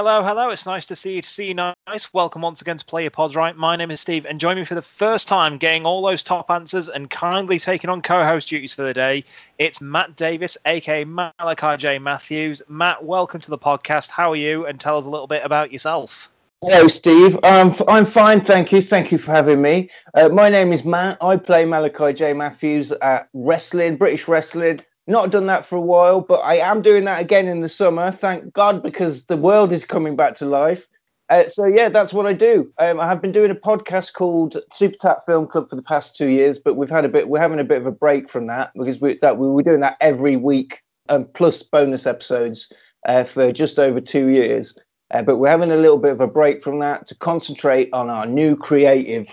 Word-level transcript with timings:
hello, 0.00 0.22
hello. 0.22 0.48
It's 0.48 0.64
nice 0.64 0.86
to 0.86 0.96
see 0.96 1.16
you. 1.16 1.20
To 1.20 1.28
see 1.28 1.48
you 1.48 1.54
nice. 1.54 2.14
Welcome 2.14 2.40
once 2.40 2.62
again 2.62 2.78
to 2.78 2.84
Play 2.86 3.02
Your 3.02 3.10
Pods 3.10 3.36
Right. 3.36 3.54
My 3.54 3.76
name 3.76 3.90
is 3.90 4.00
Steve, 4.00 4.24
and 4.24 4.40
join 4.40 4.56
me 4.56 4.64
for 4.64 4.74
the 4.74 4.80
first 4.80 5.28
time, 5.28 5.58
getting 5.58 5.84
all 5.84 6.00
those 6.00 6.22
top 6.22 6.50
answers 6.50 6.88
and 6.88 7.10
kindly 7.10 7.58
taking 7.58 7.90
on 7.90 8.00
co-host 8.00 8.48
duties 8.48 8.72
for 8.72 8.80
the 8.82 8.94
day. 8.94 9.22
It's 9.58 9.82
Matt 9.82 10.16
Davis, 10.16 10.56
aka 10.64 11.04
Malachi 11.04 11.76
J 11.76 11.98
Matthews. 11.98 12.62
Matt, 12.66 13.04
welcome 13.04 13.42
to 13.42 13.50
the 13.50 13.58
podcast. 13.58 14.08
How 14.08 14.32
are 14.32 14.36
you? 14.36 14.64
And 14.64 14.80
tell 14.80 14.96
us 14.96 15.04
a 15.04 15.10
little 15.10 15.26
bit 15.26 15.44
about 15.44 15.70
yourself. 15.70 16.30
Hello, 16.64 16.88
Steve. 16.88 17.38
Um, 17.42 17.76
I'm 17.86 18.06
fine, 18.06 18.42
thank 18.42 18.72
you. 18.72 18.80
Thank 18.80 19.12
you 19.12 19.18
for 19.18 19.32
having 19.32 19.60
me. 19.60 19.90
Uh, 20.14 20.30
my 20.30 20.48
name 20.48 20.72
is 20.72 20.82
Matt. 20.82 21.18
I 21.22 21.36
play 21.36 21.66
Malachi 21.66 22.14
J 22.14 22.32
Matthews 22.32 22.90
at 23.02 23.28
wrestling, 23.34 23.98
British 23.98 24.28
wrestling. 24.28 24.80
Not 25.10 25.32
done 25.32 25.46
that 25.46 25.66
for 25.66 25.74
a 25.74 25.80
while, 25.80 26.20
but 26.20 26.38
I 26.38 26.58
am 26.58 26.82
doing 26.82 27.02
that 27.06 27.20
again 27.20 27.48
in 27.48 27.62
the 27.62 27.68
summer. 27.68 28.12
Thank 28.12 28.52
God, 28.52 28.80
because 28.80 29.26
the 29.26 29.36
world 29.36 29.72
is 29.72 29.84
coming 29.84 30.14
back 30.14 30.36
to 30.36 30.46
life. 30.46 30.86
Uh, 31.28 31.48
so 31.48 31.64
yeah, 31.64 31.88
that's 31.88 32.12
what 32.12 32.26
I 32.26 32.32
do. 32.32 32.72
Um, 32.78 33.00
I 33.00 33.08
have 33.08 33.20
been 33.20 33.32
doing 33.32 33.50
a 33.50 33.56
podcast 33.56 34.12
called 34.12 34.56
Super 34.72 34.96
Tap 35.00 35.26
Film 35.26 35.48
Club 35.48 35.68
for 35.68 35.74
the 35.74 35.82
past 35.82 36.14
two 36.14 36.28
years, 36.28 36.60
but 36.60 36.76
we've 36.76 36.88
had 36.88 37.04
a 37.04 37.08
bit. 37.08 37.28
We're 37.28 37.40
having 37.40 37.58
a 37.58 37.64
bit 37.64 37.78
of 37.78 37.86
a 37.86 37.90
break 37.90 38.30
from 38.30 38.46
that 38.46 38.70
because 38.76 39.00
we 39.00 39.18
that 39.20 39.36
we 39.36 39.48
were 39.48 39.64
doing 39.64 39.80
that 39.80 39.96
every 40.00 40.36
week, 40.36 40.78
um, 41.08 41.26
plus 41.34 41.60
bonus 41.60 42.06
episodes 42.06 42.72
uh, 43.08 43.24
for 43.24 43.50
just 43.50 43.80
over 43.80 44.00
two 44.00 44.28
years. 44.28 44.78
Uh, 45.12 45.22
but 45.22 45.38
we're 45.38 45.50
having 45.50 45.72
a 45.72 45.76
little 45.76 45.98
bit 45.98 46.12
of 46.12 46.20
a 46.20 46.28
break 46.28 46.62
from 46.62 46.78
that 46.78 47.08
to 47.08 47.16
concentrate 47.16 47.90
on 47.92 48.10
our 48.10 48.26
new 48.26 48.54
creative 48.54 49.26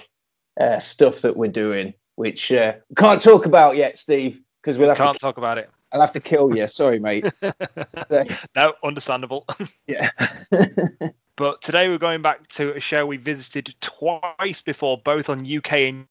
uh, 0.59 0.79
stuff 0.79 1.21
that 1.21 1.37
we're 1.37 1.51
doing, 1.51 1.93
which 2.15 2.51
uh, 2.51 2.73
can't 2.95 3.21
talk 3.21 3.45
about 3.45 3.77
yet, 3.77 3.95
Steve 3.95 4.41
because 4.67 4.77
we'll 4.77 4.93
can't 4.95 5.17
to, 5.17 5.21
talk 5.21 5.37
about 5.37 5.57
it. 5.57 5.69
I'll 5.93 6.01
have 6.01 6.11
to 6.11 6.19
kill 6.19 6.53
you. 6.53 6.67
Sorry, 6.67 6.99
mate. 6.99 7.25
no, 8.53 8.73
understandable. 8.83 9.45
yeah. 9.87 10.11
but 11.37 11.61
today 11.61 11.87
we're 11.87 11.97
going 11.97 12.21
back 12.21 12.45
to 12.47 12.75
a 12.75 12.79
show 12.81 13.05
we 13.05 13.15
visited 13.15 13.73
twice 13.79 14.61
before, 14.61 14.97
both 14.97 15.29
on 15.29 15.49
UK 15.49 15.73
and 15.73 16.05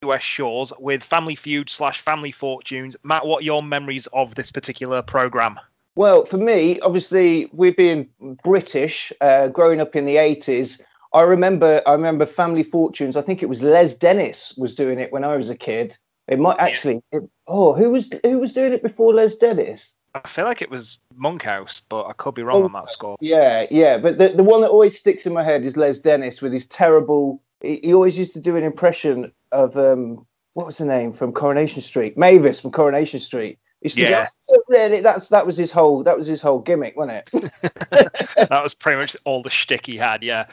US 0.00 0.22
shores, 0.22 0.72
with 0.78 1.04
Family 1.04 1.34
Feud 1.34 1.68
slash 1.68 2.00
Family 2.00 2.32
Fortunes. 2.32 2.96
Matt, 3.02 3.26
what 3.26 3.42
are 3.42 3.44
your 3.44 3.62
memories 3.62 4.06
of 4.14 4.34
this 4.34 4.50
particular 4.50 5.02
program? 5.02 5.60
Well, 5.94 6.24
for 6.24 6.38
me, 6.38 6.80
obviously, 6.80 7.50
we 7.52 7.70
being 7.70 8.08
British, 8.42 9.12
uh, 9.20 9.48
growing 9.48 9.82
up 9.82 9.94
in 9.94 10.06
the 10.06 10.16
eighties, 10.16 10.80
I 11.12 11.20
remember. 11.20 11.82
I 11.86 11.92
remember 11.92 12.24
Family 12.24 12.62
Fortunes. 12.62 13.14
I 13.14 13.20
think 13.20 13.42
it 13.42 13.50
was 13.50 13.60
Les 13.60 13.92
Dennis 13.92 14.54
was 14.56 14.74
doing 14.74 14.98
it 14.98 15.12
when 15.12 15.22
I 15.22 15.36
was 15.36 15.50
a 15.50 15.56
kid 15.56 15.98
it 16.30 16.38
might 16.38 16.58
actually. 16.58 17.02
It, 17.12 17.28
oh, 17.46 17.74
who 17.74 17.90
was 17.90 18.10
who 18.24 18.38
was 18.38 18.54
doing 18.54 18.72
it 18.72 18.82
before 18.82 19.12
Les 19.12 19.36
Dennis? 19.36 19.94
I 20.14 20.26
feel 20.26 20.44
like 20.44 20.62
it 20.62 20.70
was 20.70 20.98
Monkhouse, 21.14 21.82
but 21.88 22.06
I 22.06 22.12
could 22.14 22.34
be 22.34 22.42
wrong 22.42 22.62
oh, 22.62 22.64
on 22.64 22.72
that 22.72 22.88
score. 22.88 23.16
Yeah, 23.20 23.66
yeah, 23.70 23.98
but 23.98 24.18
the, 24.18 24.32
the 24.36 24.42
one 24.42 24.60
that 24.62 24.68
always 24.68 24.98
sticks 24.98 25.24
in 25.24 25.32
my 25.32 25.44
head 25.44 25.64
is 25.64 25.76
Les 25.76 25.98
Dennis 25.98 26.40
with 26.40 26.52
his 26.52 26.66
terrible. 26.66 27.42
He, 27.60 27.80
he 27.82 27.94
always 27.94 28.16
used 28.16 28.32
to 28.32 28.40
do 28.40 28.56
an 28.56 28.64
impression 28.64 29.30
of 29.52 29.76
um, 29.76 30.26
what 30.54 30.66
was 30.66 30.78
the 30.78 30.84
name 30.84 31.12
from 31.12 31.32
Coronation 31.32 31.82
Street? 31.82 32.16
Mavis 32.16 32.60
from 32.60 32.70
Coronation 32.70 33.20
Street. 33.20 33.58
Yeah, 33.82 34.26
go, 34.48 34.62
really. 34.68 35.00
That's 35.00 35.28
that 35.28 35.46
was 35.46 35.56
his 35.56 35.70
whole 35.70 36.02
that 36.02 36.16
was 36.16 36.26
his 36.26 36.40
whole 36.40 36.58
gimmick, 36.58 36.96
wasn't 36.96 37.30
it? 37.32 37.52
that 38.48 38.62
was 38.62 38.74
pretty 38.74 39.00
much 39.00 39.16
all 39.24 39.42
the 39.42 39.50
shtick 39.50 39.86
he 39.86 39.96
had. 39.96 40.22
Yeah. 40.22 40.46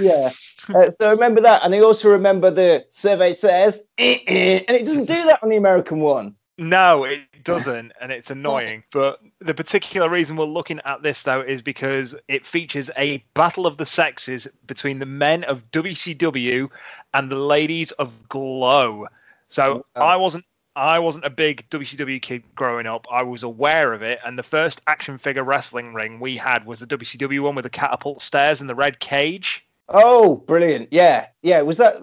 Yeah. 0.00 0.30
Uh, 0.68 0.90
so 1.00 1.10
remember 1.10 1.40
that, 1.40 1.64
and 1.64 1.74
I 1.74 1.80
also 1.80 2.08
remember 2.08 2.48
the 2.48 2.84
survey 2.90 3.34
says, 3.34 3.80
eh, 3.98 4.18
eh, 4.28 4.62
and 4.68 4.76
it 4.76 4.84
doesn't 4.84 5.06
do 5.06 5.24
that 5.24 5.40
on 5.42 5.48
the 5.48 5.56
American 5.56 5.98
one. 5.98 6.36
No, 6.58 7.04
it 7.04 7.20
doesn't, 7.42 7.92
and 8.00 8.12
it's 8.12 8.30
annoying. 8.30 8.84
But 8.92 9.20
the 9.40 9.54
particular 9.54 10.10
reason 10.10 10.36
we're 10.36 10.44
looking 10.44 10.78
at 10.84 11.02
this, 11.02 11.22
though, 11.22 11.40
is 11.40 11.62
because 11.62 12.14
it 12.28 12.46
features 12.46 12.90
a 12.98 13.24
battle 13.32 13.66
of 13.66 13.78
the 13.78 13.86
sexes 13.86 14.46
between 14.66 14.98
the 14.98 15.06
men 15.06 15.42
of 15.44 15.68
WCW 15.70 16.68
and 17.14 17.30
the 17.30 17.36
ladies 17.36 17.92
of 17.92 18.12
Glow. 18.28 19.06
So 19.48 19.86
oh. 19.96 20.00
I 20.00 20.16
wasn't 20.16 20.44
I 20.80 20.98
wasn't 20.98 21.26
a 21.26 21.30
big 21.30 21.68
WCW 21.68 22.22
kid 22.22 22.42
growing 22.54 22.86
up. 22.86 23.06
I 23.12 23.22
was 23.22 23.42
aware 23.42 23.92
of 23.92 24.00
it, 24.00 24.18
and 24.24 24.38
the 24.38 24.42
first 24.42 24.80
action 24.86 25.18
figure 25.18 25.44
wrestling 25.44 25.92
ring 25.92 26.20
we 26.20 26.38
had 26.38 26.64
was 26.64 26.80
the 26.80 26.86
WCW 26.86 27.42
one 27.42 27.54
with 27.54 27.64
the 27.64 27.70
catapult 27.70 28.22
stairs 28.22 28.62
and 28.62 28.70
the 28.70 28.74
red 28.74 28.98
cage. 28.98 29.62
Oh, 29.90 30.36
brilliant! 30.36 30.88
Yeah, 30.90 31.26
yeah. 31.42 31.60
Was 31.60 31.76
that 31.76 31.96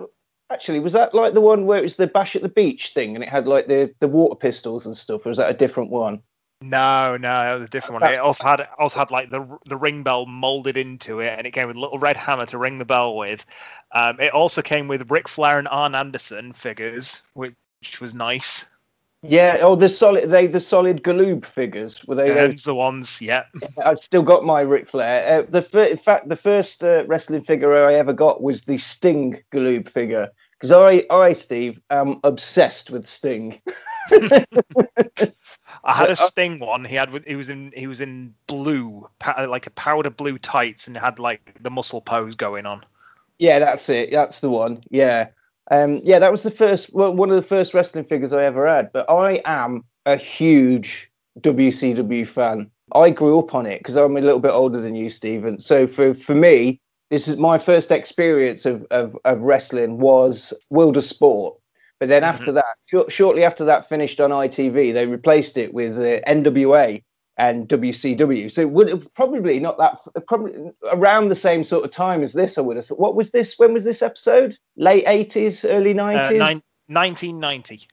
actually 0.52 0.80
was 0.80 0.94
that 0.94 1.16
like 1.16 1.34
the 1.34 1.42
one 1.42 1.66
where 1.66 1.80
it 1.80 1.84
was 1.84 1.96
the 1.96 2.06
Bash 2.06 2.36
at 2.36 2.44
the 2.44 2.50
Beach 2.50 2.94
thing, 2.94 3.16
and 3.16 3.24
it 3.24 3.30
had 3.30 3.48
like 3.48 3.66
the 3.66 3.92
the 4.00 4.08
water 4.08 4.36
pistols 4.36 4.86
and 4.86 4.96
stuff, 4.96 5.26
or 5.26 5.30
was 5.30 5.40
that 5.40 5.50
a 5.50 5.56
different 5.58 5.90
one? 5.90 6.22
No, 6.62 7.18
no, 7.18 7.30
that 7.30 7.54
was 7.56 7.64
a 7.64 7.68
different 7.72 8.02
one. 8.02 8.14
It 8.14 8.20
also 8.20 8.44
had 8.44 8.68
also 8.78 9.00
had 9.00 9.10
like 9.10 9.32
the 9.32 9.58
the 9.66 9.78
ring 9.78 10.04
bell 10.04 10.28
molded 10.28 10.78
into 10.78 11.20
it, 11.20 11.34
and 11.36 11.48
it 11.48 11.52
came 11.52 11.68
with 11.68 11.78
a 11.78 11.80
little 11.80 11.98
red 11.98 12.16
hammer 12.16 12.46
to 12.46 12.60
ring 12.60 12.78
the 12.78 12.86
bell 12.86 13.16
with. 13.16 13.44
Um, 13.92 14.20
it 14.20 14.34
also 14.34 14.62
came 14.62 14.88
with 14.88 15.10
Ric 15.10 15.28
Flair 15.28 15.58
and 15.58 15.68
Arn 15.68 15.96
Anderson 15.96 16.54
figures, 16.54 17.24
which 17.34 17.56
which 17.82 18.02
was 18.02 18.14
nice. 18.14 18.66
Yeah, 19.24 19.58
oh, 19.62 19.76
the 19.76 19.90
solid 19.90 20.30
they 20.30 20.46
the 20.46 20.60
solid 20.60 21.04
Galoob 21.04 21.46
figures 21.46 22.06
were 22.06 22.16
they? 22.16 22.30
Those 22.30 22.64
the 22.64 22.76
ones, 22.76 23.20
yeah. 23.20 23.46
I've 23.84 24.00
still 24.00 24.22
got 24.22 24.46
my 24.46 24.62
Ric 24.62 24.90
Flair. 24.90 25.40
Uh, 25.40 25.46
the 25.50 25.64
fir- 25.64 25.86
in 25.86 25.98
fact, 25.98 26.30
the 26.30 26.36
first 26.36 26.84
uh, 26.84 27.04
wrestling 27.08 27.44
figure 27.44 27.74
I 27.86 27.96
ever 27.96 28.14
got 28.14 28.44
was 28.44 28.66
the 28.66 28.78
Sting 28.78 29.42
Galoob 29.52 29.92
figure 29.92 30.30
because 30.60 30.72
I, 30.72 31.04
I, 31.14 31.34
Steve, 31.34 31.80
am 31.90 32.20
obsessed 32.24 32.90
with 32.90 33.08
Sting. 33.08 33.60
I 34.12 35.94
had 35.94 36.12
a 36.12 36.16
Sting 36.16 36.60
one. 36.60 36.86
He 36.86 36.96
had 36.96 37.10
he 37.26 37.36
was 37.36 37.50
in 37.50 37.72
he 37.76 37.88
was 37.88 38.02
in 38.02 38.34
blue, 38.46 39.10
like 39.48 39.68
a 39.68 39.72
powder 39.72 40.10
blue 40.10 40.38
tights, 40.38 40.88
and 40.88 40.96
had 40.96 41.18
like 41.18 41.56
the 41.62 41.70
muscle 41.70 42.02
pose 42.02 42.36
going 42.36 42.66
on. 42.66 42.86
Yeah, 43.40 43.60
that's 43.60 43.90
it. 43.90 44.12
That's 44.12 44.40
the 44.40 44.50
one. 44.50 44.84
Yeah. 44.90 45.30
Um, 45.70 46.00
yeah, 46.04 46.20
that 46.20 46.32
was 46.32 46.44
the 46.44 46.52
first 46.52 46.94
well, 46.94 47.14
one 47.14 47.30
of 47.30 47.36
the 47.36 47.48
first 47.48 47.74
wrestling 47.74 48.06
figures 48.06 48.34
I 48.34 48.46
ever 48.46 48.68
had. 48.68 48.92
But 48.94 49.10
I 49.10 49.42
am 49.46 49.84
a 50.06 50.16
huge 50.16 51.10
WCW 51.42 52.28
fan. 52.28 52.70
I 52.96 53.10
grew 53.10 53.40
up 53.40 53.54
on 53.54 53.66
it 53.66 53.80
because 53.80 53.96
I'm 53.96 54.16
a 54.16 54.22
little 54.22 54.40
bit 54.40 54.52
older 54.52 54.82
than 54.82 54.96
you, 54.96 55.10
Stephen. 55.10 55.60
So 55.60 55.88
for 55.88 56.14
for 56.14 56.36
me, 56.36 56.80
this 57.10 57.28
is 57.28 57.38
my 57.38 57.58
first 57.58 57.92
experience 57.92 58.66
of 58.66 58.86
of, 58.92 59.18
of 59.26 59.42
wrestling 59.42 60.00
was 60.00 60.54
World 60.70 60.98
of 60.98 61.04
Sport. 61.04 61.58
But 62.00 62.10
then 62.10 62.22
mm-hmm. 62.22 62.36
after 62.36 62.52
that, 62.54 62.76
sh- 62.86 63.12
shortly 63.14 63.44
after 63.44 63.66
that 63.66 63.90
finished 63.90 64.20
on 64.20 64.30
ITV, 64.30 64.94
they 64.94 65.06
replaced 65.06 65.58
it 65.58 65.74
with 65.74 65.98
uh, 65.98 66.22
NWA 66.30 67.04
and 67.38 67.68
WCW. 67.68 68.52
So 68.52 68.62
it 68.62 68.72
would 68.72 69.14
probably 69.14 69.60
not 69.60 69.78
that 69.78 70.00
probably 70.28 70.54
around 70.92 71.30
the 71.30 71.36
same 71.36 71.64
sort 71.64 71.86
of 71.86 71.92
time 71.92 72.24
as 72.24 72.34
this. 72.34 72.58
I 72.58 72.62
would 72.62 72.78
have 72.78 72.88
thought. 72.88 73.00
What 73.00 73.16
was 73.16 73.32
this? 73.32 73.58
When 73.58 73.74
was 73.74 73.84
this 73.84 74.02
episode? 74.02 74.58
Late 74.76 75.04
eighties, 75.08 75.64
early 75.66 75.94
nineties. 75.94 76.42
Uh, 76.42 76.60
Nineteen 76.90 77.40
ninety. 77.40 77.88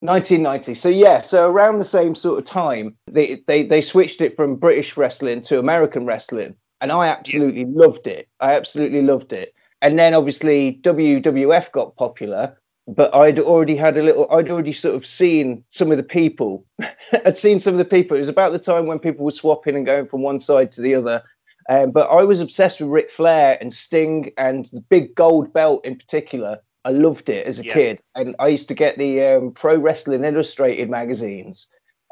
1990. 0.00 0.74
So 0.74 0.88
yeah, 0.88 1.22
so 1.22 1.50
around 1.50 1.78
the 1.78 1.84
same 1.84 2.14
sort 2.14 2.38
of 2.38 2.44
time, 2.44 2.96
they 3.10 3.42
they 3.46 3.66
they 3.66 3.80
switched 3.80 4.20
it 4.20 4.36
from 4.36 4.56
British 4.56 4.96
wrestling 4.96 5.42
to 5.42 5.58
American 5.58 6.06
wrestling, 6.06 6.54
and 6.80 6.92
I 6.92 7.08
absolutely 7.08 7.62
yeah. 7.62 7.86
loved 7.86 8.06
it. 8.06 8.28
I 8.40 8.52
absolutely 8.54 9.02
loved 9.02 9.32
it. 9.32 9.54
And 9.82 9.98
then 9.98 10.14
obviously 10.14 10.80
WWF 10.82 11.72
got 11.72 11.96
popular, 11.96 12.56
but 12.88 13.14
I'd 13.14 13.38
already 13.38 13.76
had 13.76 13.96
a 13.96 14.02
little, 14.02 14.30
I'd 14.30 14.50
already 14.50 14.72
sort 14.72 14.94
of 14.94 15.06
seen 15.06 15.64
some 15.70 15.90
of 15.90 15.96
the 15.96 16.02
people. 16.02 16.64
I'd 17.24 17.36
seen 17.36 17.58
some 17.58 17.74
of 17.74 17.78
the 17.78 17.84
people. 17.84 18.16
It 18.16 18.20
was 18.20 18.28
about 18.28 18.52
the 18.52 18.58
time 18.58 18.86
when 18.86 18.98
people 18.98 19.24
were 19.24 19.32
swapping 19.32 19.74
and 19.74 19.84
going 19.84 20.06
from 20.06 20.22
one 20.22 20.38
side 20.38 20.70
to 20.72 20.80
the 20.80 20.94
other. 20.94 21.22
Um, 21.68 21.90
but 21.90 22.08
I 22.08 22.22
was 22.22 22.40
obsessed 22.40 22.80
with 22.80 22.90
Ric 22.90 23.10
Flair 23.10 23.58
and 23.60 23.72
Sting 23.72 24.30
and 24.38 24.68
the 24.72 24.80
big 24.80 25.14
gold 25.16 25.52
belt 25.52 25.84
in 25.84 25.96
particular. 25.96 26.60
I 26.84 26.90
loved 26.90 27.28
it 27.28 27.44
as 27.46 27.58
a 27.58 27.64
yeah. 27.64 27.74
kid. 27.74 28.02
And 28.14 28.36
I 28.38 28.46
used 28.46 28.68
to 28.68 28.74
get 28.74 28.96
the 28.98 29.22
um, 29.22 29.52
Pro 29.52 29.76
Wrestling 29.76 30.22
Illustrated 30.22 30.88
magazines 30.88 31.66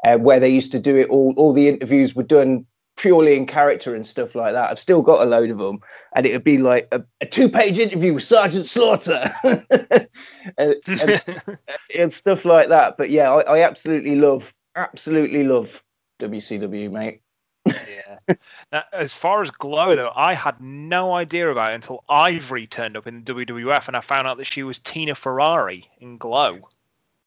uh, 0.05 0.17
where 0.17 0.41
they 0.41 0.49
used 0.49 0.73
to 0.73 0.79
do 0.79 0.97
it 0.97 1.07
all, 1.07 1.33
all 1.37 1.53
the 1.53 1.69
interviews 1.69 2.15
were 2.15 2.23
done 2.23 2.65
purely 2.97 3.35
in 3.35 3.45
character 3.45 3.95
and 3.95 4.05
stuff 4.05 4.35
like 4.35 4.53
that. 4.53 4.71
I've 4.71 4.79
still 4.79 5.01
got 5.01 5.21
a 5.21 5.25
load 5.25 5.49
of 5.49 5.57
them, 5.57 5.79
and 6.15 6.25
it 6.25 6.33
would 6.33 6.43
be 6.43 6.57
like 6.57 6.87
a, 6.91 7.03
a 7.21 7.25
two-page 7.25 7.77
interview 7.77 8.13
with 8.13 8.23
Sergeant 8.23 8.65
Slaughter 8.65 9.33
and, 9.43 9.67
and, 10.57 10.77
and, 11.97 12.13
stuff 12.13 12.45
like 12.45 12.69
that. 12.69 12.97
But 12.97 13.09
yeah, 13.09 13.31
I, 13.31 13.57
I, 13.57 13.63
absolutely 13.63 14.15
love, 14.15 14.43
absolutely 14.75 15.43
love 15.43 15.69
WCW, 16.21 16.91
mate. 16.91 17.21
yeah. 17.65 18.35
Now, 18.71 18.83
as 18.93 19.13
far 19.13 19.41
as 19.41 19.51
Glow, 19.51 19.95
though, 19.95 20.11
I 20.15 20.33
had 20.33 20.61
no 20.61 21.13
idea 21.13 21.49
about 21.49 21.71
it 21.71 21.75
until 21.75 22.03
Ivory 22.07 22.67
turned 22.67 22.95
up 22.95 23.07
in 23.07 23.23
the 23.23 23.33
WWF, 23.33 23.87
and 23.87 23.97
I 23.97 24.01
found 24.01 24.27
out 24.27 24.37
that 24.37 24.45
she 24.45 24.63
was 24.63 24.79
Tina 24.79 25.15
Ferrari 25.15 25.89
in 25.99 26.17
Glow. 26.17 26.69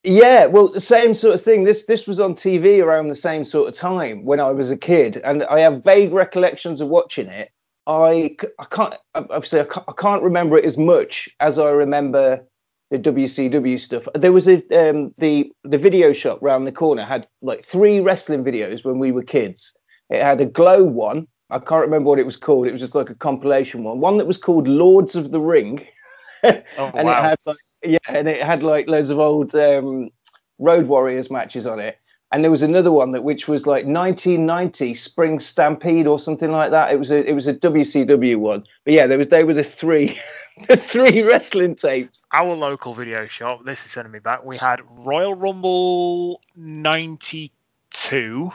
Yeah, 0.04 0.46
well, 0.46 0.68
the 0.68 0.80
same 0.80 1.14
sort 1.14 1.34
of 1.34 1.42
thing. 1.42 1.64
This 1.64 1.84
this 1.86 2.06
was 2.06 2.20
on 2.20 2.34
TV 2.34 2.82
around 2.82 3.08
the 3.08 3.16
same 3.16 3.44
sort 3.44 3.68
of 3.68 3.74
time 3.74 4.24
when 4.24 4.40
I 4.40 4.50
was 4.50 4.70
a 4.70 4.76
kid, 4.76 5.20
and 5.24 5.42
I 5.44 5.60
have 5.60 5.82
vague 5.82 6.12
recollections 6.12 6.80
of 6.80 6.88
watching 6.88 7.28
it. 7.28 7.50
I, 7.86 8.36
I 8.58 8.64
can't 8.70 8.94
obviously 9.14 9.60
I 9.60 9.64
can't, 9.64 9.86
I 9.88 9.92
can't 9.98 10.22
remember 10.22 10.58
it 10.58 10.64
as 10.64 10.76
much 10.76 11.28
as 11.40 11.58
I 11.58 11.70
remember 11.70 12.44
the 12.90 12.98
WCW 12.98 13.80
stuff. 13.80 14.04
There 14.14 14.32
was 14.32 14.48
a 14.48 14.56
um, 14.72 15.14
the 15.18 15.50
the 15.64 15.78
video 15.78 16.12
shop 16.12 16.38
round 16.42 16.66
the 16.66 16.72
corner 16.72 17.04
had 17.04 17.26
like 17.42 17.66
three 17.66 18.00
wrestling 18.00 18.44
videos 18.44 18.84
when 18.84 18.98
we 18.98 19.10
were 19.10 19.22
kids. 19.22 19.72
It 20.10 20.22
had 20.22 20.40
a 20.40 20.46
glow 20.46 20.84
one, 20.84 21.26
I 21.50 21.58
can't 21.58 21.84
remember 21.84 22.10
what 22.10 22.18
it 22.18 22.26
was 22.26 22.36
called. 22.36 22.66
It 22.66 22.72
was 22.72 22.80
just 22.80 22.94
like 22.94 23.10
a 23.10 23.14
compilation 23.14 23.82
one. 23.82 24.00
One 24.00 24.18
that 24.18 24.26
was 24.26 24.36
called 24.36 24.68
Lords 24.68 25.16
of 25.16 25.32
the 25.32 25.40
Ring. 25.40 25.86
Oh, 26.44 26.92
and 26.94 27.08
wow. 27.08 27.18
it 27.18 27.22
had 27.24 27.38
like 27.46 27.56
yeah, 27.82 27.98
and 28.08 28.28
it 28.28 28.42
had 28.42 28.62
like 28.62 28.88
loads 28.88 29.10
of 29.10 29.18
old 29.18 29.54
um, 29.54 30.10
Road 30.58 30.86
Warriors 30.86 31.30
matches 31.30 31.66
on 31.66 31.78
it. 31.80 31.98
And 32.30 32.44
there 32.44 32.50
was 32.50 32.60
another 32.60 32.92
one 32.92 33.12
that 33.12 33.24
which 33.24 33.48
was 33.48 33.64
like 33.66 33.86
1990 33.86 34.94
Spring 34.94 35.38
Stampede 35.40 36.06
or 36.06 36.20
something 36.20 36.50
like 36.52 36.70
that. 36.72 36.92
It 36.92 36.98
was 36.98 37.10
a 37.10 37.26
it 37.26 37.32
was 37.32 37.46
a 37.46 37.54
WCW 37.54 38.36
one. 38.36 38.64
But 38.84 38.92
yeah, 38.92 39.06
there 39.06 39.16
was 39.16 39.28
they 39.28 39.44
were 39.44 39.54
the 39.54 39.64
three 39.64 40.20
the 40.68 40.76
three 40.76 41.22
wrestling 41.22 41.74
tapes. 41.74 42.20
Our 42.32 42.54
local 42.54 42.92
video 42.94 43.26
shop, 43.28 43.64
this 43.64 43.82
is 43.84 43.92
sending 43.92 44.12
me 44.12 44.18
back. 44.18 44.44
We 44.44 44.58
had 44.58 44.82
Royal 44.90 45.34
Rumble 45.34 46.42
92. 46.54 48.52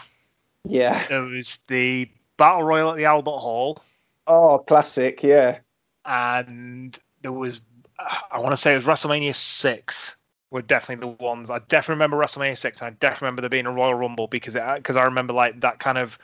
Yeah. 0.66 1.08
There 1.08 1.24
was 1.24 1.60
the 1.68 2.10
Battle 2.38 2.64
Royal 2.64 2.92
at 2.92 2.98
the 2.98 3.06
Albert 3.06 3.32
Hall. 3.40 3.82
Oh, 4.28 4.60
classic. 4.60 5.24
Yeah. 5.24 5.60
and 6.06 6.98
there 7.22 7.32
was 7.32 7.62
I 8.00 8.40
want 8.40 8.52
to 8.52 8.58
say 8.58 8.74
it 8.74 8.76
was 8.76 8.86
WrestleMania 8.86 9.36
six 9.36 10.16
were 10.52 10.62
definitely 10.62 11.08
the 11.08 11.24
ones 11.24 11.50
I 11.50 11.60
definitely 11.60 11.96
remember 11.96 12.18
WrestleMania 12.18 12.58
six. 12.58 12.82
And 12.82 12.88
I 12.88 12.92
definitely 13.00 13.26
remember 13.26 13.42
there 13.42 13.50
being 13.50 13.66
a 13.66 13.72
Royal 13.72 13.96
Rumble 13.96 14.28
because 14.28 14.56
because 14.78 14.96
I 14.96 15.04
remember 15.04 15.34
like 15.34 15.60
that 15.62 15.80
kind 15.80 15.98
of 15.98 16.18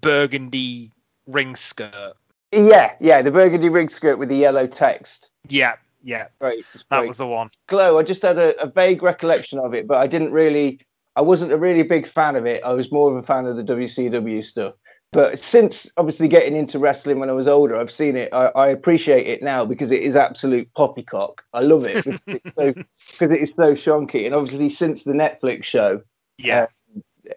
burgundy 0.00 0.90
ring 1.26 1.56
skirt. 1.56 2.14
Yeah, 2.52 2.94
yeah. 3.00 3.22
The 3.22 3.30
burgundy 3.30 3.68
ring 3.68 3.88
skirt 3.88 4.18
with 4.18 4.28
the 4.28 4.36
yellow 4.36 4.66
text. 4.66 5.30
Yeah, 5.48 5.74
yeah, 6.02 6.28
Great. 6.40 6.64
that 6.90 7.06
was 7.06 7.16
the 7.16 7.26
one. 7.26 7.50
Glow. 7.68 7.98
I 7.98 8.02
just 8.02 8.22
had 8.22 8.38
a, 8.38 8.60
a 8.60 8.66
vague 8.66 9.02
recollection 9.02 9.58
of 9.58 9.74
it, 9.74 9.86
but 9.86 9.98
I 9.98 10.06
didn't 10.06 10.32
really. 10.32 10.80
I 11.16 11.20
wasn't 11.20 11.52
a 11.52 11.56
really 11.56 11.82
big 11.82 12.08
fan 12.08 12.36
of 12.36 12.46
it. 12.46 12.62
I 12.62 12.72
was 12.72 12.92
more 12.92 13.10
of 13.10 13.16
a 13.16 13.26
fan 13.26 13.46
of 13.46 13.56
the 13.56 13.64
WCW 13.64 14.44
stuff. 14.44 14.74
But 15.12 15.38
since 15.38 15.90
obviously 15.96 16.28
getting 16.28 16.54
into 16.54 16.78
wrestling 16.78 17.18
when 17.18 17.30
I 17.30 17.32
was 17.32 17.48
older, 17.48 17.76
I've 17.76 17.90
seen 17.90 18.16
it. 18.16 18.32
I, 18.32 18.46
I 18.48 18.68
appreciate 18.68 19.26
it 19.26 19.42
now 19.42 19.64
because 19.64 19.90
it 19.90 20.02
is 20.02 20.16
absolute 20.16 20.68
poppycock. 20.74 21.42
I 21.54 21.60
love 21.60 21.84
it 21.84 22.04
because 22.04 22.20
it's 22.26 22.54
so 22.54 22.72
because 22.74 23.30
it 23.32 23.42
is 23.42 23.52
so 23.56 23.74
shonky. 23.74 24.26
And 24.26 24.34
obviously, 24.34 24.68
since 24.68 25.04
the 25.04 25.12
Netflix 25.12 25.64
show, 25.64 26.02
Yeah, 26.36 26.66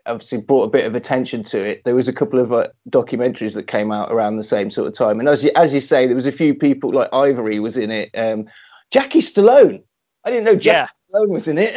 obviously 0.06 0.39
brought 0.39 0.63
a 0.63 0.69
bit 0.69 0.85
of 0.85 0.95
attention 0.95 1.44
to 1.45 1.59
it. 1.59 1.81
There 1.85 1.95
was 1.95 2.07
a 2.07 2.13
couple 2.13 2.39
of 2.39 2.51
uh, 2.51 2.68
documentaries 2.89 3.53
that 3.53 3.68
came 3.68 3.91
out 3.91 4.12
around 4.12 4.38
the 4.38 4.44
same 4.44 4.69
sort 4.69 4.88
of 4.88 4.94
time, 4.94 5.19
and 5.19 5.29
as 5.29 5.44
you, 5.44 5.51
as 5.56 5.73
you 5.73 5.81
say, 5.81 6.07
there 6.07 6.15
was 6.15 6.25
a 6.25 6.31
few 6.31 6.53
people 6.53 6.94
like 6.94 7.09
Ivory 7.13 7.59
was 7.59 7.77
in 7.77 7.91
it. 7.91 8.09
Um, 8.15 8.47
Jackie 8.91 9.21
Stallone. 9.21 9.81
I 10.25 10.29
didn't 10.29 10.44
know 10.44 10.56
Jackie 10.56 10.91
Stallone 11.13 11.29
was 11.29 11.47
in 11.47 11.57
it. 11.57 11.75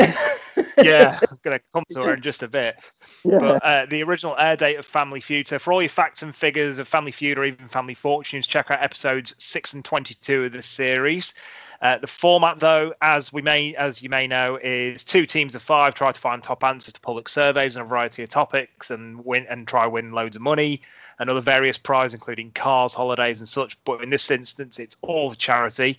yeah. 0.82 1.18
I'm 1.30 1.38
gonna 1.42 1.60
come 1.72 1.84
to 1.90 2.02
her 2.02 2.14
in 2.14 2.22
just 2.22 2.42
a 2.42 2.48
bit. 2.48 2.76
Yeah. 3.24 3.38
But 3.38 3.64
uh, 3.64 3.86
the 3.86 4.02
original 4.02 4.36
air 4.38 4.56
date 4.56 4.76
of 4.76 4.86
Family 4.86 5.20
Feud. 5.20 5.48
So 5.48 5.58
for 5.58 5.72
all 5.72 5.82
your 5.82 5.88
facts 5.88 6.22
and 6.22 6.34
figures 6.34 6.78
of 6.78 6.86
Family 6.86 7.12
Feud 7.12 7.38
or 7.38 7.44
even 7.44 7.68
Family 7.68 7.94
Fortunes, 7.94 8.46
check 8.46 8.70
out 8.70 8.82
episodes 8.82 9.34
six 9.38 9.72
and 9.72 9.84
twenty-two 9.84 10.44
of 10.44 10.52
this 10.52 10.66
series. 10.66 11.34
Uh, 11.82 11.98
the 11.98 12.06
format, 12.06 12.60
though, 12.60 12.94
as 13.02 13.32
we 13.32 13.42
may, 13.42 13.74
as 13.74 14.00
you 14.00 14.08
may 14.08 14.26
know, 14.26 14.58
is 14.62 15.04
two 15.04 15.26
teams 15.26 15.54
of 15.54 15.62
five 15.62 15.94
try 15.94 16.10
to 16.12 16.20
find 16.20 16.42
top 16.42 16.64
answers 16.64 16.94
to 16.94 17.00
public 17.00 17.28
surveys 17.28 17.76
on 17.76 17.82
a 17.82 17.86
variety 17.86 18.22
of 18.22 18.28
topics 18.30 18.90
and 18.90 19.22
win 19.24 19.44
and 19.50 19.68
try 19.68 19.86
win 19.86 20.12
loads 20.12 20.36
of 20.36 20.40
money 20.40 20.80
and 21.18 21.28
other 21.28 21.42
various 21.42 21.76
prizes, 21.76 22.14
including 22.14 22.50
cars, 22.52 22.94
holidays, 22.94 23.38
and 23.38 23.48
such. 23.48 23.76
But 23.84 24.02
in 24.02 24.10
this 24.10 24.30
instance, 24.30 24.78
it's 24.78 24.96
all 25.02 25.30
for 25.30 25.36
charity. 25.36 25.98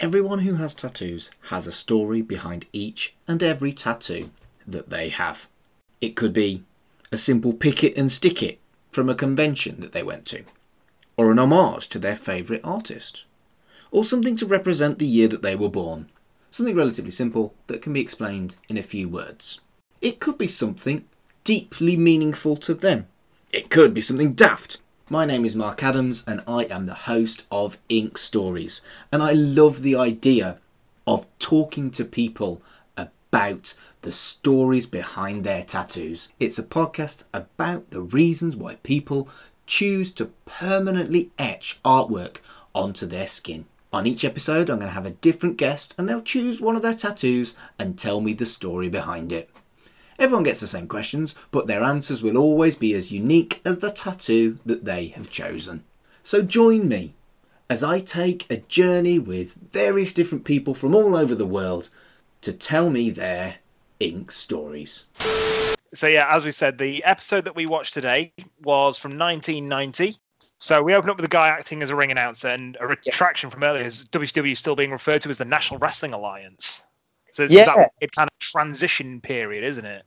Everyone 0.00 0.40
who 0.40 0.54
has 0.54 0.74
tattoos 0.74 1.30
has 1.50 1.66
a 1.66 1.72
story 1.72 2.22
behind 2.22 2.66
each 2.72 3.14
and 3.28 3.42
every 3.42 3.72
tattoo 3.72 4.30
that 4.66 4.90
they 4.90 5.10
have. 5.10 5.48
It 6.02 6.16
could 6.16 6.32
be 6.32 6.64
a 7.12 7.16
simple 7.16 7.52
pick 7.52 7.84
it 7.84 7.96
and 7.96 8.10
stick 8.10 8.42
it 8.42 8.58
from 8.90 9.08
a 9.08 9.14
convention 9.14 9.80
that 9.80 9.92
they 9.92 10.02
went 10.02 10.26
to, 10.26 10.42
or 11.16 11.30
an 11.30 11.38
homage 11.38 11.88
to 11.90 11.98
their 12.00 12.16
favourite 12.16 12.60
artist, 12.64 13.24
or 13.92 14.04
something 14.04 14.36
to 14.36 14.46
represent 14.46 14.98
the 14.98 15.06
year 15.06 15.28
that 15.28 15.42
they 15.42 15.54
were 15.54 15.68
born. 15.70 16.10
Something 16.50 16.74
relatively 16.74 17.12
simple 17.12 17.54
that 17.68 17.80
can 17.80 17.92
be 17.92 18.00
explained 18.00 18.56
in 18.68 18.76
a 18.76 18.82
few 18.82 19.08
words. 19.08 19.60
It 20.00 20.18
could 20.18 20.36
be 20.36 20.48
something 20.48 21.04
deeply 21.44 21.96
meaningful 21.96 22.56
to 22.56 22.74
them. 22.74 23.06
It 23.52 23.70
could 23.70 23.94
be 23.94 24.00
something 24.00 24.32
daft. 24.32 24.78
My 25.08 25.24
name 25.24 25.44
is 25.44 25.54
Mark 25.54 25.82
Adams 25.84 26.24
and 26.26 26.42
I 26.48 26.64
am 26.64 26.86
the 26.86 26.94
host 26.94 27.46
of 27.50 27.78
Ink 27.88 28.18
Stories. 28.18 28.80
And 29.12 29.22
I 29.22 29.32
love 29.32 29.82
the 29.82 29.94
idea 29.94 30.58
of 31.06 31.26
talking 31.38 31.90
to 31.92 32.04
people 32.04 32.60
about 32.96 33.74
the 34.02 34.12
stories 34.12 34.86
behind 34.86 35.44
their 35.44 35.62
tattoos. 35.62 36.28
It's 36.38 36.58
a 36.58 36.62
podcast 36.62 37.24
about 37.32 37.90
the 37.90 38.02
reasons 38.02 38.56
why 38.56 38.76
people 38.82 39.28
choose 39.66 40.12
to 40.12 40.26
permanently 40.44 41.30
etch 41.38 41.80
artwork 41.84 42.38
onto 42.74 43.06
their 43.06 43.26
skin. 43.26 43.64
On 43.92 44.06
each 44.06 44.24
episode, 44.24 44.70
I'm 44.70 44.78
going 44.78 44.88
to 44.88 44.94
have 44.94 45.06
a 45.06 45.10
different 45.10 45.56
guest 45.56 45.94
and 45.96 46.08
they'll 46.08 46.22
choose 46.22 46.60
one 46.60 46.76
of 46.76 46.82
their 46.82 46.94
tattoos 46.94 47.54
and 47.78 47.96
tell 47.98 48.20
me 48.20 48.32
the 48.32 48.46
story 48.46 48.88
behind 48.88 49.32
it. 49.32 49.50
Everyone 50.18 50.44
gets 50.44 50.60
the 50.60 50.66
same 50.66 50.88
questions, 50.88 51.34
but 51.50 51.66
their 51.66 51.82
answers 51.82 52.22
will 52.22 52.36
always 52.36 52.76
be 52.76 52.94
as 52.94 53.12
unique 53.12 53.60
as 53.64 53.78
the 53.78 53.90
tattoo 53.90 54.58
that 54.64 54.84
they 54.84 55.08
have 55.08 55.30
chosen. 55.30 55.84
So 56.22 56.42
join 56.42 56.88
me 56.88 57.14
as 57.68 57.82
I 57.82 58.00
take 58.00 58.50
a 58.50 58.58
journey 58.58 59.18
with 59.18 59.54
various 59.72 60.12
different 60.12 60.44
people 60.44 60.74
from 60.74 60.94
all 60.94 61.16
over 61.16 61.34
the 61.34 61.46
world 61.46 61.88
to 62.42 62.52
tell 62.52 62.90
me 62.90 63.10
their 63.10 63.56
ink 64.02 64.30
stories. 64.30 65.04
So 65.94 66.06
yeah, 66.06 66.34
as 66.34 66.44
we 66.44 66.52
said, 66.52 66.78
the 66.78 67.04
episode 67.04 67.44
that 67.44 67.54
we 67.54 67.66
watched 67.66 67.94
today 67.94 68.32
was 68.62 68.96
from 68.98 69.18
1990. 69.18 70.16
So 70.58 70.82
we 70.82 70.94
open 70.94 71.10
up 71.10 71.16
with 71.16 71.24
a 71.24 71.28
guy 71.28 71.48
acting 71.48 71.82
as 71.82 71.90
a 71.90 71.96
ring 71.96 72.10
announcer, 72.10 72.48
and 72.48 72.76
a 72.80 72.86
retraction 72.86 73.50
from 73.50 73.62
earlier 73.62 73.84
is 73.84 74.06
WCW 74.06 74.56
still 74.56 74.74
being 74.76 74.90
referred 74.90 75.20
to 75.22 75.30
as 75.30 75.38
the 75.38 75.44
National 75.44 75.78
Wrestling 75.78 76.12
Alliance. 76.12 76.84
So 77.32 77.44
it's 77.44 77.52
Yeah. 77.52 77.66
that 77.66 77.76
weird 78.00 78.12
kind 78.12 78.28
of 78.28 78.38
transition 78.38 79.20
period, 79.20 79.64
isn't 79.64 79.84
it? 79.84 80.04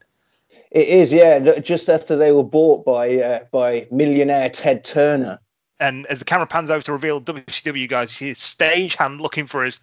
It 0.72 0.88
is, 0.88 1.12
yeah. 1.14 1.60
Just 1.60 1.90
after 1.90 2.16
they 2.16 2.32
were 2.32 2.44
bought 2.44 2.86
by 2.86 3.16
uh, 3.18 3.40
by 3.52 3.88
millionaire 3.92 4.50
Ted 4.50 4.84
Turner. 4.84 5.40
And 5.80 6.06
as 6.08 6.20
the 6.20 6.26
camera 6.26 6.48
pans 6.48 6.70
over 6.70 6.82
to 6.84 6.94
reveal 6.94 7.20
WCW 7.20 7.88
guys, 7.90 8.18
his 8.18 8.40
stagehand 8.40 9.20
looking 9.20 9.46
for 9.48 9.64
his 9.64 9.80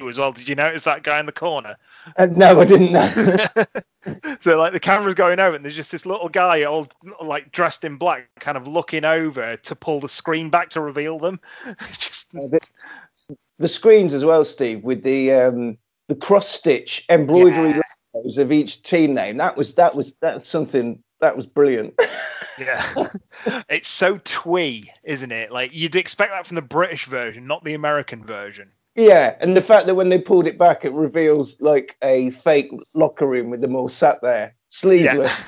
as 0.00 0.18
well. 0.18 0.32
Did 0.32 0.48
you 0.48 0.54
notice 0.54 0.84
that 0.84 1.02
guy 1.02 1.20
in 1.20 1.26
the 1.26 1.32
corner? 1.32 1.76
Uh, 2.16 2.26
no, 2.26 2.60
I 2.60 2.64
didn't 2.64 2.92
know. 2.92 3.12
so 4.40 4.58
like 4.58 4.72
the 4.72 4.80
camera's 4.80 5.14
going 5.14 5.38
over, 5.38 5.54
and 5.56 5.64
there's 5.64 5.76
just 5.76 5.90
this 5.92 6.06
little 6.06 6.28
guy, 6.28 6.64
all 6.64 6.88
like 7.24 7.52
dressed 7.52 7.84
in 7.84 7.96
black, 7.96 8.28
kind 8.40 8.56
of 8.56 8.66
looking 8.66 9.04
over 9.04 9.56
to 9.56 9.74
pull 9.74 10.00
the 10.00 10.08
screen 10.08 10.50
back 10.50 10.70
to 10.70 10.80
reveal 10.80 11.18
them. 11.18 11.40
just 11.98 12.32
the, 12.32 12.60
the 13.58 13.68
screens 13.68 14.14
as 14.14 14.24
well, 14.24 14.44
Steve, 14.44 14.82
with 14.82 15.02
the 15.02 15.32
um, 15.32 15.78
the 16.08 16.14
cross 16.14 16.48
stitch 16.48 17.04
embroidery 17.08 17.80
Yeah. 18.14 18.42
of 18.42 18.52
each 18.52 18.82
team 18.82 19.14
name. 19.14 19.36
That 19.36 19.56
was 19.56 19.74
that 19.74 19.94
was 19.94 20.14
that's 20.20 20.48
something 20.48 21.02
that 21.20 21.36
was 21.36 21.46
brilliant. 21.46 21.94
Yeah. 22.58 23.06
it's 23.68 23.88
so 23.88 24.20
twee, 24.24 24.92
isn't 25.04 25.32
it? 25.32 25.52
Like 25.52 25.72
you'd 25.72 25.96
expect 25.96 26.32
that 26.32 26.46
from 26.46 26.56
the 26.56 26.62
British 26.62 27.06
version, 27.06 27.46
not 27.46 27.62
the 27.64 27.74
American 27.74 28.24
version. 28.24 28.70
Yeah, 28.94 29.36
and 29.40 29.56
the 29.56 29.60
fact 29.60 29.86
that 29.86 29.94
when 29.94 30.08
they 30.08 30.18
pulled 30.18 30.46
it 30.46 30.58
back, 30.58 30.84
it 30.84 30.92
reveals 30.92 31.60
like 31.60 31.96
a 32.02 32.30
fake 32.30 32.70
locker 32.94 33.26
room 33.26 33.50
with 33.50 33.60
them 33.60 33.74
all 33.74 33.88
sat 33.88 34.20
there, 34.20 34.54
sleeveless, 34.68 35.42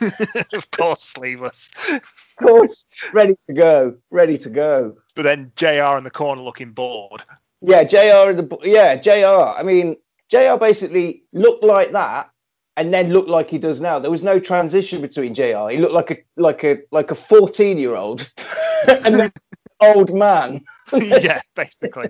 of 0.52 0.70
course, 0.70 1.02
sleeveless. 1.02 1.70
of 1.92 2.02
course, 2.40 2.84
ready 3.12 3.36
to 3.48 3.54
go, 3.54 3.96
ready 4.10 4.38
to 4.38 4.48
go. 4.48 4.96
But 5.14 5.22
then 5.22 5.52
JR 5.56 5.96
in 5.98 6.04
the 6.04 6.10
corner 6.10 6.42
looking 6.42 6.72
bored. 6.72 7.22
Yeah, 7.60 7.84
Jr. 7.84 8.30
in 8.30 8.36
The 8.36 8.58
yeah, 8.62 8.96
Jr. 8.96 9.58
I 9.58 9.62
mean, 9.62 9.96
Jr. 10.30 10.56
basically 10.58 11.22
looked 11.32 11.64
like 11.64 11.92
that, 11.92 12.30
and 12.76 12.92
then 12.92 13.12
looked 13.12 13.28
like 13.28 13.50
he 13.50 13.58
does 13.58 13.80
now. 13.80 13.98
There 13.98 14.10
was 14.10 14.22
no 14.22 14.38
transition 14.38 15.00
between 15.00 15.34
Jr. 15.34 15.68
He 15.70 15.78
looked 15.78 15.94
like 15.94 16.10
a 16.10 16.40
like 16.40 16.64
a 16.64 16.78
like 16.92 17.10
a 17.10 17.14
fourteen 17.14 17.78
year 17.78 17.94
old, 17.94 18.30
and 18.88 19.14
then 19.14 19.30
old 19.80 20.14
man. 20.14 20.64
yeah, 20.92 21.40
basically. 21.54 22.08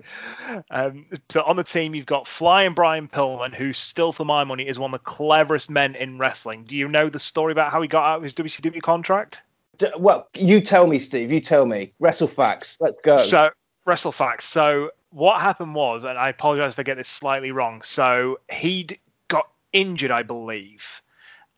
Um, 0.71 1.05
so 1.29 1.43
on 1.43 1.55
the 1.55 1.63
team, 1.63 1.95
you've 1.95 2.05
got 2.05 2.27
Flying 2.27 2.73
Brian 2.73 3.07
Pillman, 3.07 3.53
who 3.53 3.73
still, 3.73 4.11
for 4.11 4.25
my 4.25 4.43
money, 4.43 4.67
is 4.67 4.79
one 4.79 4.93
of 4.93 4.99
the 4.99 5.05
cleverest 5.05 5.69
men 5.69 5.95
in 5.95 6.17
wrestling. 6.17 6.63
Do 6.63 6.75
you 6.75 6.87
know 6.87 7.09
the 7.09 7.19
story 7.19 7.51
about 7.51 7.71
how 7.71 7.81
he 7.81 7.87
got 7.87 8.05
out 8.05 8.17
of 8.17 8.23
his 8.23 8.33
WCW 8.33 8.81
contract? 8.81 9.41
D- 9.77 9.87
Well, 9.97 10.27
you 10.33 10.61
tell 10.61 10.87
me, 10.87 10.99
Steve. 10.99 11.31
You 11.31 11.41
tell 11.41 11.65
me. 11.65 11.91
Wrestle 11.99 12.27
facts. 12.27 12.77
Let's 12.79 12.97
go. 13.03 13.17
So, 13.17 13.49
wrestle 13.85 14.11
facts. 14.11 14.47
So, 14.47 14.91
what 15.11 15.41
happened 15.41 15.75
was, 15.75 16.03
and 16.03 16.17
I 16.17 16.29
apologize 16.29 16.73
if 16.73 16.79
I 16.79 16.83
get 16.83 16.97
this 16.97 17.09
slightly 17.09 17.51
wrong. 17.51 17.81
So, 17.83 18.39
he'd 18.51 18.99
got 19.27 19.49
injured, 19.73 20.11
I 20.11 20.23
believe, 20.23 21.01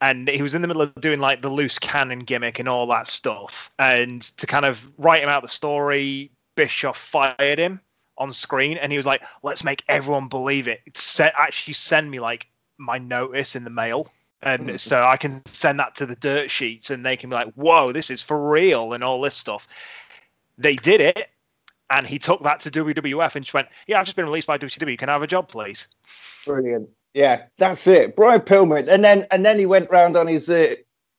and 0.01 0.29
he 0.29 0.41
was 0.41 0.53
in 0.53 0.61
the 0.61 0.67
middle 0.67 0.81
of 0.81 0.93
doing 0.95 1.19
like 1.19 1.41
the 1.41 1.49
loose 1.49 1.79
cannon 1.79 2.19
gimmick 2.19 2.59
and 2.59 2.67
all 2.69 2.87
that 2.87 3.07
stuff. 3.07 3.71
And 3.79 4.21
to 4.37 4.47
kind 4.47 4.65
of 4.65 4.87
write 4.97 5.23
him 5.23 5.29
out 5.29 5.41
the 5.41 5.49
story, 5.49 6.31
Bischoff 6.55 6.97
fired 6.97 7.59
him 7.59 7.81
on 8.17 8.33
screen, 8.33 8.77
and 8.77 8.91
he 8.91 8.97
was 8.97 9.05
like, 9.05 9.21
"Let's 9.43 9.63
make 9.63 9.83
everyone 9.87 10.27
believe 10.27 10.67
it. 10.67 10.81
Set, 10.93 11.33
actually, 11.37 11.73
send 11.73 12.11
me 12.11 12.19
like 12.19 12.47
my 12.77 12.97
notice 12.97 13.55
in 13.55 13.63
the 13.63 13.69
mail." 13.69 14.11
And 14.41 14.69
Mm. 14.69 14.79
so 14.79 15.03
I 15.03 15.17
can 15.17 15.41
send 15.45 15.79
that 15.79 15.95
to 15.97 16.05
the 16.05 16.15
dirt 16.15 16.49
sheets 16.49 16.89
and 16.89 17.05
they 17.05 17.17
can 17.17 17.29
be 17.29 17.35
like, 17.35 17.51
whoa, 17.55 17.91
this 17.91 18.09
is 18.09 18.21
for 18.21 18.49
real 18.49 18.93
and 18.93 19.03
all 19.03 19.19
this 19.21 19.35
stuff. 19.35 19.67
They 20.57 20.75
did 20.77 21.01
it. 21.01 21.29
And 21.89 22.07
he 22.07 22.19
took 22.19 22.43
that 22.43 22.59
to 22.61 22.71
WWF 22.71 23.35
and 23.35 23.43
just 23.43 23.53
went, 23.53 23.67
yeah, 23.87 23.99
I've 23.99 24.05
just 24.05 24.15
been 24.15 24.25
released 24.25 24.47
by 24.47 24.57
WCW. 24.57 24.97
Can 24.97 25.09
I 25.09 25.13
have 25.13 25.23
a 25.23 25.27
job, 25.27 25.49
please? 25.49 25.87
Brilliant. 26.45 26.87
Yeah, 27.13 27.43
that's 27.57 27.87
it. 27.87 28.15
Brian 28.15 28.41
Pillman, 28.41 28.87
and 28.87 29.03
then 29.03 29.25
and 29.31 29.45
then 29.45 29.57
he 29.59 29.65
went 29.65 29.89
round 29.89 30.15
on 30.15 30.27
his 30.27 30.49
uh, 30.49 30.75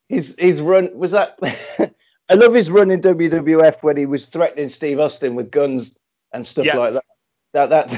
his 0.08 0.34
his 0.38 0.60
run. 0.60 0.88
Was 0.94 1.12
that? 1.12 1.38
I 2.28 2.34
love 2.34 2.54
his 2.54 2.70
run 2.70 2.92
in 2.92 3.00
WWF 3.02 3.82
when 3.82 3.96
he 3.96 4.06
was 4.06 4.26
threatening 4.26 4.68
Steve 4.68 5.00
Austin 5.00 5.34
with 5.34 5.50
guns 5.50 5.96
and 6.32 6.46
stuff 6.46 6.64
Yeah. 6.64 6.76
like 6.76 6.92
that. 6.94 7.04
That 7.52 7.88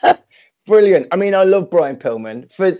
that 0.00 0.24
brilliant. 0.66 1.06
I 1.12 1.16
mean, 1.16 1.34
I 1.34 1.44
love 1.44 1.70
Brian 1.70 1.96
Pillman. 1.96 2.50
For 2.54 2.78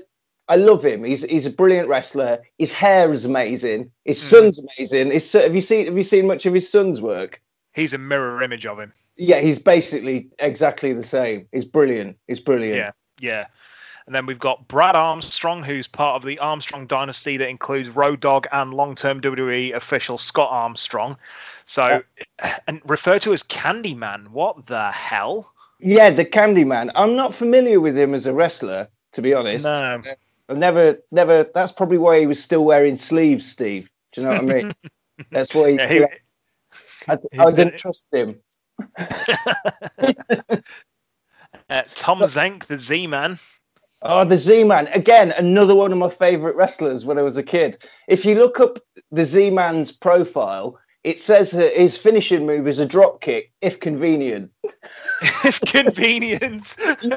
I 0.48 0.56
love 0.56 0.84
him. 0.84 1.04
He's 1.04 1.22
he's 1.24 1.44
a 1.46 1.50
brilliant 1.50 1.88
wrestler. 1.88 2.38
His 2.58 2.72
hair 2.72 3.12
is 3.12 3.24
amazing. 3.26 3.90
His 4.06 4.18
Mhm. 4.18 4.30
son's 4.30 4.58
amazing. 4.58 5.10
His 5.12 5.30
have 5.32 5.54
you 5.54 5.60
seen 5.60 5.86
have 5.86 5.96
you 5.96 6.02
seen 6.02 6.26
much 6.26 6.46
of 6.46 6.54
his 6.54 6.70
son's 6.70 7.00
work? 7.02 7.40
He's 7.74 7.92
a 7.92 7.98
mirror 7.98 8.42
image 8.42 8.64
of 8.66 8.80
him. 8.80 8.92
Yeah, 9.16 9.40
he's 9.40 9.58
basically 9.58 10.30
exactly 10.38 10.92
the 10.94 11.04
same. 11.04 11.46
He's 11.52 11.66
brilliant. 11.66 12.16
He's 12.26 12.40
brilliant. 12.40 12.76
Yeah. 12.78 12.90
Yeah. 13.20 13.46
And 14.10 14.14
then 14.16 14.26
we've 14.26 14.40
got 14.40 14.66
Brad 14.66 14.96
Armstrong, 14.96 15.62
who's 15.62 15.86
part 15.86 16.16
of 16.16 16.26
the 16.26 16.36
Armstrong 16.40 16.84
dynasty 16.88 17.36
that 17.36 17.48
includes 17.48 17.90
Road 17.90 18.18
Dog 18.18 18.48
and 18.50 18.74
long 18.74 18.96
term 18.96 19.20
WWE 19.20 19.72
official 19.72 20.18
Scott 20.18 20.48
Armstrong. 20.50 21.16
So, 21.64 22.02
and 22.66 22.82
referred 22.86 23.22
to 23.22 23.32
as 23.32 23.44
Candyman. 23.44 24.26
What 24.30 24.66
the 24.66 24.90
hell? 24.90 25.52
Yeah, 25.78 26.10
the 26.10 26.24
Candyman. 26.24 26.90
I'm 26.96 27.14
not 27.14 27.36
familiar 27.36 27.80
with 27.80 27.96
him 27.96 28.12
as 28.12 28.26
a 28.26 28.32
wrestler, 28.34 28.88
to 29.12 29.22
be 29.22 29.32
honest. 29.32 29.62
No. 29.62 30.02
I've 30.48 30.58
never, 30.58 30.98
never. 31.12 31.46
That's 31.54 31.70
probably 31.70 31.98
why 31.98 32.18
he 32.18 32.26
was 32.26 32.42
still 32.42 32.64
wearing 32.64 32.96
sleeves, 32.96 33.48
Steve. 33.48 33.88
Do 34.10 34.22
you 34.22 34.26
know 34.26 34.32
what 34.32 34.42
I 34.42 34.44
mean? 34.44 34.72
That's 35.30 35.54
why 35.54 35.70
he. 35.70 35.76
Yeah, 35.76 35.88
he- 35.88 36.04
I, 37.06 37.16
I 37.38 37.50
didn't 37.52 37.78
trust 37.78 38.08
him. 38.12 38.34
Uh, 41.68 41.82
Tom 41.94 42.18
Zenk, 42.22 42.66
the 42.66 42.76
Z 42.76 43.06
Man. 43.06 43.38
Oh, 44.02 44.24
the 44.24 44.36
Z-Man 44.36 44.86
again. 44.88 45.32
Another 45.32 45.74
one 45.74 45.92
of 45.92 45.98
my 45.98 46.08
favorite 46.10 46.56
wrestlers 46.56 47.04
when 47.04 47.18
I 47.18 47.22
was 47.22 47.36
a 47.36 47.42
kid. 47.42 47.82
If 48.08 48.24
you 48.24 48.34
look 48.36 48.58
up 48.60 48.78
the 49.10 49.24
Z-Man's 49.24 49.92
profile, 49.92 50.78
it 51.04 51.20
says 51.20 51.50
that 51.52 51.74
his 51.74 51.96
finishing 51.96 52.46
move 52.46 52.66
is 52.66 52.78
a 52.78 52.86
drop 52.86 53.20
kick, 53.20 53.52
if 53.60 53.78
convenient. 53.80 54.50
if 55.44 55.60
convenient. 55.62 56.76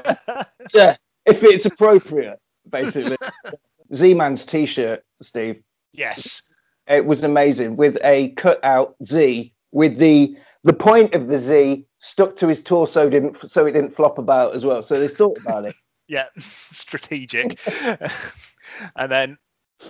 Yeah, 0.73 0.97
if 1.25 1.43
it's 1.43 1.65
appropriate, 1.65 2.39
basically. 2.69 3.17
Z-Man's 3.93 4.45
T-shirt, 4.45 5.03
Steve. 5.21 5.61
yes. 5.93 6.41
It 6.87 7.05
was 7.05 7.23
amazing 7.23 7.77
with 7.77 7.95
a 8.03 8.31
cut 8.31 8.61
out 8.63 8.95
Z 9.05 9.53
with 9.71 9.97
the 9.97 10.35
the 10.65 10.73
point 10.73 11.13
of 11.15 11.27
the 11.27 11.39
Z 11.39 11.85
stuck 11.99 12.35
to 12.37 12.47
his 12.49 12.61
torso 12.61 13.09
didn't 13.09 13.37
so 13.49 13.65
it 13.65 13.71
didn't 13.71 13.95
flop 13.95 14.17
about 14.17 14.53
as 14.53 14.65
well. 14.65 14.83
So 14.83 14.99
they 14.99 15.07
thought 15.07 15.37
about 15.45 15.63
it. 15.65 15.75
Yeah. 16.13 16.25
Strategic. 16.37 17.59
and 18.95 19.11
then 19.11 19.37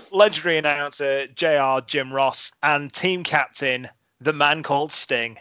legendary 0.10 0.58
announcer 0.58 1.28
JR 1.28 1.86
Jim 1.86 2.14
Ross 2.14 2.54
and 2.64 2.94
team 2.94 3.26
captain, 3.26 3.90
the 4.22 4.32
man 4.32 4.64
called 4.64 4.94
Sting. 4.94 5.38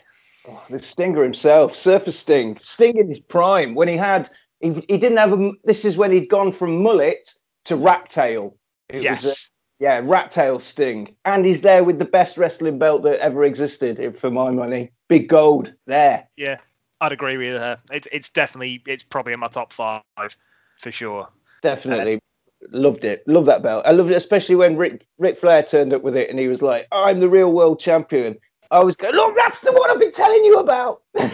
Oh, 0.48 0.60
the 0.68 0.82
Stinger 0.82 1.22
himself, 1.22 1.76
Surfer 1.76 2.10
Sting, 2.10 2.58
Sting 2.60 2.96
in 2.96 3.08
his 3.08 3.20
prime 3.20 3.76
when 3.76 3.86
he 3.86 3.96
had 3.96 4.28
he, 4.58 4.84
he 4.88 4.98
didn't 4.98 5.18
have 5.18 5.32
a. 5.32 5.52
This 5.62 5.84
is 5.84 5.96
when 5.96 6.10
he'd 6.10 6.28
gone 6.28 6.52
from 6.52 6.82
mullet 6.82 7.32
to 7.66 7.76
rat 7.76 8.10
tail. 8.10 8.56
It 8.88 9.02
yes. 9.02 9.22
was, 9.22 9.32
uh, 9.32 9.84
yeah, 9.84 10.00
rat 10.02 10.32
tail 10.32 10.58
Sting, 10.58 11.14
and 11.24 11.44
he's 11.44 11.60
there 11.60 11.84
with 11.84 12.00
the 12.00 12.04
best 12.04 12.36
wrestling 12.36 12.80
belt 12.80 13.04
that 13.04 13.20
ever 13.20 13.44
existed, 13.44 14.18
for 14.18 14.32
my 14.32 14.50
money. 14.50 14.90
Big 15.08 15.28
gold 15.28 15.72
there. 15.86 16.28
yeah. 16.36 16.58
I'd 17.00 17.10
agree 17.10 17.36
with 17.36 17.60
her. 17.60 17.78
It's 17.90 18.06
it's 18.12 18.30
definitely 18.30 18.80
it's 18.86 19.02
probably 19.02 19.32
in 19.32 19.40
my 19.40 19.48
top 19.48 19.72
five 19.72 20.02
for 20.82 20.92
sure. 20.92 21.28
Definitely 21.62 22.20
loved 22.70 23.04
it. 23.04 23.22
Love 23.26 23.46
that 23.46 23.62
belt. 23.62 23.84
I 23.86 23.92
loved 23.92 24.10
it, 24.10 24.16
especially 24.16 24.56
when 24.56 24.76
Rick 24.76 25.06
Ric 25.18 25.40
Flair 25.40 25.62
turned 25.62 25.92
up 25.92 26.02
with 26.02 26.16
it 26.16 26.30
and 26.30 26.38
he 26.38 26.48
was 26.48 26.62
like, 26.62 26.86
"I'm 26.92 27.20
the 27.20 27.28
real 27.28 27.52
world 27.52 27.80
champion." 27.80 28.36
I 28.70 28.82
was 28.82 28.96
going, 28.96 29.14
"Look, 29.14 29.36
that's 29.36 29.60
the 29.60 29.72
one 29.72 29.90
I've 29.90 30.00
been 30.00 30.12
telling 30.12 30.44
you 30.44 30.58
about." 30.58 31.02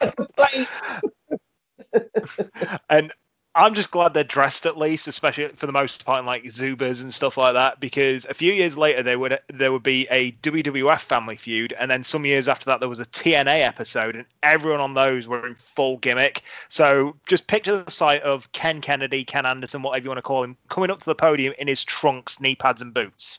And 2.90 3.12
I'm 3.56 3.74
just 3.74 3.92
glad 3.92 4.14
they're 4.14 4.24
dressed 4.24 4.66
at 4.66 4.76
least, 4.76 5.06
especially 5.06 5.48
for 5.48 5.66
the 5.66 5.72
most 5.72 6.04
part 6.04 6.18
in 6.18 6.26
like 6.26 6.42
Zubaz 6.44 7.02
and 7.02 7.14
stuff 7.14 7.36
like 7.36 7.54
that, 7.54 7.78
because 7.78 8.26
a 8.28 8.34
few 8.34 8.52
years 8.52 8.76
later 8.76 9.02
there 9.02 9.18
would 9.18 9.38
there 9.52 9.70
would 9.70 9.84
be 9.84 10.08
a 10.10 10.32
WWF 10.32 11.00
Family 11.00 11.36
Feud, 11.36 11.72
and 11.78 11.88
then 11.88 12.02
some 12.02 12.24
years 12.24 12.48
after 12.48 12.64
that 12.66 12.80
there 12.80 12.88
was 12.88 12.98
a 12.98 13.06
TNA 13.06 13.64
episode, 13.64 14.16
and 14.16 14.24
everyone 14.42 14.80
on 14.80 14.94
those 14.94 15.28
were 15.28 15.46
in 15.46 15.54
full 15.54 15.98
gimmick. 15.98 16.42
So 16.68 17.14
just 17.26 17.46
picture 17.46 17.80
the 17.82 17.90
sight 17.90 18.22
of 18.22 18.50
Ken 18.52 18.80
Kennedy, 18.80 19.24
Ken 19.24 19.46
Anderson, 19.46 19.82
whatever 19.82 20.04
you 20.04 20.10
want 20.10 20.18
to 20.18 20.22
call 20.22 20.42
him, 20.42 20.56
coming 20.68 20.90
up 20.90 20.98
to 21.00 21.06
the 21.06 21.14
podium 21.14 21.54
in 21.58 21.68
his 21.68 21.84
trunks, 21.84 22.40
knee 22.40 22.56
pads, 22.56 22.82
and 22.82 22.92
boots. 22.92 23.38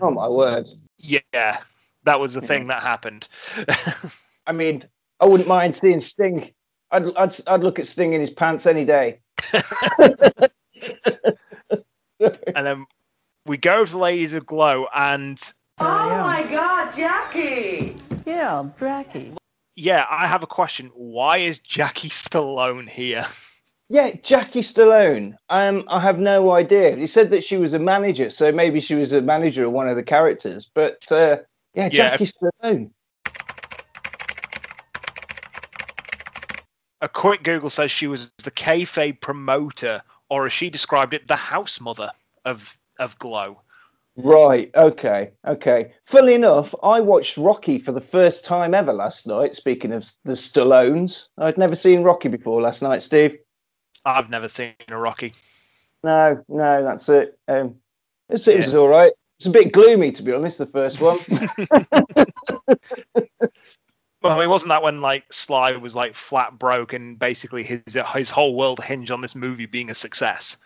oh 0.00 0.12
my 0.12 0.28
word! 0.28 0.68
Yeah, 0.98 1.58
that 2.04 2.20
was 2.20 2.34
the 2.34 2.40
thing 2.40 2.68
that 2.68 2.82
happened. 2.82 3.26
I 4.46 4.52
mean, 4.52 4.84
I 5.18 5.26
wouldn't 5.26 5.48
mind 5.48 5.74
seeing 5.74 5.98
Sting. 5.98 6.52
I'd 6.90 7.14
I'd, 7.16 7.36
I'd 7.46 7.60
look 7.62 7.78
at 7.78 7.86
Sting 7.86 8.12
in 8.12 8.20
his 8.20 8.30
pants 8.30 8.66
any 8.66 8.84
day. 8.84 9.20
and 12.54 12.66
then 12.66 12.86
we 13.46 13.56
go 13.56 13.84
to 13.84 13.98
Ladies 13.98 14.34
of 14.34 14.46
Glow, 14.46 14.86
and 14.94 15.40
Oh 15.78 16.22
my 16.22 16.42
God, 16.50 16.92
Jackie! 16.96 17.96
Yeah, 18.24 18.68
Jackie. 18.78 19.32
yeah, 19.76 20.06
I 20.10 20.26
have 20.26 20.42
a 20.42 20.46
question. 20.46 20.90
Why 20.94 21.38
is 21.38 21.58
Jackie 21.58 22.08
Stallone 22.08 22.88
here? 22.88 23.24
Yeah, 23.88 24.12
Jackie 24.22 24.62
Stallone. 24.62 25.34
Um, 25.48 25.84
I 25.88 26.00
have 26.00 26.18
no 26.18 26.50
idea. 26.52 26.96
He 26.96 27.06
said 27.06 27.30
that 27.30 27.44
she 27.44 27.56
was 27.56 27.72
a 27.72 27.78
manager, 27.78 28.30
so 28.30 28.50
maybe 28.50 28.80
she 28.80 28.94
was 28.96 29.12
a 29.12 29.20
manager 29.20 29.64
of 29.66 29.72
one 29.72 29.86
of 29.88 29.96
the 29.96 30.02
characters. 30.02 30.68
But 30.74 31.04
uh, 31.12 31.36
yeah, 31.74 31.88
Yeah. 31.92 32.16
Jackie 32.16 32.26
Stallone. 32.32 32.90
A 37.02 37.08
quick 37.08 37.42
Google 37.42 37.70
says 37.70 37.90
she 37.90 38.06
was 38.06 38.30
the 38.42 38.50
kayfabe 38.50 39.20
promoter, 39.20 40.02
or 40.30 40.46
as 40.46 40.52
she 40.52 40.70
described 40.70 41.14
it, 41.14 41.28
the 41.28 41.36
house 41.36 41.80
mother 41.80 42.10
of 42.44 42.78
of 42.98 43.18
Glow. 43.18 43.60
Right. 44.16 44.70
Okay. 44.74 45.32
Okay. 45.46 45.92
Funnily 46.06 46.34
enough, 46.34 46.74
I 46.82 47.00
watched 47.00 47.36
Rocky 47.36 47.78
for 47.78 47.92
the 47.92 48.00
first 48.00 48.46
time 48.46 48.72
ever 48.72 48.94
last 48.94 49.26
night. 49.26 49.54
Speaking 49.54 49.92
of 49.92 50.10
the 50.24 50.32
Stallones, 50.32 51.26
I'd 51.36 51.58
never 51.58 51.74
seen 51.74 52.02
Rocky 52.02 52.28
before 52.28 52.62
last 52.62 52.80
night. 52.80 53.02
Steve. 53.02 53.36
I've 54.06 54.30
never 54.30 54.48
seen 54.48 54.72
a 54.88 54.96
Rocky. 54.96 55.34
No, 56.02 56.42
no, 56.48 56.84
that's 56.84 57.08
it. 57.10 57.38
Um, 57.48 57.74
it's, 58.30 58.48
it 58.48 58.58
was 58.58 58.72
Yeah. 58.72 58.78
all 58.78 58.88
right. 58.88 59.12
It's 59.38 59.46
a 59.46 59.50
bit 59.50 59.72
gloomy, 59.72 60.12
to 60.12 60.22
be 60.22 60.32
honest. 60.32 60.56
The 60.56 60.66
first 60.66 60.98
one. 61.00 61.18
Well, 64.26 64.36
I 64.36 64.40
mean, 64.40 64.50
wasn't 64.50 64.70
that 64.70 64.82
when 64.82 65.00
like 65.00 65.32
Sly 65.32 65.72
was 65.72 65.94
like 65.94 66.14
flat 66.14 66.58
broke 66.58 66.92
and 66.92 67.18
basically 67.18 67.62
his 67.62 67.80
his 68.14 68.30
whole 68.30 68.54
world 68.54 68.82
hinged 68.82 69.10
on 69.10 69.20
this 69.20 69.34
movie 69.34 69.66
being 69.66 69.90
a 69.90 69.94
success? 69.94 70.56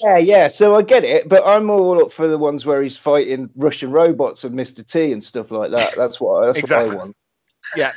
yeah, 0.00 0.16
yeah. 0.18 0.48
So 0.48 0.74
I 0.74 0.82
get 0.82 1.04
it, 1.04 1.28
but 1.28 1.46
I'm 1.46 1.70
all 1.70 2.04
up 2.04 2.12
for 2.12 2.28
the 2.28 2.38
ones 2.38 2.64
where 2.64 2.82
he's 2.82 2.96
fighting 2.96 3.50
Russian 3.56 3.90
robots 3.90 4.44
and 4.44 4.54
Mr. 4.54 4.86
T 4.86 5.12
and 5.12 5.22
stuff 5.22 5.50
like 5.50 5.70
that. 5.72 5.94
That's 5.96 6.20
what 6.20 6.46
that's 6.46 6.58
Exactly. 6.58 6.88
what 6.88 6.94
I 6.94 6.98
want. 6.98 7.16
Yeah, 7.76 7.92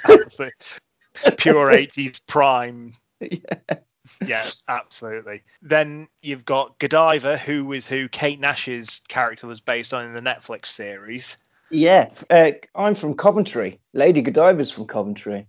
pure 1.38 1.72
eighties 1.72 2.20
prime. 2.20 2.94
Yeah. 3.22 3.78
Yeah, 4.26 4.48
absolutely. 4.68 5.42
Then 5.62 6.08
you've 6.22 6.46
got 6.46 6.78
Godiva, 6.80 7.38
who 7.38 7.66
was 7.66 7.88
who 7.88 8.08
Kate 8.10 8.40
Nash's 8.40 9.02
character 9.08 9.48
was 9.48 9.62
based 9.62 9.94
on 9.94 10.06
in 10.06 10.14
the 10.14 10.22
Netflix 10.22 10.68
series. 10.68 11.38
Yeah, 11.72 12.10
uh, 12.30 12.52
I'm 12.76 12.96
from 12.96 13.16
Coventry. 13.16 13.80
Lady 13.94 14.22
Godiva's 14.22 14.72
from 14.72 14.86
Coventry. 14.86 15.48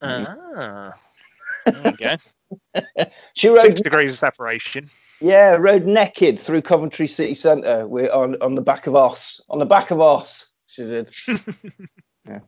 Ah, 0.00 0.94
there 1.66 1.82
you 1.84 1.96
go. 1.96 2.16
She 3.34 3.48
rode, 3.48 3.60
Six 3.60 3.80
degrees 3.80 4.12
of 4.12 4.18
separation. 4.18 4.90
yeah, 5.20 5.56
rode 5.56 5.86
naked 5.86 6.38
through 6.38 6.62
Coventry 6.62 7.08
City 7.08 7.34
Centre. 7.34 7.86
We're 7.86 8.12
on 8.12 8.36
on 8.42 8.54
the 8.54 8.60
back 8.60 8.86
of 8.86 8.94
Os. 8.94 9.40
On 9.48 9.58
the 9.58 9.64
back 9.64 9.90
of 9.90 10.00
Os, 10.00 10.46
she 10.66 10.82
did. 10.82 11.14
Uh, 12.28 12.38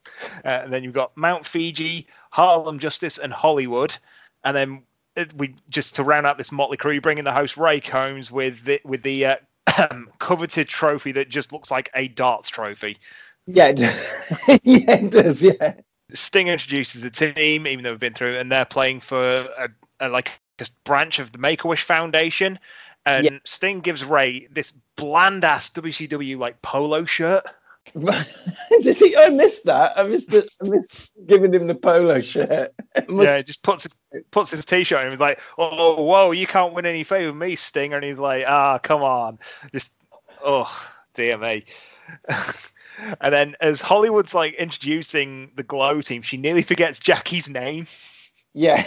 and 0.44 0.72
then 0.72 0.84
you've 0.84 0.94
got 0.94 1.16
Mount 1.16 1.44
Fiji, 1.44 2.06
Harlem 2.30 2.78
Justice, 2.78 3.18
and 3.18 3.32
Hollywood. 3.32 3.96
And 4.44 4.56
then 4.56 4.82
uh, 5.16 5.24
we 5.36 5.56
just 5.68 5.96
to 5.96 6.04
round 6.04 6.26
out 6.28 6.38
this 6.38 6.52
motley 6.52 6.76
crew, 6.76 7.00
bringing 7.00 7.24
the 7.24 7.32
host 7.32 7.56
Ray 7.56 7.80
Combs 7.80 8.30
with 8.30 8.62
the, 8.64 8.80
with 8.84 9.02
the 9.02 9.26
uh, 9.26 9.36
Um, 9.78 10.08
coveted 10.20 10.68
trophy 10.68 11.12
that 11.12 11.28
just 11.28 11.52
looks 11.52 11.70
like 11.70 11.90
a 11.94 12.08
darts 12.08 12.48
trophy. 12.48 12.98
Yeah, 13.46 13.68
it 13.68 13.76
does. 13.76 14.00
yeah, 14.62 14.92
it 14.94 15.10
does. 15.10 15.42
Yeah, 15.42 15.74
Sting 16.12 16.48
introduces 16.48 17.02
the 17.02 17.10
team, 17.10 17.66
even 17.66 17.82
though 17.84 17.90
we've 17.90 18.00
been 18.00 18.14
through, 18.14 18.36
and 18.38 18.50
they're 18.52 18.64
playing 18.64 19.00
for 19.00 19.48
a, 19.58 19.68
a 20.00 20.08
like 20.08 20.32
a 20.60 20.66
branch 20.84 21.18
of 21.18 21.32
the 21.32 21.38
Make 21.38 21.64
a 21.64 21.68
Wish 21.68 21.82
Foundation. 21.82 22.58
And 23.06 23.24
Yeah. 23.24 23.38
Sting 23.44 23.80
gives 23.80 24.04
Ray 24.04 24.46
this 24.50 24.72
bland 24.96 25.44
ass 25.44 25.70
WCW 25.70 26.38
like 26.38 26.62
polo 26.62 27.04
shirt. 27.04 27.44
Did 27.94 28.96
he? 28.96 29.16
I 29.16 29.28
missed 29.28 29.64
that. 29.64 29.92
I 29.96 30.02
missed 30.04 30.32
it. 30.32 30.48
I 30.62 30.68
missed 30.68 31.12
giving 31.26 31.52
him 31.54 31.66
the 31.66 31.74
polo 31.74 32.20
shirt. 32.20 32.72
Must- 33.08 33.26
Yeah, 33.28 33.36
he 33.36 33.42
just 33.42 33.62
puts 33.62 33.84
his 33.84 33.94
puts 34.30 34.50
his 34.50 34.64
t-shirt 34.64 34.98
on 34.98 35.04
and 35.04 35.12
he's 35.12 35.20
like, 35.20 35.40
"Oh, 35.58 36.02
whoa, 36.02 36.30
you 36.32 36.46
can't 36.46 36.74
win 36.74 36.86
any 36.86 37.04
favor 37.04 37.28
with 37.32 37.40
me, 37.40 37.56
Stinger." 37.56 37.96
And 37.96 38.04
he's 38.04 38.18
like, 38.18 38.44
"Ah, 38.46 38.78
come 38.78 39.02
on, 39.02 39.38
just 39.72 39.92
oh, 40.44 40.70
dear 41.14 41.38
me." 41.38 41.64
and 43.20 43.32
then 43.34 43.56
as 43.60 43.80
Hollywood's 43.80 44.34
like 44.34 44.54
introducing 44.54 45.50
the 45.56 45.62
Glow 45.62 46.00
team, 46.00 46.22
she 46.22 46.36
nearly 46.36 46.62
forgets 46.62 46.98
Jackie's 46.98 47.48
name. 47.48 47.86
Yeah. 48.54 48.86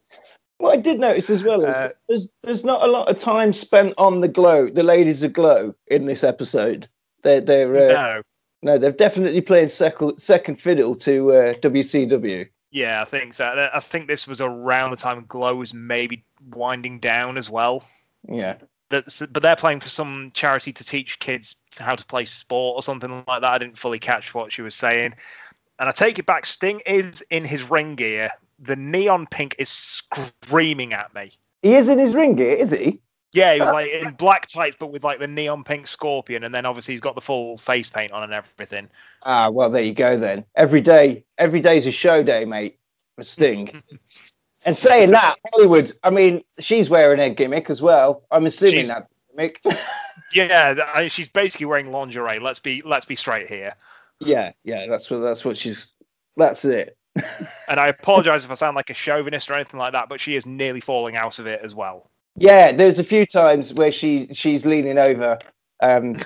what 0.58 0.78
I 0.78 0.80
did 0.80 1.00
notice 1.00 1.30
as 1.30 1.42
well 1.42 1.64
is 1.64 1.74
Uh, 1.74 1.88
there's 2.08 2.30
there's 2.42 2.64
not 2.64 2.82
a 2.82 2.90
lot 2.90 3.08
of 3.08 3.18
time 3.18 3.52
spent 3.52 3.94
on 3.98 4.20
the 4.20 4.28
glow, 4.28 4.68
the 4.68 4.82
ladies 4.82 5.22
of 5.22 5.32
glow 5.32 5.74
in 5.88 6.06
this 6.06 6.22
episode. 6.24 6.88
They're 7.22 7.40
they're 7.40 7.90
uh, 7.90 7.92
No, 7.92 8.22
no, 8.62 8.78
they've 8.78 8.96
definitely 8.96 9.40
playing 9.40 9.68
second 9.68 10.18
second 10.18 10.60
fiddle 10.60 10.94
to 10.96 11.32
uh, 11.32 11.54
WCW. 11.54 12.48
yeah, 12.70 13.02
I 13.02 13.04
think 13.04 13.34
so. 13.34 13.68
I 13.72 13.80
think 13.80 14.06
this 14.06 14.26
was 14.26 14.40
around 14.40 14.90
the 14.90 14.96
time 14.96 15.24
Glow 15.28 15.56
was 15.56 15.74
maybe 15.74 16.24
winding 16.54 17.00
down 17.00 17.38
as 17.38 17.50
well. 17.50 17.84
Yeah. 18.28 18.56
That's, 18.90 19.20
but 19.20 19.42
they're 19.42 19.56
playing 19.56 19.80
for 19.80 19.88
some 19.88 20.32
charity 20.34 20.72
to 20.72 20.84
teach 20.84 21.18
kids 21.20 21.54
how 21.78 21.94
to 21.94 22.04
play 22.04 22.24
sport 22.24 22.76
or 22.76 22.82
something 22.82 23.24
like 23.28 23.40
that. 23.40 23.44
I 23.44 23.58
didn't 23.58 23.78
fully 23.78 24.00
catch 24.00 24.34
what 24.34 24.52
she 24.52 24.62
was 24.62 24.74
saying. 24.74 25.14
And 25.78 25.88
I 25.88 25.92
take 25.92 26.18
it 26.18 26.26
back. 26.26 26.44
Sting 26.44 26.80
is 26.86 27.22
in 27.30 27.44
his 27.44 27.62
ring 27.62 27.94
gear. 27.94 28.30
The 28.58 28.76
neon 28.76 29.26
pink 29.30 29.54
is 29.58 29.70
screaming 29.70 30.92
at 30.92 31.14
me. 31.14 31.32
He 31.62 31.74
is 31.74 31.88
in 31.88 31.98
his 31.98 32.14
ring 32.14 32.34
gear, 32.34 32.54
is 32.54 32.72
he? 32.72 33.00
Yeah, 33.32 33.54
he 33.54 33.60
was 33.60 33.70
like 33.70 33.90
in 33.90 34.12
black 34.14 34.46
tights, 34.48 34.76
but 34.78 34.88
with 34.88 35.04
like 35.04 35.20
the 35.20 35.28
neon 35.28 35.62
pink 35.62 35.86
scorpion, 35.86 36.42
and 36.44 36.54
then 36.54 36.66
obviously 36.66 36.94
he's 36.94 37.00
got 37.00 37.14
the 37.14 37.20
full 37.20 37.58
face 37.58 37.88
paint 37.88 38.10
on 38.12 38.24
and 38.24 38.32
everything. 38.32 38.88
Ah, 39.22 39.48
well, 39.50 39.70
there 39.70 39.82
you 39.82 39.94
go 39.94 40.18
then. 40.18 40.44
Every 40.56 40.80
day, 40.80 41.24
every 41.38 41.60
day's 41.60 41.86
a 41.86 41.92
show 41.92 42.22
day, 42.22 42.44
mate. 42.44 42.78
For 43.16 43.22
Sting. 43.24 43.82
and 44.66 44.76
saying 44.76 45.10
that, 45.10 45.36
Hollywood, 45.52 45.92
I 46.02 46.10
mean, 46.10 46.42
she's 46.58 46.90
wearing 46.90 47.20
a 47.20 47.30
gimmick 47.30 47.70
as 47.70 47.80
well. 47.80 48.24
I'm 48.30 48.46
assuming 48.46 48.86
that 48.88 49.08
gimmick. 49.30 49.62
Yeah, 50.32 50.76
I- 50.94 51.08
she's 51.08 51.28
basically 51.28 51.66
wearing 51.66 51.90
lingerie. 51.90 52.38
Let's 52.38 52.60
be 52.60 52.82
let's 52.84 53.04
be 53.04 53.16
straight 53.16 53.48
here. 53.48 53.74
yeah, 54.20 54.52
yeah, 54.64 54.86
that's 54.88 55.10
what 55.10 55.18
that's 55.18 55.44
what 55.44 55.58
she's. 55.58 55.92
That's 56.36 56.64
it. 56.64 56.96
And 57.68 57.80
I 57.80 57.88
apologize 57.98 58.44
if 58.44 58.50
I 58.50 58.54
sound 58.54 58.76
like 58.76 58.90
a 58.90 58.94
chauvinist 58.94 59.50
or 59.50 59.54
anything 59.54 59.80
like 59.80 59.92
that, 59.92 60.08
but 60.08 60.20
she 60.20 60.36
is 60.36 60.46
nearly 60.46 60.80
falling 60.80 61.16
out 61.16 61.38
of 61.40 61.46
it 61.48 61.60
as 61.64 61.74
well. 61.74 62.09
Yeah, 62.36 62.72
there's 62.72 62.98
a 62.98 63.04
few 63.04 63.26
times 63.26 63.74
where 63.74 63.92
she 63.92 64.28
she's 64.32 64.64
leaning 64.64 64.98
over. 64.98 65.38
Um, 65.82 66.16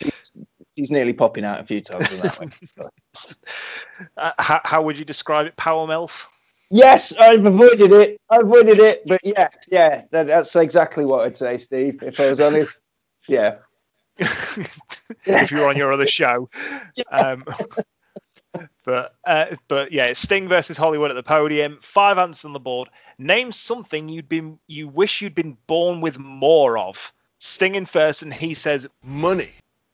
she's, 0.00 0.32
she's 0.76 0.90
nearly 0.90 1.12
popping 1.12 1.44
out 1.44 1.60
a 1.60 1.64
few 1.64 1.80
times 1.80 2.10
in 2.12 2.20
that 2.20 2.40
way. 2.40 2.48
Uh, 4.16 4.32
how, 4.38 4.60
how 4.64 4.82
would 4.82 4.98
you 4.98 5.04
describe 5.04 5.46
it, 5.46 5.56
Power 5.56 5.86
MILF? 5.86 6.26
Yes, 6.70 7.12
I've 7.18 7.44
avoided 7.44 7.90
it. 7.92 8.20
I've 8.30 8.42
avoided 8.42 8.78
it, 8.78 9.02
but 9.06 9.20
yeah, 9.24 9.48
yeah, 9.68 10.02
that, 10.12 10.28
that's 10.28 10.54
exactly 10.54 11.04
what 11.04 11.26
I'd 11.26 11.36
say, 11.36 11.58
Steve. 11.58 12.00
If 12.02 12.20
I 12.20 12.30
was 12.30 12.40
honest, 12.40 12.70
yeah, 13.28 13.56
if 14.18 15.50
you 15.50 15.58
were 15.58 15.68
on 15.68 15.76
your 15.76 15.92
other 15.92 16.06
show. 16.06 16.48
Um, 17.12 17.44
but 18.84 19.14
uh, 19.24 19.46
but 19.68 19.92
yeah, 19.92 20.06
it's 20.06 20.20
Sting 20.20 20.48
versus 20.48 20.76
Hollywood 20.76 21.10
at 21.10 21.14
the 21.14 21.22
podium. 21.22 21.78
Five 21.82 22.18
answers 22.18 22.44
on 22.44 22.52
the 22.52 22.60
board. 22.60 22.88
Name 23.18 23.52
something 23.52 24.08
you'd 24.08 24.28
been 24.28 24.58
you 24.66 24.88
wish 24.88 25.20
you'd 25.20 25.34
been 25.34 25.56
born 25.66 26.00
with 26.00 26.18
more 26.18 26.78
of. 26.78 27.12
Sting 27.38 27.74
in 27.74 27.86
first, 27.86 28.22
and 28.22 28.34
he 28.34 28.54
says 28.54 28.86
Money. 29.02 29.50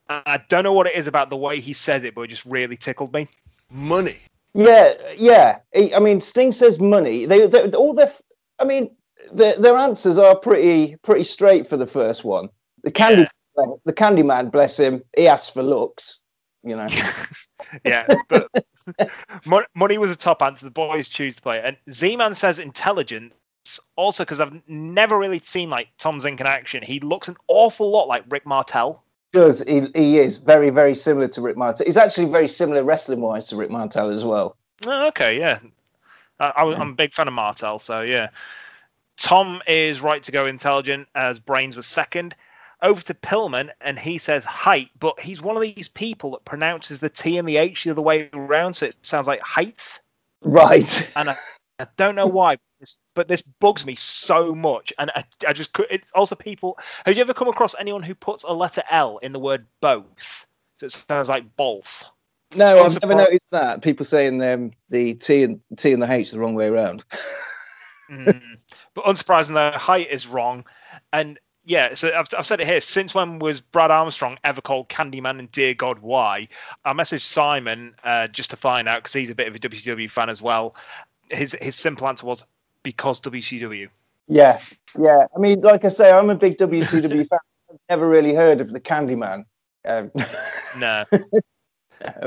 I 0.09 0.41
don't 0.49 0.63
know 0.63 0.73
what 0.73 0.87
it 0.87 0.95
is 0.95 1.07
about 1.07 1.31
the 1.31 1.37
way 1.37 1.61
he 1.61 1.73
says 1.73 2.05
it, 2.05 2.15
but 2.15 2.23
it 2.23 2.29
just 2.29 2.45
really 2.45 2.77
tickled 2.77 3.13
me. 3.13 3.29
Money. 3.71 4.19
yeah, 4.55 4.93
yeah. 5.17 5.59
I 5.75 5.93
I 5.97 5.99
mean, 5.99 6.21
Sting 6.21 6.53
says 6.53 6.79
money. 6.79 7.27
They, 7.27 7.47
they 7.47 7.71
all 7.71 7.93
their, 7.93 8.13
I 8.61 8.65
mean, 8.65 8.91
their, 9.33 9.61
their 9.61 9.77
answers 9.77 10.19
are 10.19 10.37
pretty 10.37 10.97
pretty 11.03 11.25
straight 11.25 11.69
for 11.69 11.77
the 11.77 11.87
first 11.87 12.25
one. 12.25 12.49
The 12.85 12.91
candy, 12.93 13.27
the 13.85 13.93
Candyman, 13.93 14.53
bless 14.53 14.79
him, 14.79 15.03
he 15.17 15.27
asks 15.27 15.51
for 15.51 15.63
looks. 15.63 16.19
You 16.67 16.77
know. 16.77 16.89
Yeah, 17.85 18.07
but 18.29 18.51
money 19.75 19.99
was 19.99 20.11
a 20.11 20.17
top 20.17 20.41
answer. 20.41 20.65
The 20.65 20.71
boys 20.71 21.09
choose 21.09 21.37
to 21.37 21.43
play. 21.43 21.61
And 21.65 21.77
Z-Man 21.91 22.35
says 22.35 22.59
intelligence. 22.59 23.35
Also, 23.97 24.25
because 24.25 24.39
I've 24.39 24.53
never 24.69 25.19
really 25.19 25.41
seen 25.41 25.69
like 25.71 25.89
Tom 25.99 26.21
Zenk 26.21 26.41
in 26.41 26.47
action, 26.47 26.83
he 26.85 27.01
looks 27.01 27.27
an 27.27 27.37
awful 27.49 27.91
lot 27.91 28.07
like 28.07 28.23
Rick 28.29 28.47
Martel. 28.47 29.03
does 29.33 29.61
he, 29.67 29.89
he 29.95 30.19
is 30.21 30.37
very 30.37 30.71
very 30.71 30.95
similar 30.95 31.27
to 31.29 31.41
Rick 31.41 31.57
Martel. 31.57 31.87
He's 31.87 31.97
actually 31.97 32.27
very 32.27 32.47
similar 32.47 32.85
wrestling 32.85 33.21
wise 33.21 33.47
to 33.47 33.57
Rick 33.57 33.71
Martel 33.71 34.11
as 34.11 34.23
well. 34.23 34.57
Oh, 34.85 35.09
okay, 35.09 35.37
yeah. 35.37 35.59
I, 36.39 36.53
I, 36.57 36.75
I'm 36.75 36.91
a 36.91 36.95
big 36.95 37.13
fan 37.13 37.27
of 37.27 37.35
Martel, 37.35 37.81
so 37.81 38.03
yeah. 38.03 38.29
Tom 39.17 39.63
is 39.67 40.01
right 40.01 40.23
to 40.23 40.31
go 40.31 40.47
intelligent 40.47 41.09
as 41.15 41.41
Brains 41.41 41.77
was 41.77 41.87
second. 41.87 42.37
Over 42.87 43.03
to 43.03 43.15
Pillman, 43.15 43.71
and 43.81 43.99
he 43.99 44.17
says 44.17 44.45
height, 44.45 44.91
but 45.01 45.19
he's 45.19 45.43
one 45.43 45.57
of 45.57 45.63
these 45.63 45.89
people 45.89 46.31
that 46.31 46.45
pronounces 46.45 47.01
the 47.01 47.09
T 47.09 47.37
and 47.37 47.49
the 47.49 47.57
H 47.57 47.83
the 47.83 47.91
other 47.91 48.01
way 48.01 48.31
around, 48.33 48.75
so 48.75 48.87
it 48.87 48.97
sounds 49.03 49.27
like 49.27 49.41
height. 49.41 49.81
Right. 50.41 51.09
and 51.17 51.31
I, 51.31 51.37
I 51.81 51.89
don't 51.97 52.15
know 52.15 52.29
why, 52.29 52.59
this, 52.79 52.99
but 53.15 53.27
this 53.27 53.43
bugs 53.43 53.85
me 53.85 53.97
so 53.97 54.55
much. 54.55 54.93
And 55.01 55.11
I, 55.17 55.25
I 55.49 55.53
just 55.53 55.73
could. 55.73 55.87
It's 55.91 56.13
also 56.13 56.37
people. 56.37 56.79
Have 57.05 57.17
you 57.17 57.23
ever 57.23 57.35
come 57.35 57.49
across 57.49 57.75
anyone 57.79 58.05
who 58.05 58.15
puts 58.15 58.45
a 58.45 58.53
letter 58.53 58.85
L 58.89 59.19
in 59.19 59.33
the 59.33 59.41
word 59.41 59.67
both? 59.81 60.47
So 60.77 60.87
it 60.87 61.05
sounds 61.09 61.29
like 61.29 61.45
both. 61.57 62.05
No, 62.55 62.85
I've 62.85 63.03
never 63.03 63.17
noticed 63.17 63.51
that. 63.51 63.83
People 63.83 64.07
saying 64.07 64.41
um, 64.43 64.71
the 64.91 65.15
T 65.15 65.43
and 65.43 65.61
T 65.77 65.93
and 65.93 66.01
the 66.01 66.11
H 66.11 66.31
the 66.31 66.39
wrong 66.39 66.55
way 66.55 66.69
around. 66.69 67.05
Mm. 68.09 68.41
but 68.95 69.05
unsurprisingly, 69.05 69.75
height 69.75 70.09
is 70.11 70.29
wrong. 70.29 70.65
And 71.13 71.39
yeah, 71.67 71.95
so 71.95 72.13
I've, 72.17 72.29
I've 72.39 72.47
said 72.47 72.61
it 72.61 72.67
here. 72.67 72.81
Since 72.81 73.13
when 73.13 73.41
was 73.41 73.61
Brad 73.61 73.91
Armstrong 73.91 74.39
ever 74.45 74.61
called 74.61 74.89
Candyman? 74.89 75.41
And 75.41 75.51
dear 75.51 75.75
God, 75.75 75.99
why? 75.99 76.47
I 76.85 76.93
messaged 76.93 77.23
Simon 77.23 77.93
uh, 78.05 78.29
just 78.29 78.51
to 78.51 78.57
find 78.57 78.89
out 78.89 79.03
because 79.03 79.13
he's 79.13 79.31
a 79.31 79.35
bit 79.35 79.49
of 79.49 79.55
a 79.57 79.59
WCW 79.59 80.09
fan 80.09 80.31
as 80.31 80.41
well. 80.41 80.77
His 81.29 81.57
his 81.61 81.75
simple 81.75 82.07
answer 82.07 82.25
was 82.25 82.45
because 82.85 83.21
WCW. 83.21 83.89
Yeah, 84.29 84.61
yeah. 84.97 85.27
I 85.35 85.39
mean, 85.41 85.61
like 85.61 85.85
I 85.85 85.89
say, 85.89 86.11
I'm 86.11 86.31
a 86.31 86.37
big 86.37 86.57
WCW 86.57 87.29
fan. 87.29 87.39
I've 87.69 87.79
never 87.91 88.09
really 88.09 88.33
heard 88.35 88.61
of 88.61 88.73
the 88.73 88.81
Candyman. 88.81 89.45
Um, 89.85 90.11
No. 90.77 91.05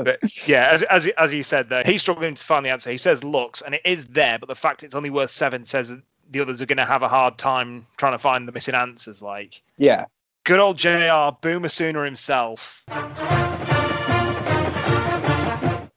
But 0.02 0.18
yeah, 0.48 0.68
as, 0.72 0.82
as 0.82 1.06
as 1.16 1.32
you 1.32 1.44
said 1.44 1.68
there, 1.68 1.84
he's 1.84 2.02
struggling 2.02 2.34
to 2.34 2.44
find 2.44 2.66
the 2.66 2.70
answer. 2.70 2.90
He 2.90 2.98
says 2.98 3.22
looks, 3.22 3.62
and 3.62 3.72
it 3.74 3.80
is 3.84 4.04
there, 4.08 4.36
but 4.36 4.48
the 4.48 4.54
fact 4.56 4.82
it's 4.82 4.96
only 4.96 5.10
worth 5.10 5.30
seven 5.30 5.64
says 5.64 5.94
the 6.30 6.40
others 6.40 6.62
are 6.62 6.66
going 6.66 6.78
to 6.78 6.84
have 6.84 7.02
a 7.02 7.08
hard 7.08 7.38
time 7.38 7.86
trying 7.96 8.12
to 8.12 8.18
find 8.18 8.46
the 8.46 8.52
missing 8.52 8.74
answers. 8.74 9.20
Like 9.22 9.62
yeah, 9.76 10.04
good 10.44 10.58
old 10.60 10.78
Jr. 10.78 11.36
Boomer 11.42 11.68
Sooner 11.68 12.04
himself. 12.04 12.84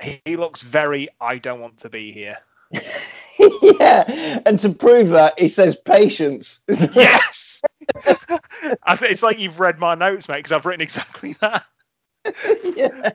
He, 0.02 0.22
he 0.26 0.36
looks 0.36 0.62
very. 0.62 1.08
I 1.22 1.38
don't 1.38 1.62
want 1.62 1.78
to 1.80 1.90
be 1.90 2.12
here. 2.12 2.38
yeah. 3.40 4.40
And 4.46 4.60
to 4.60 4.70
prove 4.70 5.12
that, 5.12 5.40
he 5.40 5.48
says 5.48 5.76
patience. 5.76 6.60
Yes. 6.94 7.62
I 8.84 8.96
think 8.98 9.12
it's 9.14 9.24
like 9.24 9.40
you've 9.40 9.60
read 9.62 9.80
my 9.80 9.96
notes, 9.96 10.28
mate, 10.28 10.38
because 10.38 10.52
I've 10.52 10.66
written 10.66 10.82
exactly 10.82 11.34
that. 11.40 11.64
yeah. 12.76 13.12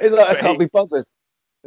It's 0.00 0.12
like 0.14 0.28
I 0.28 0.34
can't 0.40 0.52
he- 0.60 0.66
be 0.66 0.70
bothered. 0.72 1.06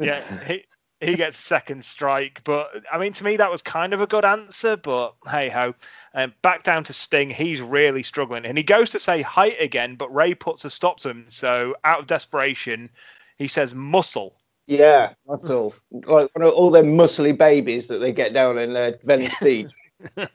yeah, 0.00 0.44
he 0.44 0.64
he 1.00 1.14
gets 1.14 1.38
a 1.38 1.42
second 1.42 1.84
strike, 1.84 2.40
but 2.44 2.70
I 2.92 2.98
mean, 2.98 3.12
to 3.14 3.24
me 3.24 3.36
that 3.36 3.50
was 3.50 3.62
kind 3.62 3.92
of 3.92 4.00
a 4.00 4.06
good 4.06 4.24
answer. 4.24 4.76
But 4.76 5.14
hey 5.28 5.48
ho, 5.48 5.74
um, 6.14 6.34
back 6.42 6.64
down 6.64 6.84
to 6.84 6.92
Sting. 6.92 7.30
He's 7.30 7.60
really 7.60 8.02
struggling, 8.02 8.44
and 8.44 8.58
he 8.58 8.64
goes 8.64 8.90
to 8.90 9.00
say 9.00 9.22
height 9.22 9.56
again, 9.60 9.96
but 9.96 10.12
Ray 10.14 10.34
puts 10.34 10.64
a 10.64 10.70
stop 10.70 10.98
to 11.00 11.10
him. 11.10 11.24
So 11.28 11.74
out 11.84 12.00
of 12.00 12.06
desperation, 12.06 12.90
he 13.36 13.48
says 13.48 13.74
muscle. 13.74 14.36
Yeah, 14.66 15.14
muscle. 15.26 15.74
Like 15.90 16.30
one 16.34 16.46
of 16.46 16.52
all 16.52 16.70
them 16.70 16.96
muscly 16.96 17.36
babies 17.36 17.86
that 17.86 17.98
they 17.98 18.12
get 18.12 18.32
down 18.32 18.58
in 18.58 18.76
uh, 18.76 18.92
Venice 19.04 19.38
Beach. 19.40 19.70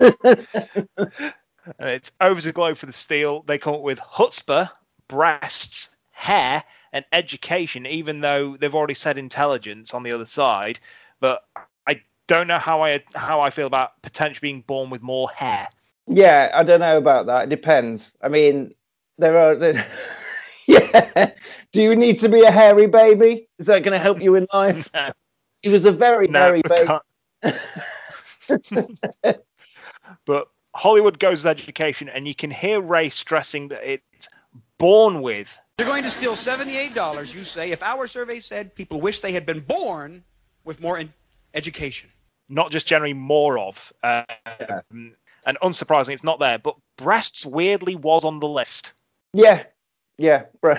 And 1.78 1.90
it's 1.90 2.12
over 2.20 2.40
the 2.40 2.52
globe 2.52 2.76
for 2.76 2.86
the 2.86 2.92
steal. 2.92 3.42
They 3.42 3.58
come 3.58 3.74
up 3.74 3.82
with 3.82 3.98
chutzpah, 3.98 4.70
breasts, 5.08 5.90
hair, 6.10 6.64
and 6.92 7.04
education, 7.12 7.86
even 7.86 8.20
though 8.20 8.56
they've 8.56 8.74
already 8.74 8.94
said 8.94 9.18
intelligence 9.18 9.94
on 9.94 10.02
the 10.02 10.12
other 10.12 10.26
side. 10.26 10.80
But 11.20 11.44
I 11.86 12.02
don't 12.26 12.46
know 12.46 12.58
how 12.58 12.82
I 12.82 13.02
how 13.14 13.40
I 13.40 13.50
feel 13.50 13.66
about 13.66 14.00
potentially 14.02 14.48
being 14.48 14.62
born 14.62 14.90
with 14.90 15.02
more 15.02 15.30
hair. 15.30 15.68
Yeah, 16.06 16.50
I 16.52 16.62
don't 16.62 16.80
know 16.80 16.98
about 16.98 17.26
that. 17.26 17.44
It 17.44 17.50
depends. 17.50 18.12
I 18.22 18.28
mean, 18.28 18.74
there 19.18 19.38
are. 19.38 19.54
There... 19.54 19.86
yeah. 20.66 21.32
Do 21.72 21.82
you 21.82 21.94
need 21.94 22.18
to 22.20 22.28
be 22.28 22.42
a 22.42 22.50
hairy 22.50 22.86
baby? 22.86 23.48
Is 23.58 23.66
that 23.66 23.84
going 23.84 23.92
to 23.92 23.98
help 23.98 24.20
you 24.20 24.34
in 24.34 24.46
life? 24.52 24.88
No. 24.94 25.10
He 25.62 25.68
was 25.68 25.84
a 25.84 25.92
very 25.92 26.26
No, 26.26 26.40
hairy 26.40 26.62
baby. 26.62 26.88
but 30.24 30.48
Hollywood 30.74 31.18
goes 31.18 31.44
with 31.44 31.50
education, 31.50 32.08
and 32.08 32.26
you 32.26 32.34
can 32.34 32.50
hear 32.50 32.80
Ray 32.80 33.10
stressing 33.10 33.68
that 33.68 33.84
it's 33.84 34.28
born 34.78 35.20
with. 35.20 35.58
You're 35.80 35.88
going 35.88 36.02
to 36.02 36.10
steal 36.10 36.32
$78, 36.32 37.34
you 37.34 37.42
say, 37.42 37.70
if 37.70 37.82
our 37.82 38.06
survey 38.06 38.38
said 38.38 38.74
people 38.74 39.00
wish 39.00 39.22
they 39.22 39.32
had 39.32 39.46
been 39.46 39.60
born 39.60 40.24
with 40.62 40.82
more 40.82 40.98
in- 40.98 41.08
education. 41.54 42.10
Not 42.50 42.70
just 42.70 42.86
generally 42.86 43.14
more 43.14 43.58
of. 43.58 43.90
Um, 44.02 45.14
And 45.46 45.56
unsurprisingly, 45.62 46.12
it's 46.12 46.22
not 46.22 46.38
there. 46.38 46.58
But 46.58 46.76
breasts 46.98 47.46
weirdly 47.46 47.96
was 47.96 48.26
on 48.26 48.40
the 48.40 48.46
list. 48.46 48.92
Yeah, 49.32 49.62
yeah, 50.18 50.42
bro. 50.60 50.76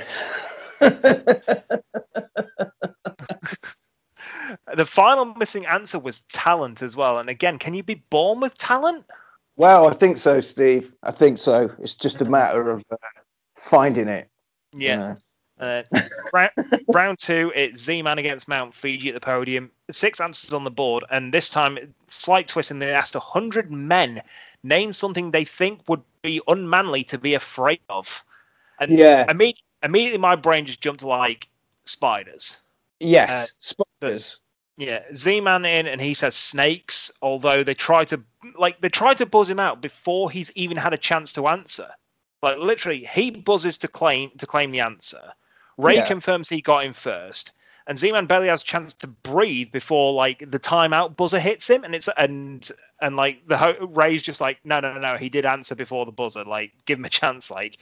The 4.75 4.85
final 4.85 5.25
missing 5.33 5.65
answer 5.65 5.97
was 5.97 6.21
talent 6.31 6.83
as 6.83 6.95
well. 6.95 7.17
And 7.17 7.27
again, 7.27 7.57
can 7.57 7.73
you 7.73 7.81
be 7.81 8.03
born 8.11 8.39
with 8.39 8.55
talent? 8.59 9.05
well, 9.55 9.89
I 9.89 9.95
think 9.95 10.19
so, 10.19 10.41
Steve. 10.41 10.91
I 11.01 11.11
think 11.11 11.39
so. 11.39 11.71
It's 11.79 11.95
just 11.95 12.21
a 12.21 12.29
matter 12.29 12.69
of 12.69 12.83
uh, 12.91 12.97
finding 13.57 14.07
it. 14.07 14.27
Yeah. 14.73 15.15
Uh, 15.59 15.83
round, 16.33 16.51
round 16.87 17.19
two, 17.19 17.51
it's 17.55 17.81
Z 17.81 18.01
Man 18.01 18.17
against 18.17 18.47
Mount 18.47 18.73
Fiji 18.73 19.09
at 19.09 19.13
the 19.13 19.19
podium. 19.19 19.69
Six 19.91 20.19
answers 20.19 20.53
on 20.53 20.63
the 20.63 20.71
board, 20.71 21.03
and 21.11 21.33
this 21.33 21.49
time, 21.49 21.77
slight 22.07 22.47
twist, 22.47 22.71
and 22.71 22.81
they 22.81 22.91
asked 22.93 23.15
100 23.15 23.69
men 23.69 24.21
name 24.63 24.93
something 24.93 25.29
they 25.31 25.45
think 25.45 25.81
would 25.87 26.01
be 26.21 26.41
unmanly 26.47 27.03
to 27.05 27.17
be 27.17 27.33
afraid 27.35 27.81
of. 27.89 28.23
And 28.79 28.97
Yeah. 28.97 29.25
imme- 29.27 29.55
immediately, 29.83 30.17
my 30.19 30.35
brain 30.35 30.65
just 30.65 30.81
jumped 30.81 31.01
to 31.01 31.07
like 31.07 31.47
spiders. 31.83 32.57
Yes, 32.99 33.29
Uh, 33.29 33.47
spiders. 33.59 34.37
Yeah, 34.77 35.03
Z 35.15 35.41
Man 35.41 35.65
in, 35.65 35.85
and 35.87 35.99
he 36.01 36.13
says 36.13 36.35
snakes. 36.35 37.11
Although 37.21 37.63
they 37.63 37.73
try 37.75 38.05
to 38.05 38.23
like 38.57 38.81
they 38.81 38.89
try 38.89 39.13
to 39.13 39.25
buzz 39.25 39.49
him 39.49 39.59
out 39.59 39.81
before 39.81 40.31
he's 40.31 40.51
even 40.55 40.77
had 40.77 40.93
a 40.93 40.97
chance 40.97 41.33
to 41.33 41.47
answer. 41.47 41.89
Like 42.41 42.57
literally, 42.57 43.05
he 43.05 43.31
buzzes 43.31 43.77
to 43.79 43.87
claim 43.87 44.31
to 44.37 44.47
claim 44.47 44.71
the 44.71 44.79
answer. 44.79 45.33
Ray 45.77 45.95
Yeah. 45.95 46.05
confirms 46.05 46.49
he 46.49 46.61
got 46.61 46.83
him 46.83 46.93
first, 46.93 47.51
and 47.87 47.97
Z 47.97 48.11
Man 48.11 48.25
barely 48.25 48.47
has 48.47 48.61
a 48.61 48.65
chance 48.65 48.93
to 48.95 49.07
breathe 49.07 49.71
before 49.71 50.13
like 50.13 50.39
the 50.51 50.59
timeout 50.59 51.15
buzzer 51.15 51.39
hits 51.39 51.69
him, 51.69 51.83
and 51.83 51.93
it's 51.95 52.09
and 52.17 52.69
and 53.01 53.15
like 53.15 53.47
the 53.47 53.57
ho- 53.57 53.87
Ray's 53.91 54.21
just 54.21 54.41
like 54.41 54.59
no 54.63 54.79
no 54.79 54.93
no 54.93 54.99
no 54.99 55.17
he 55.17 55.29
did 55.29 55.45
answer 55.45 55.75
before 55.75 56.05
the 56.05 56.11
buzzer. 56.11 56.43
Like 56.43 56.71
give 56.85 56.99
him 56.99 57.05
a 57.05 57.09
chance. 57.19 57.51
Like 57.51 57.77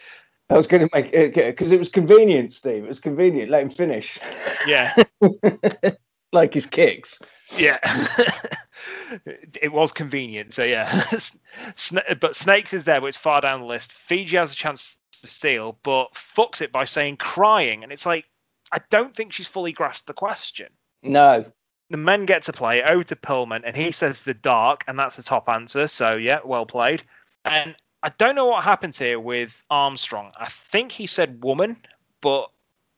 I 0.50 0.58
was 0.58 0.67
going 0.67 0.82
to 0.82 0.89
make 0.93 1.13
uh, 1.13 1.17
it 1.19 1.36
because 1.36 1.72
it 1.72 1.80
was 1.80 1.89
convenient, 1.89 2.54
Steve. 2.54 2.84
It 2.84 2.89
was 2.89 3.00
convenient. 3.00 3.52
Let 3.52 3.62
him 3.62 3.69
finish, 3.69 4.19
yeah 4.67 4.95
like 6.32 6.54
his 6.54 6.65
kicks. 6.65 7.20
Yeah. 7.58 7.80
it 9.62 9.72
was 9.72 9.92
convenient. 9.92 10.54
So, 10.54 10.63
yeah. 10.63 10.88
Sna- 11.76 12.20
but 12.20 12.36
Snakes 12.36 12.74
is 12.74 12.84
there, 12.84 13.02
but 13.02 13.08
it's 13.08 13.18
far 13.18 13.42
down 13.42 13.62
the 13.62 13.65
list. 13.65 13.92
Fiji 13.94 14.38
has 14.38 14.52
a 14.52 14.56
chance 14.56 14.98
to 15.22 15.28
steal, 15.28 15.78
but 15.84 16.13
fucks 16.13 16.62
it 16.62 16.72
by 16.72 16.86
saying 16.86 17.18
crying. 17.18 17.84
And 17.84 17.92
it's 17.92 18.06
like, 18.06 18.26
I 18.72 18.80
don't 18.89 19.15
think 19.15 19.34
she's 19.34 19.48
fully 19.48 19.72
grasped 19.72 20.08
the 20.08 20.13
question. 20.13 20.68
No, 21.02 21.46
The 21.89 21.98
men 21.98 22.26
get 22.26 22.44
to 22.44 22.54
play 22.54 22.84
over 22.84 23.04
to 23.06 23.15
Pillman, 23.15 23.62
and 23.65 23.76
he 23.76 23.92
says 23.92 24.24
the 24.24 24.34
dark, 24.36 24.84
and 24.88 25.00
that's 25.00 25.15
the 25.15 25.24
top 25.24 25.50
answer. 25.50 25.88
So, 25.88 26.15
yeah, 26.15 26.39
well 26.46 26.65
played. 26.65 27.02
And 27.46 27.76
I 28.04 28.10
don't 28.18 28.36
know 28.36 28.46
what 28.46 28.63
happened 28.63 28.96
here 28.96 29.20
with 29.20 29.63
Armstrong. 29.72 30.32
I 30.38 30.50
think 30.50 30.92
he 30.92 31.08
said 31.08 31.44
woman, 31.44 31.78
but 32.22 32.52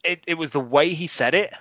it, 0.03 0.23
it 0.27 0.33
was 0.33 0.49
the 0.51 0.59
way 0.59 0.89
he 0.89 1.07
said 1.07 1.33
it. 1.33 1.53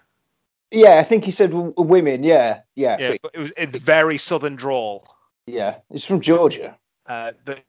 Yeah, 0.70 0.98
I 0.98 1.04
think 1.04 1.24
he 1.24 1.30
said 1.30 1.50
w- 1.50 1.74
women. 1.76 2.22
Yeah, 2.22 2.60
yeah, 2.74 2.96
Yeah, 2.98 3.16
but- 3.22 3.32
it 3.34 3.38
was 3.38 3.52
it's 3.56 3.78
very 3.78 4.18
southern 4.18 4.56
drawl. 4.56 5.06
yeah. 5.46 5.76
It's 5.90 6.04
from 6.04 6.20
Georgia. 6.20 6.76
Uh, 7.06 7.32
but 7.44 7.64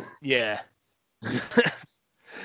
yeah, 0.22 0.60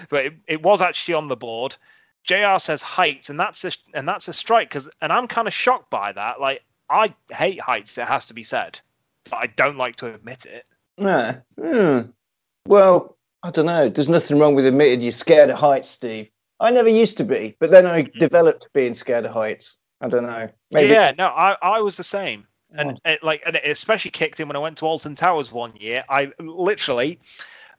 but 0.10 0.26
it, 0.26 0.34
it 0.48 0.62
was 0.64 0.82
actually 0.82 1.14
on 1.14 1.28
the 1.28 1.36
board. 1.36 1.76
Jr. 2.24 2.58
says 2.60 2.82
heights, 2.82 3.30
and 3.30 3.40
that's 3.40 3.64
a 3.66 3.72
and 3.94 4.08
that's 4.08 4.28
a 4.28 4.34
strike 4.34 4.70
because, 4.70 4.88
and 5.02 5.12
I'm 5.12 5.28
kind 5.28 5.48
of 5.48 5.54
shocked 5.54 5.90
by 5.90 6.12
that. 6.12 6.40
Like 6.40 6.64
I 6.90 7.14
hate 7.32 7.62
heights. 7.62 7.98
It 7.98 8.08
has 8.08 8.26
to 8.28 8.34
be 8.34 8.44
said, 8.44 8.80
but 9.30 9.38
I 9.38 9.48
don't 9.48 9.78
like 9.78 9.96
to 9.98 10.14
admit 10.14 10.46
it. 10.46 10.66
Yeah. 10.98 11.38
Hmm. 11.60 12.10
Well, 12.68 13.18
I 13.44 13.52
don't 13.52 13.66
know. 13.68 13.90
There's 13.90 14.10
nothing 14.10 14.38
wrong 14.38 14.56
with 14.56 14.66
admitting 14.66 15.02
you're 15.02 15.12
scared 15.12 15.50
of 15.50 15.58
heights, 15.58 15.90
Steve. 15.90 16.30
I 16.60 16.72
never 16.72 16.90
used 16.90 17.18
to 17.18 17.24
be, 17.24 17.56
but 17.60 17.72
then 17.72 17.86
I 17.86 18.04
mm-hmm. 18.04 18.20
developed 18.20 18.70
being 18.74 18.94
scared 18.94 19.26
of 19.26 19.32
heights. 19.32 19.78
I 20.02 20.08
don't 20.08 20.24
know. 20.24 20.50
Maybe. 20.72 20.90
Yeah, 20.90 21.14
no, 21.18 21.28
I 21.28 21.56
I 21.62 21.82
was 21.82 21.96
the 21.96 22.04
same. 22.04 22.46
And 22.78 22.92
oh. 22.92 23.10
it, 23.10 23.24
like, 23.24 23.42
and 23.46 23.56
it 23.56 23.66
especially 23.66 24.12
kicked 24.12 24.40
in 24.40 24.48
when 24.48 24.56
I 24.56 24.60
went 24.60 24.78
to 24.78 24.86
Alton 24.86 25.16
Towers 25.16 25.52
one 25.52 25.76
year. 25.76 26.04
I 26.08 26.32
literally, 26.40 27.20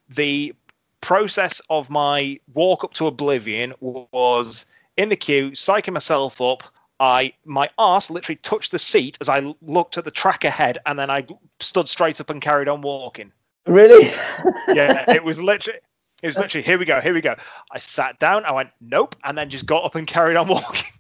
the 0.09 0.53
process 1.01 1.61
of 1.71 1.89
my 1.91 2.39
walk 2.55 2.83
up 2.85 2.93
to 2.95 3.07
oblivion 3.07 3.73
was 3.81 4.67
in 4.97 5.09
the 5.09 5.17
queue, 5.17 5.53
psyching 5.53 5.93
myself 5.93 6.41
up. 6.41 6.65
I 6.99 7.33
my 7.45 7.71
arse 7.79 8.11
literally 8.11 8.37
touched 8.37 8.73
the 8.73 8.79
seat 8.79 9.17
as 9.21 9.29
I 9.29 9.55
looked 9.63 9.97
at 9.97 10.05
the 10.05 10.11
track 10.11 10.45
ahead, 10.45 10.79
and 10.87 10.99
then 10.99 11.09
I 11.09 11.27
stood 11.61 11.89
straight 11.89 12.21
up 12.21 12.29
and 12.29 12.43
carried 12.43 12.69
on 12.69 12.83
walking. 12.83 13.33
Really? 13.67 14.13
Yeah, 14.69 15.11
it 15.11 15.25
was 15.25 15.41
literally. 15.51 15.81
It 16.23 16.27
was 16.27 16.37
literally 16.37 16.65
here 16.65 16.79
we 16.79 16.85
go, 16.85 17.01
here 17.01 17.15
we 17.15 17.21
go. 17.21 17.35
I 17.73 17.79
sat 17.79 18.19
down, 18.19 18.45
I 18.45 18.53
went 18.53 18.71
nope, 18.81 19.17
and 19.25 19.37
then 19.37 19.51
just 19.51 19.67
got 19.67 19.85
up 19.85 19.95
and 19.95 20.07
carried 20.07 20.37
on 20.37 20.49
walking. 20.49 20.87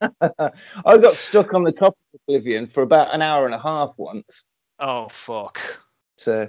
I 0.20 0.98
got 0.98 1.16
stuck 1.16 1.52
on 1.52 1.64
the 1.64 1.72
top 1.72 1.96
of 2.14 2.20
Oblivion 2.28 2.68
for 2.68 2.82
about 2.82 3.12
an 3.14 3.22
hour 3.22 3.46
and 3.46 3.54
a 3.54 3.58
half 3.58 3.92
once. 3.96 4.44
Oh 4.78 5.08
fuck! 5.08 5.60
So 6.16 6.48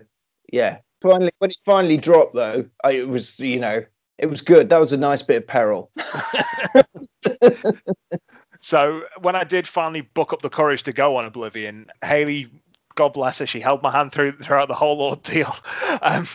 yeah, 0.51 0.77
finally 1.01 1.31
when 1.39 1.51
it 1.51 1.57
finally 1.65 1.97
dropped 1.97 2.35
though, 2.35 2.65
I, 2.83 2.91
it 2.91 3.07
was 3.07 3.39
you 3.39 3.59
know 3.59 3.83
it 4.17 4.27
was 4.27 4.41
good. 4.41 4.69
That 4.69 4.79
was 4.79 4.91
a 4.91 4.97
nice 4.97 5.21
bit 5.21 5.37
of 5.37 5.47
peril. 5.47 5.91
So 8.65 9.03
when 9.21 9.35
I 9.35 9.43
did 9.43 9.67
finally 9.67 10.01
book 10.01 10.33
up 10.33 10.41
the 10.41 10.49
courage 10.49 10.81
to 10.83 10.91
go 10.91 11.17
on 11.17 11.25
Oblivion, 11.25 11.85
Haley, 12.03 12.47
God 12.95 13.13
bless 13.13 13.37
her, 13.37 13.45
she 13.45 13.59
held 13.59 13.83
my 13.83 13.91
hand 13.91 14.11
through 14.11 14.39
throughout 14.39 14.69
the 14.69 14.73
whole 14.73 15.03
ordeal, 15.03 15.55
um, 16.01 16.27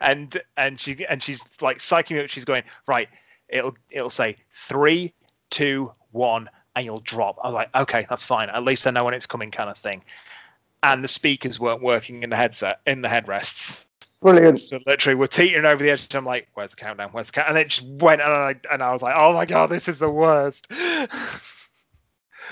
and 0.00 0.40
and 0.56 0.80
she 0.80 1.04
and 1.06 1.22
she's 1.22 1.42
like 1.60 1.78
psyching 1.78 2.16
me 2.16 2.24
up. 2.24 2.30
She's 2.30 2.44
going 2.44 2.62
right. 2.86 3.08
It'll 3.48 3.74
it'll 3.90 4.10
say 4.10 4.36
three, 4.52 5.14
two, 5.50 5.92
one, 6.12 6.48
and 6.76 6.84
you'll 6.84 7.00
drop. 7.00 7.38
I 7.42 7.48
was 7.48 7.54
like, 7.54 7.74
okay, 7.74 8.06
that's 8.08 8.24
fine. 8.24 8.48
At 8.50 8.64
least 8.64 8.86
I 8.86 8.90
know 8.90 9.04
when 9.04 9.14
it's 9.14 9.26
coming, 9.26 9.50
kind 9.50 9.70
of 9.70 9.78
thing. 9.78 10.02
And 10.82 11.04
the 11.04 11.08
speakers 11.08 11.60
weren't 11.60 11.82
working 11.82 12.22
in 12.22 12.30
the 12.30 12.36
headset 12.36 12.80
in 12.86 13.02
the 13.02 13.08
headrests. 13.08 13.86
Brilliant. 14.20 14.60
So 14.60 14.78
literally, 14.86 15.16
we're 15.16 15.26
teetering 15.26 15.64
over 15.64 15.82
the 15.82 15.90
edge. 15.90 16.06
And 16.10 16.14
I'm 16.14 16.24
like, 16.24 16.48
"Where's 16.54 16.70
the 16.70 16.76
countdown? 16.76 17.10
Where's 17.12 17.26
the 17.26 17.32
countdown?" 17.32 17.56
And 17.56 17.64
it 17.64 17.68
just 17.68 17.86
went, 18.02 18.20
and 18.20 18.32
I, 18.32 18.54
and 18.70 18.82
I 18.82 18.92
was 18.92 19.02
like, 19.02 19.14
"Oh 19.16 19.32
my 19.32 19.46
god, 19.46 19.68
this 19.68 19.88
is 19.88 19.98
the 19.98 20.10
worst." 20.10 20.70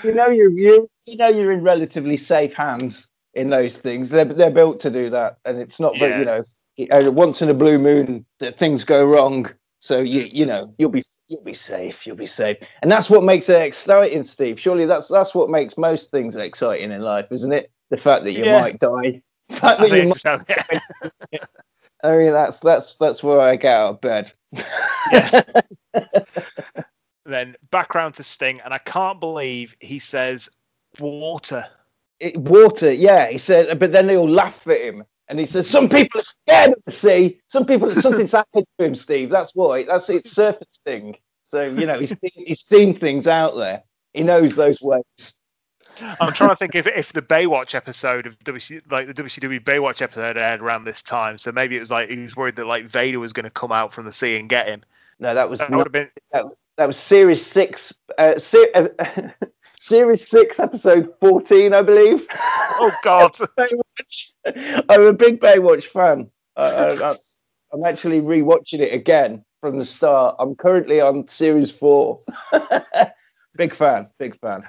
You 0.03 0.13
know 0.13 0.29
you 0.29 0.51
you 0.51 0.89
you 1.05 1.17
know 1.17 1.27
you're 1.27 1.51
in 1.51 1.61
relatively 1.61 2.17
safe 2.17 2.53
hands 2.53 3.07
in 3.33 3.49
those 3.49 3.77
things. 3.77 4.09
They're 4.09 4.25
they're 4.25 4.51
built 4.51 4.79
to 4.81 4.89
do 4.89 5.09
that, 5.11 5.37
and 5.45 5.59
it's 5.59 5.79
not 5.79 5.97
very 5.97 6.19
you 6.19 6.25
know 6.25 6.43
once 6.77 7.41
in 7.41 7.49
a 7.49 7.53
blue 7.53 7.77
moon 7.77 8.25
that 8.39 8.57
things 8.57 8.83
go 8.83 9.05
wrong. 9.05 9.49
So 9.79 9.99
you 9.99 10.21
you 10.31 10.45
know 10.45 10.73
you'll 10.77 10.89
be 10.91 11.03
you'll 11.27 11.43
be 11.43 11.53
safe. 11.53 12.05
You'll 12.05 12.15
be 12.15 12.27
safe, 12.27 12.57
and 12.81 12.91
that's 12.91 13.09
what 13.09 13.23
makes 13.23 13.49
it 13.49 13.61
exciting, 13.61 14.23
Steve. 14.23 14.59
Surely 14.59 14.85
that's 14.85 15.07
that's 15.07 15.33
what 15.33 15.49
makes 15.49 15.77
most 15.77 16.11
things 16.11 16.35
exciting 16.35 16.91
in 16.91 17.01
life, 17.01 17.27
isn't 17.31 17.51
it? 17.51 17.71
The 17.89 17.97
fact 17.97 18.23
that 18.25 18.33
you 18.33 18.45
Yeah. 18.45 18.59
might 18.61 18.79
die. 18.79 19.21
The 19.49 19.57
fact 19.57 19.81
I 19.81 19.89
that 19.89 19.95
you 19.97 20.03
think 20.03 20.17
so. 20.17 20.37
yeah. 20.47 20.63
I 22.03 22.17
mean, 22.17 22.29
oh, 22.29 22.31
that's 22.31 22.59
that's 22.61 22.95
that's 22.99 23.21
where 23.21 23.41
I 23.41 23.57
get 23.57 23.75
out 23.75 23.89
of 23.95 24.01
bed. 24.01 24.31
Yeah. 25.11 25.41
then 27.25 27.55
background 27.69 28.15
to 28.15 28.23
Sting, 28.23 28.61
and 28.63 28.73
I 28.73 28.77
can't 28.79 29.19
believe 29.19 29.75
he 29.81 29.99
says 29.99 30.49
water. 30.99 31.65
It, 32.19 32.37
water, 32.37 32.91
yeah. 32.91 33.29
He 33.29 33.37
said, 33.37 33.77
but 33.79 33.91
then 33.91 34.07
they 34.07 34.15
all 34.17 34.29
laugh 34.29 34.65
at 34.67 34.79
him, 34.81 35.03
and 35.31 35.39
he 35.39 35.45
says, 35.45 35.67
"Some 35.67 35.87
people 35.87 36.19
are 36.19 36.23
scared 36.23 36.71
of 36.73 36.83
the 36.85 36.91
sea. 36.91 37.39
Some 37.47 37.65
people, 37.65 37.89
something's 37.89 38.33
happened 38.33 38.65
to 38.77 38.85
him, 38.85 38.95
Steve. 38.95 39.29
That's 39.29 39.55
why. 39.55 39.85
That's 39.85 40.09
it's 40.09 40.29
surface 40.29 40.67
thing. 40.85 41.15
So 41.45 41.63
you 41.63 41.85
know, 41.85 41.97
he's 41.97 42.09
seen, 42.09 42.45
he's 42.45 42.61
seen 42.61 42.99
things 42.99 43.27
out 43.27 43.55
there. 43.55 43.81
He 44.13 44.23
knows 44.23 44.55
those 44.55 44.81
ways. 44.81 45.33
I'm 46.19 46.33
trying 46.33 46.49
to 46.49 46.55
think 46.57 46.75
if 46.75 46.85
if 46.85 47.13
the 47.13 47.21
Baywatch 47.21 47.73
episode 47.73 48.27
of 48.27 48.37
WC, 48.39 48.81
like 48.91 49.07
the 49.07 49.13
WCW 49.13 49.63
Baywatch 49.63 50.01
episode 50.01 50.35
aired 50.37 50.61
around 50.61 50.83
this 50.83 51.01
time, 51.01 51.37
so 51.37 51.51
maybe 51.53 51.77
it 51.77 51.79
was 51.79 51.91
like 51.91 52.09
he 52.09 52.17
was 52.17 52.35
worried 52.35 52.57
that 52.57 52.67
like 52.67 52.85
Vader 52.85 53.19
was 53.19 53.31
going 53.31 53.45
to 53.45 53.49
come 53.49 53.71
out 53.71 53.93
from 53.93 54.05
the 54.05 54.11
sea 54.11 54.35
and 54.35 54.49
get 54.49 54.67
him. 54.67 54.83
No, 55.19 55.33
that 55.33 55.49
was 55.49 55.59
That 55.59 55.71
not, 55.71 55.77
would 55.77 55.87
have 55.87 55.93
been 55.93 56.09
that, 56.33 56.43
that 56.75 56.87
was 56.87 56.97
series 56.97 57.45
six, 57.45 57.93
uh, 58.17 58.37
se- 58.37 58.71
uh, 58.75 58.87
series 59.81 60.29
six, 60.29 60.59
episode 60.59 61.11
fourteen, 61.19 61.73
I 61.73 61.81
believe. 61.81 62.25
oh 62.79 62.91
god. 63.03 63.35
I'm 64.89 65.05
a 65.05 65.13
big 65.13 65.39
Baywatch 65.39 65.85
fan. 65.85 66.29
I, 66.55 67.15
I'm 67.73 67.83
actually 67.83 68.21
rewatching 68.21 68.79
it 68.79 68.93
again 68.93 69.43
from 69.59 69.77
the 69.77 69.85
start. 69.85 70.35
I'm 70.39 70.55
currently 70.55 71.01
on 71.01 71.27
series 71.27 71.71
four. 71.71 72.19
big 73.55 73.73
fan, 73.73 74.09
big 74.19 74.39
fan. 74.39 74.63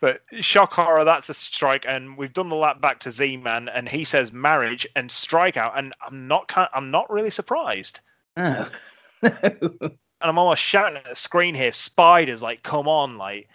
But 0.00 0.22
shock 0.40 0.72
horror, 0.72 1.04
that's 1.04 1.28
a 1.28 1.34
strike, 1.34 1.84
and 1.86 2.16
we've 2.16 2.32
done 2.32 2.48
the 2.48 2.56
lap 2.56 2.80
back 2.80 2.98
to 3.00 3.12
Z 3.12 3.36
Man, 3.36 3.68
and 3.68 3.88
he 3.88 4.04
says 4.04 4.32
marriage 4.32 4.84
and 4.96 5.08
strikeout, 5.10 5.78
and 5.78 5.94
I'm 6.04 6.26
not 6.26 6.50
I'm 6.74 6.90
not 6.90 7.08
really 7.08 7.30
surprised, 7.30 8.00
Oh. 8.36 8.68
and 9.22 9.96
I'm 10.20 10.38
almost 10.38 10.62
shouting 10.62 10.96
at 10.96 11.04
the 11.08 11.14
screen 11.14 11.54
here, 11.54 11.72
spiders, 11.72 12.42
like 12.42 12.64
come 12.64 12.88
on, 12.88 13.16
like. 13.16 13.48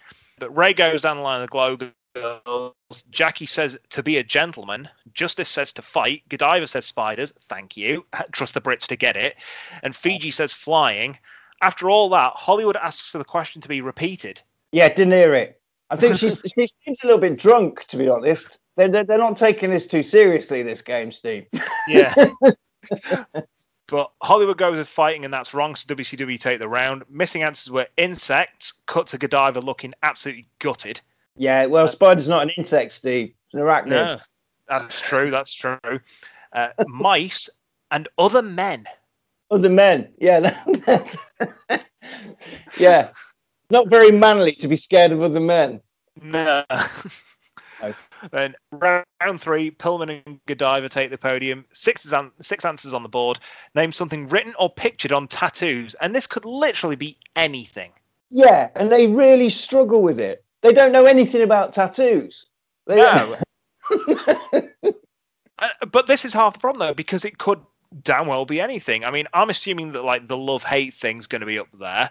But 0.44 0.54
Ray 0.54 0.74
goes 0.74 1.00
down 1.00 1.16
the 1.16 1.22
line 1.22 1.40
of 1.40 1.48
the 1.48 1.50
globe. 1.50 1.90
Girls. 2.14 2.74
Jackie 3.10 3.46
says 3.46 3.78
to 3.88 4.02
be 4.02 4.18
a 4.18 4.22
gentleman. 4.22 4.90
Justice 5.14 5.48
says 5.48 5.72
to 5.72 5.80
fight. 5.80 6.20
Godiva 6.28 6.68
says 6.68 6.84
spiders. 6.84 7.32
Thank 7.48 7.78
you. 7.78 8.04
Trust 8.32 8.52
the 8.52 8.60
Brits 8.60 8.86
to 8.88 8.96
get 8.96 9.16
it. 9.16 9.36
And 9.82 9.96
Fiji 9.96 10.30
says 10.30 10.52
flying. 10.52 11.16
After 11.62 11.88
all 11.88 12.10
that, 12.10 12.34
Hollywood 12.34 12.76
asks 12.76 13.08
for 13.08 13.16
the 13.16 13.24
question 13.24 13.62
to 13.62 13.68
be 13.70 13.80
repeated. 13.80 14.42
yeah, 14.70 14.90
didn't 14.90 15.14
hear 15.14 15.32
it. 15.32 15.62
I 15.88 15.96
think 15.96 16.18
she's 16.18 16.42
she 16.54 16.68
seems 16.84 16.98
a 17.02 17.06
little 17.06 17.18
bit 17.18 17.38
drunk, 17.38 17.86
to 17.86 17.96
be 17.96 18.10
honest. 18.10 18.58
They're, 18.76 18.88
they're, 18.88 19.04
they're 19.04 19.16
not 19.16 19.38
taking 19.38 19.70
this 19.70 19.86
too 19.86 20.02
seriously, 20.02 20.62
this 20.62 20.82
game, 20.82 21.10
Steve. 21.10 21.46
Yeah. 21.88 22.12
but 23.88 24.10
Hollywood 24.22 24.58
goes 24.58 24.76
with 24.78 24.88
fighting, 24.88 25.24
and 25.24 25.32
that's 25.32 25.54
wrong. 25.54 25.74
So 25.76 25.94
WCW 25.94 26.38
take 26.40 26.58
the 26.58 26.68
round. 26.68 27.02
Missing 27.10 27.42
answers 27.42 27.70
were 27.70 27.86
insects. 27.96 28.72
Cut 28.86 29.06
to 29.08 29.18
Godiva 29.18 29.60
looking 29.60 29.92
absolutely 30.02 30.46
gutted. 30.58 31.00
Yeah, 31.36 31.66
well, 31.66 31.88
spider's 31.88 32.28
not 32.28 32.42
an 32.42 32.50
insect, 32.50 32.92
Steve. 32.92 33.34
It's 33.46 33.54
an 33.54 33.60
arachnid. 33.60 33.88
No, 33.88 34.18
that's 34.68 35.00
true. 35.00 35.30
That's 35.30 35.52
true. 35.52 35.78
Uh, 36.52 36.68
mice 36.86 37.48
and 37.90 38.08
other 38.18 38.42
men. 38.42 38.86
Other 39.50 39.68
men. 39.68 40.08
Yeah. 40.18 40.40
that- 40.86 41.16
yeah. 42.78 43.08
Not 43.70 43.88
very 43.88 44.10
manly 44.12 44.52
to 44.56 44.68
be 44.68 44.76
scared 44.76 45.10
of 45.12 45.22
other 45.22 45.40
men. 45.40 45.80
No. 46.22 46.64
No. 46.70 47.94
Then 48.30 48.54
round 48.72 49.40
three, 49.40 49.70
Pillman 49.70 50.22
and 50.26 50.40
Godiva 50.46 50.88
take 50.88 51.10
the 51.10 51.18
podium. 51.18 51.64
Six, 51.72 52.10
an- 52.12 52.32
six 52.40 52.64
answers 52.64 52.92
on 52.92 53.02
the 53.02 53.08
board. 53.08 53.38
Name 53.74 53.92
something 53.92 54.26
written 54.28 54.54
or 54.58 54.70
pictured 54.70 55.12
on 55.12 55.28
tattoos, 55.28 55.94
and 56.00 56.14
this 56.14 56.26
could 56.26 56.44
literally 56.44 56.96
be 56.96 57.18
anything. 57.36 57.92
Yeah, 58.30 58.70
and 58.74 58.90
they 58.90 59.06
really 59.06 59.50
struggle 59.50 60.02
with 60.02 60.18
it. 60.18 60.44
They 60.62 60.72
don't 60.72 60.92
know 60.92 61.04
anything 61.04 61.42
about 61.42 61.74
tattoos. 61.74 62.46
They 62.86 62.96
No. 62.96 63.36
Uh, 65.58 65.68
but 65.92 66.08
this 66.08 66.24
is 66.24 66.32
half 66.32 66.54
the 66.54 66.58
problem 66.58 66.80
though, 66.80 66.94
because 66.94 67.24
it 67.24 67.38
could 67.38 67.60
damn 68.02 68.26
well 68.26 68.44
be 68.44 68.60
anything. 68.60 69.04
I 69.04 69.12
mean, 69.12 69.28
I'm 69.32 69.50
assuming 69.50 69.92
that 69.92 70.02
like 70.04 70.26
the 70.26 70.36
love 70.36 70.64
hate 70.64 70.94
thing's 70.94 71.28
going 71.28 71.40
to 71.40 71.46
be 71.46 71.60
up 71.60 71.68
there. 71.78 72.10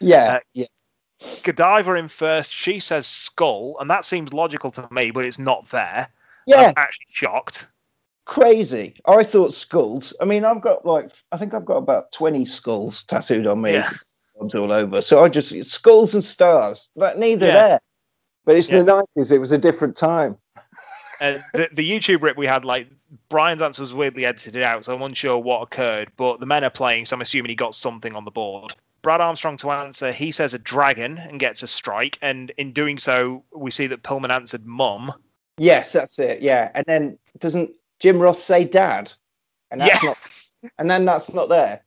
yeah, 0.00 0.34
Uh, 0.34 0.38
yeah. 0.52 0.66
Godiva 1.42 1.94
in 1.94 2.08
first, 2.08 2.52
she 2.52 2.78
says 2.80 3.06
skull, 3.06 3.76
and 3.80 3.88
that 3.90 4.04
seems 4.04 4.32
logical 4.32 4.70
to 4.72 4.86
me, 4.90 5.10
but 5.10 5.24
it's 5.24 5.38
not 5.38 5.68
there. 5.70 6.08
Yeah, 6.46 6.68
I'm 6.68 6.74
actually 6.76 7.06
shocked. 7.10 7.66
crazy. 8.24 8.96
I 9.06 9.24
thought 9.24 9.52
skulls. 9.52 10.12
I 10.20 10.24
mean, 10.24 10.44
I've 10.44 10.60
got 10.60 10.84
like, 10.84 11.12
I 11.32 11.36
think 11.38 11.54
I've 11.54 11.64
got 11.64 11.76
about 11.76 12.12
20 12.12 12.44
skulls 12.44 13.04
tattooed 13.04 13.46
on 13.46 13.62
me. 13.62 13.74
Yeah. 13.74 13.88
All 14.38 14.72
over. 14.72 15.00
So 15.00 15.24
I 15.24 15.28
just, 15.28 15.54
skulls 15.64 16.12
and 16.14 16.22
stars, 16.22 16.88
but 16.94 17.18
neither 17.18 17.46
Yeah. 17.46 17.52
there. 17.52 17.80
But 18.44 18.56
it's 18.56 18.68
Yeah. 18.68 18.82
the 18.82 19.04
90s. 19.16 19.32
It 19.32 19.38
was 19.38 19.52
a 19.52 19.58
different 19.58 19.96
time. 19.96 20.36
Uh, 21.18 21.38
the, 21.54 21.66
the 21.72 21.90
YouTube 21.90 22.20
rip 22.20 22.36
we 22.36 22.46
had, 22.46 22.62
like 22.62 22.88
Brian's 23.30 23.62
answer 23.62 23.80
was 23.80 23.94
weirdly 23.94 24.26
edited 24.26 24.62
out, 24.62 24.84
so 24.84 24.94
I'm 24.94 25.00
unsure 25.00 25.38
what 25.38 25.62
occurred. 25.62 26.12
But 26.18 26.40
the 26.40 26.44
men 26.44 26.62
are 26.62 26.68
playing, 26.68 27.06
so 27.06 27.16
I'm 27.16 27.22
assuming 27.22 27.48
he 27.48 27.54
got 27.54 27.74
something 27.74 28.14
on 28.14 28.26
the 28.26 28.30
board. 28.30 28.74
Brad 29.06 29.20
Armstrong 29.20 29.56
to 29.58 29.70
answer, 29.70 30.10
he 30.10 30.32
says 30.32 30.52
a 30.52 30.58
dragon 30.58 31.16
and 31.16 31.38
gets 31.38 31.62
a 31.62 31.68
strike, 31.68 32.18
and 32.22 32.50
in 32.58 32.72
doing 32.72 32.98
so, 32.98 33.44
we 33.54 33.70
see 33.70 33.86
that 33.86 34.02
Pillman 34.02 34.30
answered 34.30 34.66
mum. 34.66 35.12
Yes, 35.58 35.92
that's 35.92 36.18
it. 36.18 36.40
Yeah. 36.42 36.72
And 36.74 36.84
then 36.88 37.16
doesn't 37.38 37.70
Jim 38.00 38.18
Ross 38.18 38.42
say 38.42 38.64
dad? 38.64 39.12
And 39.70 39.80
that's 39.80 40.02
Yeah. 40.02 40.08
not, 40.08 40.72
and 40.78 40.90
then 40.90 41.04
that's 41.04 41.32
not 41.32 41.48
there. 41.48 41.84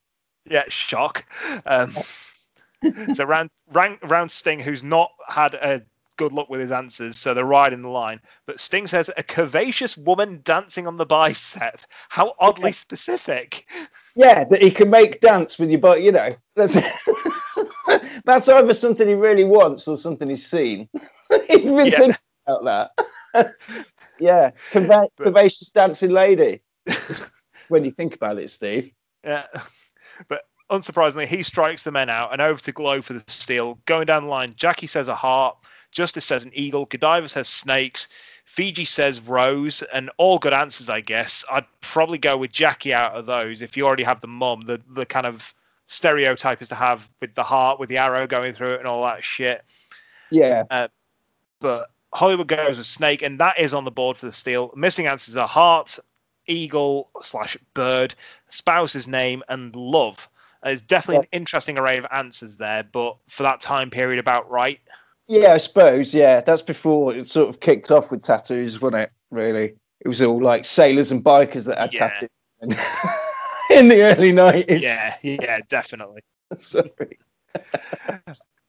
Yeah, 0.49 0.63
shock. 0.69 1.25
Um, 1.65 1.93
so 3.13 3.25
round, 3.25 3.49
round, 3.73 3.97
round 4.03 4.31
Sting, 4.31 4.61
who's 4.61 4.85
not 4.85 5.11
had 5.27 5.55
a 5.55 5.81
good 6.19 6.33
luck 6.33 6.49
with 6.49 6.59
his 6.59 6.71
answers, 6.71 7.17
so 7.17 7.33
they're 7.33 7.45
riding 7.45 7.81
the 7.81 7.87
line. 7.87 8.19
But 8.45 8.59
Sting 8.59 8.87
says 8.87 9.09
a 9.15 9.23
curvaceous 9.23 9.97
woman 9.97 10.41
dancing 10.43 10.85
on 10.85 10.97
the 10.97 11.05
bicep. 11.05 11.79
How 12.09 12.33
oddly 12.39 12.73
specific. 12.73 13.65
Yeah, 14.15 14.43
that 14.43 14.61
he 14.61 14.69
can 14.69 14.89
make 14.89 15.21
dance 15.21 15.57
with 15.57 15.69
your 15.69 15.79
body, 15.79 16.03
you 16.03 16.11
know. 16.11 16.29
That's 16.57 16.75
that's 18.29 18.47
either 18.49 18.73
something 18.73 19.07
he 19.07 19.13
really 19.13 19.43
wants 19.43 19.87
or 19.87 19.97
something 19.97 20.29
he's 20.29 20.47
seen. 20.47 20.87
he's 21.47 21.61
been 21.65 21.85
Yeah. 21.87 21.97
thinking 21.99 22.15
about 22.47 22.91
that. 23.33 23.53
yeah, 24.19 24.51
conve- 24.71 25.07
But- 25.17 25.33
curvaceous 25.33 25.71
dancing 25.73 26.11
lady. 26.11 26.61
when 27.69 27.83
you 27.85 27.91
think 27.91 28.15
about 28.15 28.37
it, 28.39 28.49
Steve. 28.49 28.91
Yeah. 29.23 29.45
But 30.27 30.43
unsurprisingly, 30.71 31.27
he 31.27 31.43
strikes 31.43 31.83
the 31.83 31.91
men 31.91 32.09
out 32.09 32.31
and 32.33 32.41
over 32.41 32.59
to 32.61 32.71
Glow 32.71 33.01
for 33.01 33.13
the 33.13 33.23
steal. 33.27 33.79
Going 33.85 34.05
down 34.05 34.23
the 34.23 34.29
line, 34.29 34.53
Jackie 34.57 34.87
says 34.87 35.07
a 35.07 35.15
heart, 35.15 35.55
Justice 35.91 36.25
says 36.25 36.45
an 36.45 36.51
eagle, 36.53 36.85
Godiva 36.85 37.29
says 37.29 37.47
snakes, 37.47 38.07
Fiji 38.45 38.85
says 38.85 39.21
rose, 39.21 39.83
and 39.93 40.09
all 40.17 40.39
good 40.39 40.53
answers, 40.53 40.89
I 40.89 41.01
guess. 41.01 41.43
I'd 41.51 41.65
probably 41.81 42.17
go 42.17 42.35
with 42.37 42.51
Jackie 42.51 42.93
out 42.93 43.13
of 43.13 43.27
those 43.27 43.61
if 43.61 43.77
you 43.77 43.85
already 43.85 44.03
have 44.03 44.21
the 44.21 44.27
mum, 44.27 44.61
the, 44.61 44.81
the 44.95 45.05
kind 45.05 45.27
of 45.27 45.53
stereotype 45.89 46.61
is 46.61 46.69
to 46.69 46.75
have 46.75 47.09
with 47.19 47.33
the 47.33 47.43
heart, 47.43 47.79
with 47.79 47.89
the 47.89 47.97
arrow 47.97 48.27
going 48.27 48.53
through 48.53 48.73
it 48.75 48.79
and 48.79 48.87
all 48.87 49.03
that 49.03 49.23
shit. 49.23 49.63
Yeah, 50.29 50.63
uh, 50.69 50.87
But 51.59 51.89
Hollywood 52.13 52.47
goes 52.47 52.77
with 52.77 52.85
snake, 52.85 53.23
and 53.23 53.39
that 53.39 53.59
is 53.59 53.73
on 53.73 53.85
the 53.85 53.91
board 53.91 54.15
for 54.15 54.27
the 54.27 54.31
steal. 54.31 54.71
Missing 54.75 55.07
answers 55.07 55.35
are 55.35 55.47
heart, 55.47 55.97
eagle 56.45 57.09
slash 57.21 57.57
bird, 57.73 58.13
spouse's 58.49 59.07
name, 59.07 59.41
and 59.49 59.75
love. 59.75 60.29
Uh, 60.61 60.67
There's 60.67 60.83
definitely 60.83 61.27
an 61.31 61.39
interesting 61.39 61.79
array 61.79 61.97
of 61.97 62.05
answers 62.11 62.57
there, 62.57 62.83
but 62.83 63.17
for 63.27 63.41
that 63.43 63.59
time 63.59 63.89
period, 63.89 64.19
about 64.19 64.49
right. 64.49 64.79
yeah, 65.27 65.53
I 65.53 65.57
suppose. 65.57 66.13
Yeah, 66.13 66.41
that's 66.41 66.61
before 66.61 67.15
it 67.15 67.27
sort 67.27 67.49
of 67.49 67.61
kicked 67.61 67.89
off 67.89 68.11
with 68.11 68.21
tattoos, 68.21 68.79
wasn't 68.79 69.03
it? 69.03 69.11
Really, 69.31 69.73
it 70.01 70.07
was 70.07 70.21
all 70.21 70.41
like 70.41 70.65
sailors 70.65 71.09
and 71.11 71.23
bikers 71.23 71.63
that 71.65 71.79
had 71.79 71.93
Yeah. 71.93 72.09
tattoos 72.09 72.29
in, 73.79 73.87
the 73.87 74.01
early 74.01 74.31
nineties. 74.31 74.81
Yeah, 74.81 75.15
yeah, 75.21 75.59
definitely. 75.67 76.21
Sorry. 76.57 77.19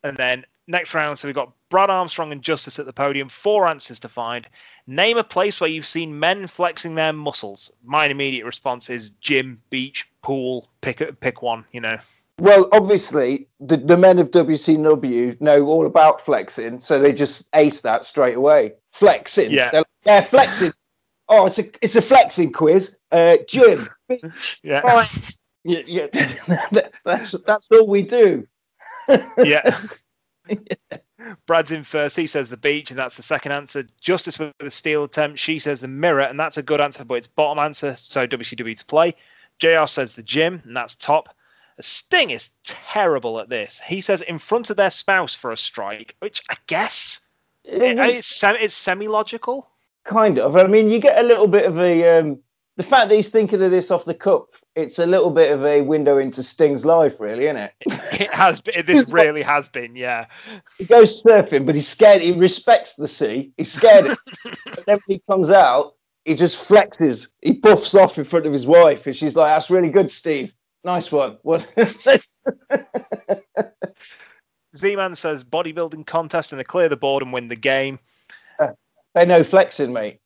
And 0.03 0.17
then 0.17 0.45
next 0.67 0.95
round, 0.95 1.19
so 1.19 1.29
we've 1.29 1.35
got 1.35 1.53
Brad 1.69 1.91
Armstrong 1.91 2.33
and 2.33 2.43
Justice 2.43 2.79
at 2.79 2.87
the 2.87 2.93
podium. 2.93 3.29
Four 3.29 3.69
answers 3.69 4.01
to 4.01 4.09
find. 4.09 4.47
Name 4.87 5.19
a 5.19 5.25
place 5.25 5.61
where 5.61 5.71
you've 5.71 5.87
seen 5.87 6.19
men 6.19 6.47
flexing 6.47 6.95
their 6.95 7.13
muscles. 7.13 7.71
My 7.85 8.07
immediate 8.07 8.47
response 8.47 8.89
is 8.89 9.11
gym, 9.21 9.61
beach, 9.71 10.09
pool. 10.23 10.71
Pick 10.81 11.21
pick 11.21 11.43
one. 11.43 11.65
You 11.73 11.81
know. 11.81 11.99
Well, 12.39 12.71
obviously, 12.73 13.49
the, 13.61 13.77
the 13.77 13.99
men 13.99 14.19
of 14.19 14.31
WCW 14.31 15.39
know 15.43 15.67
all 15.67 15.87
about 15.87 16.25
flexing, 16.25 16.81
so 16.81 16.99
they 16.99 17.13
just 17.13 17.45
ace 17.55 17.83
that 17.83 18.07
straight 18.07 18.37
away. 18.37 18.73
Flexing. 18.93 19.51
Yeah. 19.51 19.71
They're, 19.71 19.85
they're 20.05 20.23
flexing. 20.23 20.73
Oh, 21.31 21.47
it's 21.47 21.59
a 21.59 21.65
it's 21.81 21.97
a 21.97 22.03
flexing 22.03 22.53
quiz. 22.53 22.97
Uh, 23.11 23.39
gym. 23.49 23.89
Yeah. 24.65 24.81
Right. 24.81 25.31
yeah, 25.63 25.83
yeah. 25.87 26.89
That's 27.05 27.37
that's 27.47 27.69
all 27.71 27.87
we 27.87 28.03
do. 28.03 28.47
yeah. 29.39 29.79
Brad's 31.47 31.71
in 31.71 31.85
first. 31.85 32.17
He 32.17 32.27
says 32.27 32.49
the 32.49 32.57
beach, 32.57 32.91
and 32.91 32.99
that's 32.99 33.15
the 33.17 33.23
second 33.23 33.53
answer. 33.53 33.87
Justice 34.01 34.39
with 34.39 34.53
the 34.59 34.71
steal 34.71 35.05
attempt. 35.05 35.39
She 35.39 35.61
says 35.61 35.81
the 35.81 35.87
mirror, 35.89 36.23
and 36.23 36.41
that's 36.41 36.57
a 36.57 36.63
good 36.63 36.81
answer, 36.81 37.05
but 37.05 37.15
it's 37.15 37.29
bottom 37.29 37.63
answer. 37.63 37.95
So 37.97 38.27
WCW 38.27 38.77
to 38.77 38.85
play. 38.87 39.15
JR 39.61 39.87
says 39.87 40.15
the 40.15 40.25
gym, 40.25 40.61
and 40.65 40.77
that's 40.77 40.97
top. 40.97 41.29
Sting 41.79 42.31
is 42.31 42.51
terrible 42.65 43.39
at 43.39 43.49
this. 43.49 43.81
He 43.87 44.01
says 44.01 44.23
in 44.23 44.41
front 44.41 44.71
of 44.71 44.77
their 44.77 44.91
spouse 44.91 45.37
for 45.37 45.53
a 45.53 45.57
strike, 45.57 46.17
which 46.19 46.43
I 46.51 46.57
guess 46.67 47.21
it, 47.65 47.99
it's 47.99 48.43
it's 48.43 48.75
semi 48.75 49.07
logical. 49.07 49.70
Kind 50.05 50.39
of. 50.39 50.57
I 50.57 50.67
mean, 50.67 50.89
you 50.89 51.01
get 51.01 51.19
a 51.19 51.27
little 51.27 51.47
bit 51.47 51.65
of 51.65 51.79
a 51.79 52.19
um, 52.19 52.39
the 52.77 52.83
fact 52.83 53.11
that 53.11 53.15
he's 53.17 53.29
thinking 53.29 53.61
of 53.61 53.71
this 53.71 53.91
off 53.91 54.05
the 54.05 54.15
cup. 54.15 54.49
It's 54.75 54.99
a 54.99 55.05
little 55.05 55.31
bit 55.31 55.53
of 55.53 55.65
a 55.65 55.83
window 55.83 56.17
into 56.19 56.43
Sting's 56.43 56.85
life, 56.85 57.15
really, 57.19 57.45
isn't 57.45 57.57
it? 57.57 57.73
It 58.21 58.33
has 58.33 58.61
been. 58.61 58.87
This 58.87 59.11
really 59.13 59.43
has 59.43 59.69
been. 59.69 59.97
Yeah. 59.97 60.27
he 60.79 60.85
goes 60.85 61.23
surfing, 61.23 61.67
but 61.67 61.75
he's 61.75 61.89
scared. 61.89 62.23
He 62.23 62.33
respects 62.33 62.95
the 62.95 63.09
sea. 63.09 63.53
He's 63.57 63.73
scared. 63.73 64.07
but 64.45 64.85
then 64.87 64.97
when 64.97 65.01
he 65.09 65.19
comes 65.31 65.51
out, 65.51 65.95
he 66.25 66.35
just 66.35 66.67
flexes. 66.67 67.29
He 67.43 67.53
buffs 67.53 67.95
off 67.95 68.19
in 68.19 68.25
front 68.25 68.47
of 68.47 68.53
his 68.53 68.67
wife, 68.67 69.07
and 69.07 69.17
she's 69.17 69.37
like, 69.37 69.49
"That's 69.49 69.71
really 69.71 69.91
good, 69.91 70.11
Steve. 70.11 70.53
Nice 70.85 71.11
one." 71.13 71.39
What? 71.43 71.67
Z-Man 74.77 75.15
says 75.17 75.45
bodybuilding 75.45 76.07
contest, 76.07 76.53
and 76.53 76.59
they 76.59 76.65
clear 76.65 76.89
the 76.89 76.97
board 76.97 77.23
and 77.23 77.33
win 77.33 77.49
the 77.49 77.57
game. 77.57 77.99
They 79.15 79.25
know 79.25 79.43
flexing, 79.45 79.93
mate. 79.93 80.21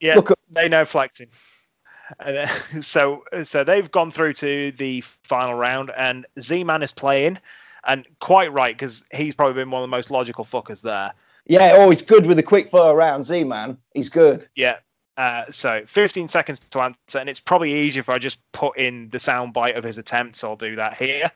Yeah, 0.00 0.16
Look 0.16 0.30
up- 0.30 0.38
they 0.50 0.68
know 0.68 0.84
flexing. 0.84 1.28
And 2.20 2.36
then, 2.36 2.48
so 2.82 3.24
so 3.44 3.64
they've 3.64 3.90
gone 3.90 4.10
through 4.10 4.34
to 4.34 4.72
the 4.72 5.00
final 5.22 5.54
round, 5.54 5.90
and 5.96 6.26
Z 6.40 6.64
Man 6.64 6.82
is 6.82 6.92
playing, 6.92 7.38
and 7.86 8.06
quite 8.20 8.52
right 8.52 8.76
because 8.76 9.04
he's 9.12 9.34
probably 9.34 9.54
been 9.54 9.70
one 9.70 9.82
of 9.82 9.88
the 9.88 9.96
most 9.96 10.10
logical 10.10 10.44
fuckers 10.44 10.82
there. 10.82 11.12
Yeah, 11.46 11.74
oh, 11.76 11.90
he's 11.90 12.02
good 12.02 12.26
with 12.26 12.36
the 12.36 12.42
quick 12.42 12.70
fire 12.70 12.94
rounds, 12.94 13.28
Z 13.28 13.44
man. 13.44 13.78
He's 13.94 14.08
good. 14.08 14.48
Yeah. 14.56 14.78
Uh, 15.16 15.44
so 15.48 15.82
15 15.86 16.28
seconds 16.28 16.60
to 16.60 16.80
answer, 16.80 17.18
and 17.18 17.28
it's 17.28 17.40
probably 17.40 17.72
easier 17.72 18.00
if 18.00 18.08
I 18.10 18.18
just 18.18 18.38
put 18.52 18.76
in 18.76 19.08
the 19.10 19.18
soundbite 19.18 19.76
of 19.76 19.82
his 19.82 19.96
attempts. 19.96 20.44
I'll 20.44 20.56
do 20.56 20.76
that 20.76 20.94
here. 20.96 21.30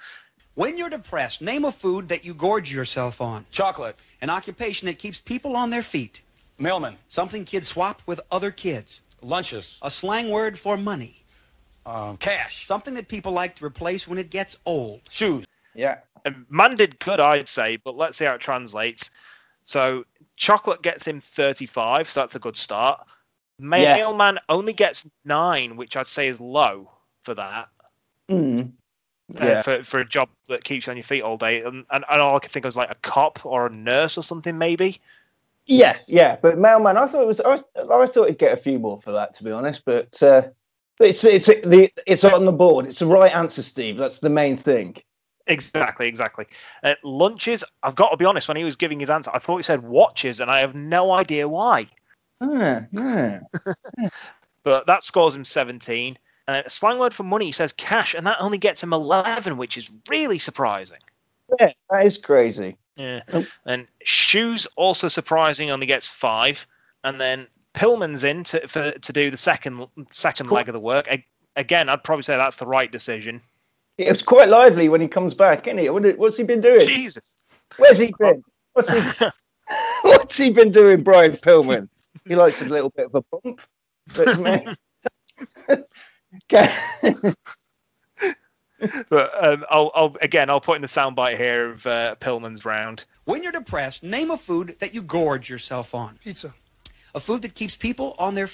When 0.54 0.76
you're 0.76 0.90
depressed, 0.90 1.40
name 1.40 1.64
a 1.64 1.72
food 1.72 2.08
that 2.10 2.22
you 2.24 2.34
gorge 2.34 2.70
yourself 2.72 3.22
on. 3.22 3.46
Chocolate. 3.50 3.98
An 4.20 4.28
occupation 4.28 4.86
that 4.86 4.98
keeps 4.98 5.18
people 5.18 5.56
on 5.56 5.70
their 5.70 5.80
feet. 5.80 6.20
Mailman. 6.60 6.96
Something 7.08 7.44
kids 7.44 7.68
swap 7.68 8.02
with 8.06 8.20
other 8.30 8.50
kids. 8.50 9.02
Lunches. 9.22 9.78
A 9.82 9.90
slang 9.90 10.30
word 10.30 10.58
for 10.58 10.76
money. 10.76 11.24
Um, 11.86 12.16
cash. 12.18 12.66
Something 12.66 12.94
that 12.94 13.08
people 13.08 13.32
like 13.32 13.56
to 13.56 13.64
replace 13.64 14.06
when 14.06 14.18
it 14.18 14.30
gets 14.30 14.58
old. 14.66 15.00
Shoes. 15.08 15.46
Yeah. 15.74 15.98
And 16.24 16.44
Man 16.50 16.76
did 16.76 16.98
good, 17.00 17.18
I'd 17.20 17.48
say, 17.48 17.76
but 17.76 17.96
let's 17.96 18.18
see 18.18 18.26
how 18.26 18.34
it 18.34 18.40
translates. 18.40 19.10
So 19.64 20.04
chocolate 20.36 20.82
gets 20.82 21.06
him 21.06 21.20
35, 21.20 22.10
so 22.10 22.20
that's 22.20 22.34
a 22.34 22.38
good 22.38 22.56
start. 22.56 23.00
Yes. 23.58 23.98
Mailman 23.98 24.38
only 24.48 24.72
gets 24.72 25.08
nine, 25.24 25.76
which 25.76 25.96
I'd 25.96 26.08
say 26.08 26.28
is 26.28 26.40
low 26.40 26.90
for 27.24 27.34
that. 27.34 27.68
Mm. 28.30 28.72
uh, 29.40 29.44
Yeah. 29.44 29.62
for, 29.62 29.82
for 29.82 30.00
a 30.00 30.04
job 30.08 30.28
that 30.48 30.64
keeps 30.64 30.86
you 30.86 30.90
on 30.90 30.96
your 30.96 31.04
feet 31.04 31.22
all 31.22 31.36
day. 31.36 31.62
And, 31.62 31.84
and, 31.90 32.04
and 32.10 32.20
all 32.20 32.36
I 32.36 32.38
could 32.40 32.50
think 32.52 32.64
of 32.64 32.68
was 32.68 32.76
like 32.76 32.90
a 32.90 32.96
cop 32.96 33.44
or 33.44 33.66
a 33.66 33.70
nurse 33.70 34.16
or 34.18 34.22
something, 34.22 34.56
maybe. 34.56 35.00
Yeah, 35.66 35.98
yeah, 36.06 36.36
but 36.40 36.58
mailman, 36.58 36.96
I 36.96 37.06
thought 37.06 37.22
it 37.22 37.26
was. 37.26 37.40
I, 37.40 37.62
I 37.76 38.06
thought 38.06 38.28
he'd 38.28 38.38
get 38.38 38.52
a 38.52 38.60
few 38.60 38.78
more 38.78 39.00
for 39.02 39.12
that, 39.12 39.36
to 39.36 39.44
be 39.44 39.50
honest. 39.50 39.82
But 39.84 40.20
uh, 40.22 40.42
it's 40.98 41.22
it's 41.24 41.46
the 41.46 41.90
it's 42.06 42.24
on 42.24 42.44
the 42.44 42.52
board. 42.52 42.86
It's 42.86 42.98
the 42.98 43.06
right 43.06 43.34
answer, 43.34 43.62
Steve. 43.62 43.96
That's 43.96 44.18
the 44.18 44.30
main 44.30 44.56
thing. 44.56 44.96
Exactly, 45.46 46.06
exactly. 46.06 46.46
Uh, 46.82 46.94
lunches, 47.02 47.64
I've 47.82 47.94
got 47.94 48.10
to 48.10 48.16
be 48.16 48.24
honest, 48.24 48.48
when 48.48 48.56
he 48.56 48.64
was 48.64 48.76
giving 48.76 49.00
his 49.00 49.10
answer, 49.10 49.30
I 49.34 49.38
thought 49.38 49.56
he 49.56 49.62
said 49.62 49.82
watches, 49.82 50.40
and 50.40 50.50
I 50.50 50.60
have 50.60 50.74
no 50.74 51.12
idea 51.12 51.48
why. 51.48 51.88
Ah, 52.40 52.82
yeah. 52.90 53.40
But 54.62 54.86
that 54.86 55.02
scores 55.02 55.34
him 55.34 55.44
17. 55.44 56.18
Uh, 56.46 56.62
slang 56.68 56.98
word 56.98 57.14
for 57.14 57.22
money, 57.22 57.46
he 57.46 57.52
says 57.52 57.72
cash, 57.72 58.14
and 58.14 58.26
that 58.26 58.36
only 58.40 58.58
gets 58.58 58.82
him 58.82 58.92
11, 58.92 59.56
which 59.56 59.78
is 59.78 59.90
really 60.08 60.38
surprising. 60.38 60.98
yeah, 61.58 61.72
that 61.88 62.04
is 62.04 62.18
crazy. 62.18 62.76
Yeah. 63.00 63.22
Oh. 63.32 63.46
And 63.64 63.86
shoes 64.04 64.66
also 64.76 65.08
surprising 65.08 65.70
only 65.70 65.86
gets 65.86 66.08
five, 66.08 66.66
and 67.02 67.18
then 67.18 67.46
Pillman's 67.72 68.24
in 68.24 68.44
to 68.44 68.68
for, 68.68 68.90
to 68.90 69.12
do 69.12 69.30
the 69.30 69.38
second 69.38 69.86
second 70.10 70.48
Cool. 70.48 70.56
leg 70.56 70.68
of 70.68 70.74
the 70.74 70.80
work. 70.80 71.08
Again, 71.56 71.88
I'd 71.88 72.04
probably 72.04 72.24
say 72.24 72.36
that's 72.36 72.56
the 72.56 72.66
right 72.66 72.92
decision. 72.92 73.40
It 73.96 74.10
was 74.10 74.22
quite 74.22 74.48
lively 74.50 74.90
when 74.90 75.00
he 75.00 75.08
comes 75.08 75.32
back, 75.32 75.66
isn't 75.66 75.78
he? 75.78 75.88
What, 75.88 76.18
what's 76.18 76.36
he 76.36 76.42
been 76.42 76.60
doing? 76.60 76.86
Jesus. 76.86 77.36
Where's 77.78 77.98
he 77.98 78.12
been? 78.18 78.42
What's 78.72 78.92
he? 78.92 79.26
what's 80.02 80.36
he 80.36 80.50
been 80.50 80.70
doing, 80.70 81.02
Brian 81.02 81.32
Pillman? 81.32 81.88
He 82.24 82.36
likes 82.36 82.62
a 82.62 82.66
little 82.66 82.90
bit 82.90 83.06
of 83.06 83.14
a 83.16 83.22
bump. 83.22 83.60
But 84.14 84.38
man, 84.38 84.76
Okay. 86.44 86.72
But 89.08 89.32
um, 89.44 89.64
I'll, 89.70 89.90
I'll 89.94 90.16
again, 90.22 90.48
I'll 90.50 90.60
put 90.60 90.76
in 90.76 90.82
the 90.82 90.88
soundbite 90.88 91.36
here 91.36 91.70
of 91.70 91.86
uh, 91.86 92.14
Pillman's 92.20 92.64
round. 92.64 93.04
When 93.24 93.42
you're 93.42 93.52
depressed, 93.52 94.02
name 94.02 94.30
a 94.30 94.36
food 94.36 94.76
that 94.80 94.94
you 94.94 95.02
gorge 95.02 95.50
yourself 95.50 95.94
on. 95.94 96.18
Pizza. 96.24 96.54
A 97.14 97.20
food 97.20 97.42
that 97.42 97.54
keeps 97.54 97.76
people 97.76 98.14
on 98.18 98.34
their, 98.34 98.48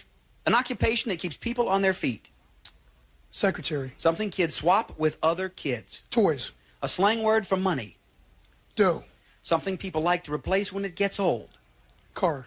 an 0.47 0.55
occupation 0.55 1.11
that 1.11 1.19
keeps 1.19 1.37
people 1.37 1.69
on 1.69 1.83
their 1.83 1.93
feet. 1.93 2.31
Secretary. 3.31 3.93
Something 3.97 4.31
kids 4.31 4.55
swap 4.55 4.99
with 4.99 5.19
other 5.23 5.49
kids. 5.49 6.03
Toys. 6.11 6.53
A 6.83 6.89
slang 6.89 7.23
word 7.23 7.47
for 7.47 7.57
money. 7.57 7.97
Dough. 8.75 9.05
Something 9.43 9.77
people 9.77 10.01
like 10.01 10.25
to 10.25 10.33
replace 10.33 10.73
when 10.73 10.85
it 10.85 10.97
gets 10.97 11.21
old. 11.21 11.51
Car. 12.15 12.47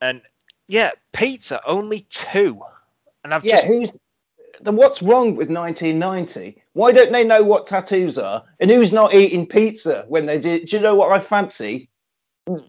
And 0.00 0.22
yeah, 0.66 0.92
pizza 1.12 1.60
only 1.66 2.02
two. 2.08 2.62
And 3.24 3.34
I've 3.34 3.44
yeah, 3.44 3.56
just 3.56 3.66
who's 3.66 3.90
then 4.60 4.76
what's 4.76 5.02
wrong 5.02 5.36
with 5.36 5.50
1990? 5.50 6.62
Why 6.78 6.92
don't 6.92 7.10
they 7.10 7.24
know 7.24 7.42
what 7.42 7.66
tattoos 7.66 8.18
are? 8.18 8.44
And 8.60 8.70
who's 8.70 8.92
not 8.92 9.12
eating 9.12 9.46
pizza 9.48 10.04
when 10.06 10.26
they 10.26 10.38
do? 10.38 10.64
Do 10.64 10.76
you 10.76 10.80
know 10.80 10.94
what 10.94 11.10
I 11.10 11.18
fancy? 11.18 11.88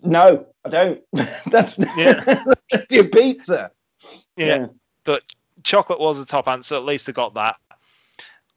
No, 0.01 0.47
I 0.65 0.69
don't. 0.69 1.01
That's 1.51 1.75
Yeah. 1.95 2.43
your 2.89 3.03
pizza. 3.03 3.69
yeah, 4.35 4.45
yeah. 4.45 4.65
but 5.03 5.21
chocolate 5.61 5.99
was 5.99 6.17
the 6.17 6.25
top 6.25 6.47
answer. 6.47 6.73
At 6.73 6.85
least 6.85 7.05
they 7.05 7.11
got 7.11 7.35
that. 7.35 7.57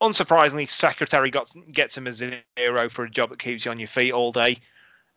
Unsurprisingly, 0.00 0.70
secretary 0.70 1.30
got 1.30 1.50
gets 1.70 1.98
him 1.98 2.06
as 2.06 2.22
a 2.22 2.42
zero 2.58 2.88
for 2.88 3.04
a 3.04 3.10
job 3.10 3.28
that 3.28 3.38
keeps 3.38 3.66
you 3.66 3.72
on 3.72 3.78
your 3.78 3.88
feet 3.88 4.12
all 4.12 4.32
day. 4.32 4.58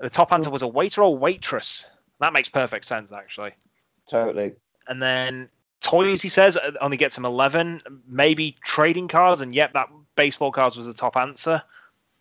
The 0.02 0.10
top 0.10 0.34
answer 0.34 0.50
was 0.50 0.64
a 0.64 0.68
waiter 0.68 1.02
or 1.02 1.18
waitress. 1.18 1.88
That 2.20 2.34
makes 2.34 2.50
perfect 2.50 2.84
sense, 2.84 3.14
actually. 3.14 3.52
Totally. 4.12 4.52
And 4.90 5.02
then 5.02 5.48
toys, 5.80 6.22
he 6.22 6.28
says, 6.28 6.58
uh, 6.58 6.72
only 6.82 6.98
gets 6.98 7.18
him 7.18 7.24
11. 7.24 7.82
Maybe 8.06 8.58
trading 8.66 9.08
cards, 9.08 9.40
and 9.40 9.56
yep, 9.56 9.72
that 9.72 9.88
baseball 10.16 10.52
cards 10.52 10.78
was 10.78 10.88
the 10.88 10.94
top 10.94 11.18
answer. 11.18 11.62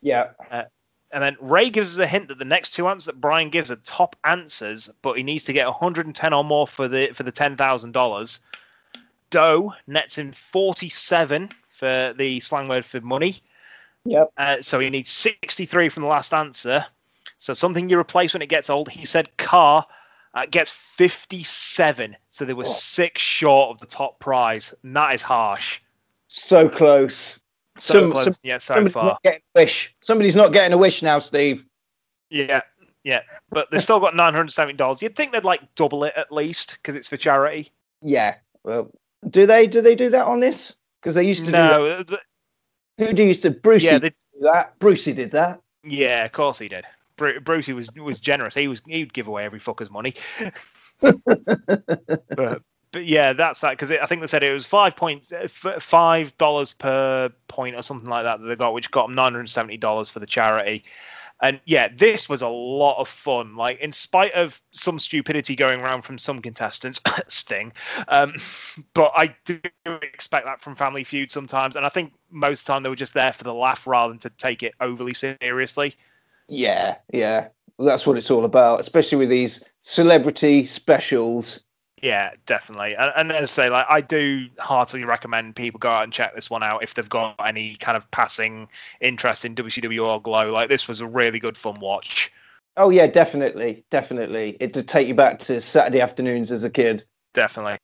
Yeah. 0.01 0.31
And 0.51 1.23
then 1.23 1.37
Ray 1.41 1.71
gives 1.71 1.97
us 1.97 2.03
a 2.03 2.07
hint 2.09 2.29
that 2.29 2.39
the 2.39 2.45
next 2.45 2.73
two 2.73 2.89
answers 2.89 3.07
that 3.07 3.21
Brian 3.21 3.49
gives 3.49 3.71
are 3.71 3.77
top 3.77 4.17
answers, 4.25 4.91
but 5.01 5.17
he 5.17 5.23
needs 5.23 5.45
to 5.45 5.53
get 5.53 5.67
110 5.69 6.33
or 6.33 6.45
more 6.45 6.67
for 6.67 6.89
the 6.89 7.07
for 7.15 7.23
the 7.23 7.31
ten 7.31 7.57
thousand 7.57 7.93
dollars. 7.93 8.41
Dough 9.31 9.73
nets 9.87 10.19
him 10.19 10.33
47 10.33 11.51
for 11.79 12.15
the 12.17 12.41
slang 12.41 12.69
word 12.69 12.85
for 12.85 13.01
money, 13.01 13.41
Yep. 14.05 14.33
uh, 14.37 14.57
so 14.61 14.79
he 14.81 14.91
needs 14.91 15.11
63 15.11 15.89
from 15.89 16.03
the 16.03 16.09
last 16.09 16.35
answer. 16.35 16.85
So 17.37 17.55
something 17.55 17.89
you 17.89 17.99
replace 17.99 18.33
when 18.33 18.43
it 18.43 18.49
gets 18.49 18.71
old. 18.71 18.89
He 18.89 19.05
said 19.07 19.37
car 19.37 19.87
uh, 20.35 20.47
gets 20.51 20.71
57, 20.71 22.17
so 22.31 22.45
they 22.45 22.53
were 22.55 22.65
six 22.65 23.21
short 23.21 23.71
of 23.71 23.79
the 23.79 23.87
top 23.87 24.19
prize, 24.19 24.75
and 24.83 24.95
that 24.97 25.15
is 25.15 25.23
harsh. 25.23 25.81
So 26.29 26.69
close. 26.69 27.39
So 27.79 27.95
Some- 27.95 28.11
close, 28.11 28.25
some- 28.25 28.35
yet 28.43 28.63
so 28.63 28.75
Somebody's 28.75 28.93
far. 28.95 29.05
not 29.05 29.23
getting 29.23 29.41
a 29.55 29.61
wish. 29.61 29.95
Somebody's 30.01 30.37
not 30.37 30.53
getting 30.53 30.73
a 30.73 30.79
wish 30.79 31.03
now, 31.03 31.19
Steve. 31.19 31.65
Yeah, 32.31 32.61
yeah, 33.05 33.21
but 33.51 33.71
they've 33.71 33.83
still 33.83 34.01
got 34.01 34.15
nine 34.17 34.33
hundred 34.33 34.53
seventy 34.53 34.77
dollars. 34.77 35.03
You'd 35.03 35.17
think 35.17 35.33
they'd 35.33 35.45
like 35.45 35.61
double 35.75 36.05
it 36.05 36.15
at 36.17 36.31
least 36.33 36.79
because 36.81 36.95
it's 36.95 37.09
for 37.09 37.17
charity. 37.17 37.73
Yeah. 38.03 38.37
Well, 38.65 38.91
do 39.29 39.47
they 39.47 39.67
do 39.67 39.81
they 39.83 39.95
do 39.95 40.11
that 40.11 40.27
on 40.27 40.41
this? 40.41 40.75
Because 41.03 41.15
they 41.15 41.25
used 41.25 41.41
to 41.41 41.47
do 41.47 41.53
No, 41.53 41.95
th- 41.97 42.07
that. 42.09 42.21
Who 42.99 43.13
do 43.13 43.23
used 43.25 43.43
to 43.43 43.51
Brucey 43.51 43.87
yeah, 43.87 43.99
they, 43.99 44.11
do 44.11 44.17
that? 44.43 44.79
Brucey 44.79 45.13
did 45.13 45.33
that. 45.33 45.61
yeah, 45.85 46.25
of 46.25 46.33
course 46.33 46.59
he 46.59 46.69
did. 46.69 46.85
Bru- 47.17 47.41
Brucey 47.41 47.73
was 47.73 47.91
was 47.97 48.21
generous. 48.21 48.55
He 48.55 48.69
was 48.69 48.81
he'd 48.87 49.13
give 49.13 49.27
away 49.27 49.45
every 49.45 49.61
fucker's 49.61 49.91
money. 49.91 50.15
but 51.01 52.63
but 52.95 53.07
yeah, 53.07 53.33
that's 53.33 53.59
that 53.59 53.71
because 53.71 53.91
I 53.91 54.07
think 54.07 54.21
they 54.21 54.29
said 54.29 54.45
it 54.45 54.53
was 54.53 54.65
five 54.65 54.95
points, 54.95 55.33
uh, 55.33 55.49
five 55.81 56.37
dollars 56.39 56.73
per 56.73 57.29
point 57.49 57.75
or 57.75 57.83
something 57.83 58.09
like 58.09 58.23
that 58.23 58.41
that 58.41 58.47
they 58.47 58.55
got, 58.55 58.73
which 58.73 58.89
got 58.93 59.09
them 59.09 59.17
nine 59.17 59.33
hundred 59.33 59.51
seventy 59.51 59.77
dollars 59.77 60.09
for 60.09 60.21
the 60.21 60.27
charity. 60.27 60.85
And 61.43 61.61
yeah, 61.65 61.89
this 61.93 62.29
was 62.29 62.41
a 62.41 62.49
lot 62.49 63.01
of 63.01 63.09
fun. 63.09 63.57
Like, 63.57 63.81
in 63.81 63.91
spite 63.91 64.33
of 64.35 64.63
some 64.75 65.01
stupidity 65.01 65.57
going 65.57 65.81
around 65.81 66.03
from 66.03 66.19
some 66.19 66.41
contestants, 66.41 67.01
Sting, 67.27 67.73
um, 68.07 68.37
but 68.95 69.11
I 69.17 69.35
do 69.45 69.59
expect 69.85 70.47
that 70.47 70.63
from 70.63 70.77
Family 70.77 71.03
Feud 71.03 71.33
sometimes. 71.33 71.75
And 71.75 71.85
I 71.85 71.89
think 71.89 72.13
most 72.31 72.61
of 72.61 72.67
the 72.67 72.73
time 72.75 72.83
they 72.85 72.89
were 72.89 72.97
just 72.97 73.13
there 73.13 73.33
for 73.33 73.43
the 73.43 73.53
laugh 73.53 73.89
rather 73.89 74.13
than 74.13 74.21
to 74.21 74.31
take 74.31 74.63
it 74.63 74.75
overly 74.81 75.15
seriously. 75.15 75.97
Yeah, 76.47 76.95
yeah. 77.13 77.49
That's 77.81 78.07
what 78.07 78.17
it's 78.17 78.31
all 78.31 78.45
about, 78.45 78.79
especially 78.79 79.19
with 79.19 79.31
these 79.31 79.65
celebrity 79.83 80.69
specials. 80.69 81.59
Yeah, 82.05 82.33
definitely. 82.45 82.95
And, 82.95 83.11
and 83.17 83.33
as 83.33 83.51
I 83.51 83.63
say, 83.65 83.71
like 83.71 83.87
I 83.89 84.03
do 84.03 84.49
heartily 84.59 85.05
recommend 85.05 85.57
people 85.57 85.79
go 85.79 85.89
out 85.89 86.03
and 86.03 86.13
check 86.13 86.35
this 86.35 86.51
one 86.51 86.63
out 86.63 86.83
if 86.83 86.93
they've 86.93 87.09
got 87.09 87.35
any 87.43 87.77
kind 87.77 87.97
of 87.97 88.11
passing 88.11 88.69
interest 89.01 89.47
in 89.47 89.55
WCW 89.55 90.07
or 90.07 90.21
Glow. 90.21 90.53
Like 90.53 90.69
this 90.69 90.87
was 90.87 91.01
a 91.01 91.07
really 91.07 91.39
good 91.39 91.57
fun 91.57 91.81
watch. 91.81 92.31
Oh 92.77 92.91
yeah, 92.91 93.07
definitely, 93.07 93.87
definitely. 93.91 94.59
It 94.61 94.75
did 94.75 94.87
take 94.87 95.09
you 95.09 95.15
back 95.15 95.39
to 95.45 95.63
Saturday 95.63 96.03
afternoons 96.03 96.53
as 96.53 96.63
a 96.63 96.69
kid. 96.69 97.05
Definitely. 97.33 97.79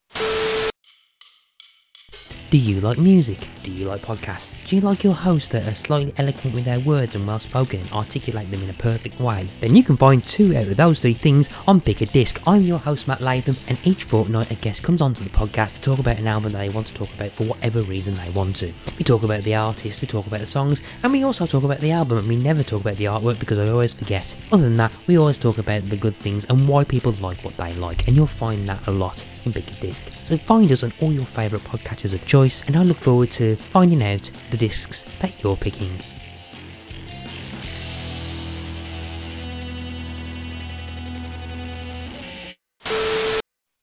Do 2.51 2.59
you 2.59 2.81
like 2.81 2.99
music? 2.99 3.49
Do 3.63 3.71
you 3.71 3.85
like 3.85 4.01
podcasts? 4.01 4.57
Do 4.65 4.75
you 4.75 4.81
like 4.81 5.05
your 5.05 5.13
hosts 5.13 5.49
that 5.49 5.69
are 5.69 5.75
slightly 5.75 6.15
eloquent 6.17 6.55
with 6.55 6.65
their 6.65 6.81
words 6.81 7.15
and 7.15 7.27
well 7.27 7.39
spoken 7.39 7.81
and 7.81 7.93
articulate 7.93 8.51
them 8.51 8.63
in 8.63 8.71
a 8.71 8.75
perfect 8.75 9.21
way? 9.21 9.49
Then 9.61 9.77
you 9.77 9.83
can 9.83 9.99
find 9.99 10.25
two 10.25 10.57
out 10.57 10.67
of 10.67 10.79
those 10.79 11.01
three 11.01 11.13
things 11.13 11.51
on 11.67 11.83
a 11.85 11.93
Disc. 11.93 12.41
I'm 12.47 12.63
your 12.63 12.79
host 12.79 13.07
Matt 13.07 13.21
Latham, 13.21 13.59
and 13.69 13.79
each 13.85 14.05
fortnight 14.05 14.51
a 14.51 14.55
guest 14.55 14.83
comes 14.83 15.03
onto 15.03 15.25
the 15.25 15.31
podcast 15.31 15.75
to 15.75 15.83
talk 15.83 15.99
about 15.99 16.19
an 16.19 16.27
album 16.27 16.53
that 16.53 16.59
they 16.59 16.71
want 16.71 16.87
to 16.87 16.95
talk 16.95 17.13
about 17.13 17.33
for 17.33 17.45
whatever 17.45 17.83
reason 17.83 18.15
they 18.15 18.31
want 18.31 18.57
to. 18.57 18.73
We 18.97 19.05
talk 19.05 19.25
about 19.25 19.43
the 19.43 19.57
artist, 19.57 20.01
we 20.01 20.09
talk 20.09 20.27
about 20.27 20.41
the 20.41 20.47
songs, 20.47 20.81
and 21.03 21.13
we 21.13 21.25
also 21.25 21.45
talk 21.45 21.65
about 21.65 21.81
the 21.81 21.93
album, 21.93 22.17
and 22.17 22.29
we 22.29 22.37
never 22.37 22.63
talk 22.63 22.81
about 22.81 22.97
the 22.97 23.05
artwork 23.05 23.39
because 23.41 23.59
I 23.59 23.69
always 23.69 23.93
forget. 23.93 24.37
Other 24.53 24.63
than 24.63 24.79
that, 24.79 24.93
we 25.07 25.19
always 25.19 25.37
talk 25.37 25.59
about 25.59 25.91
the 25.91 25.97
good 25.99 26.17
things 26.17 26.47
and 26.47 26.67
why 26.67 26.85
people 26.85 27.13
like 27.21 27.45
what 27.45 27.59
they 27.59 27.75
like, 27.75 28.07
and 28.07 28.17
you'll 28.17 28.27
find 28.27 28.67
that 28.71 28.87
a 28.87 28.91
lot 28.91 29.23
in 29.45 29.53
a 29.53 29.61
Disc. 29.81 30.11
So 30.23 30.37
find 30.39 30.71
us 30.73 30.83
on 30.83 30.93
all 31.01 31.13
your 31.13 31.27
favourite 31.27 31.65
podcatchers 31.65 32.15
of 32.15 32.25
choice, 32.25 32.65
and 32.65 32.77
I 32.77 32.83
look 32.83 32.97
forward 32.97 33.31
to 33.31 33.50
finding 33.57 34.03
out 34.03 34.31
the 34.51 34.57
discs 34.57 35.05
that 35.21 35.43
you're 35.43 35.57
picking. 35.57 35.99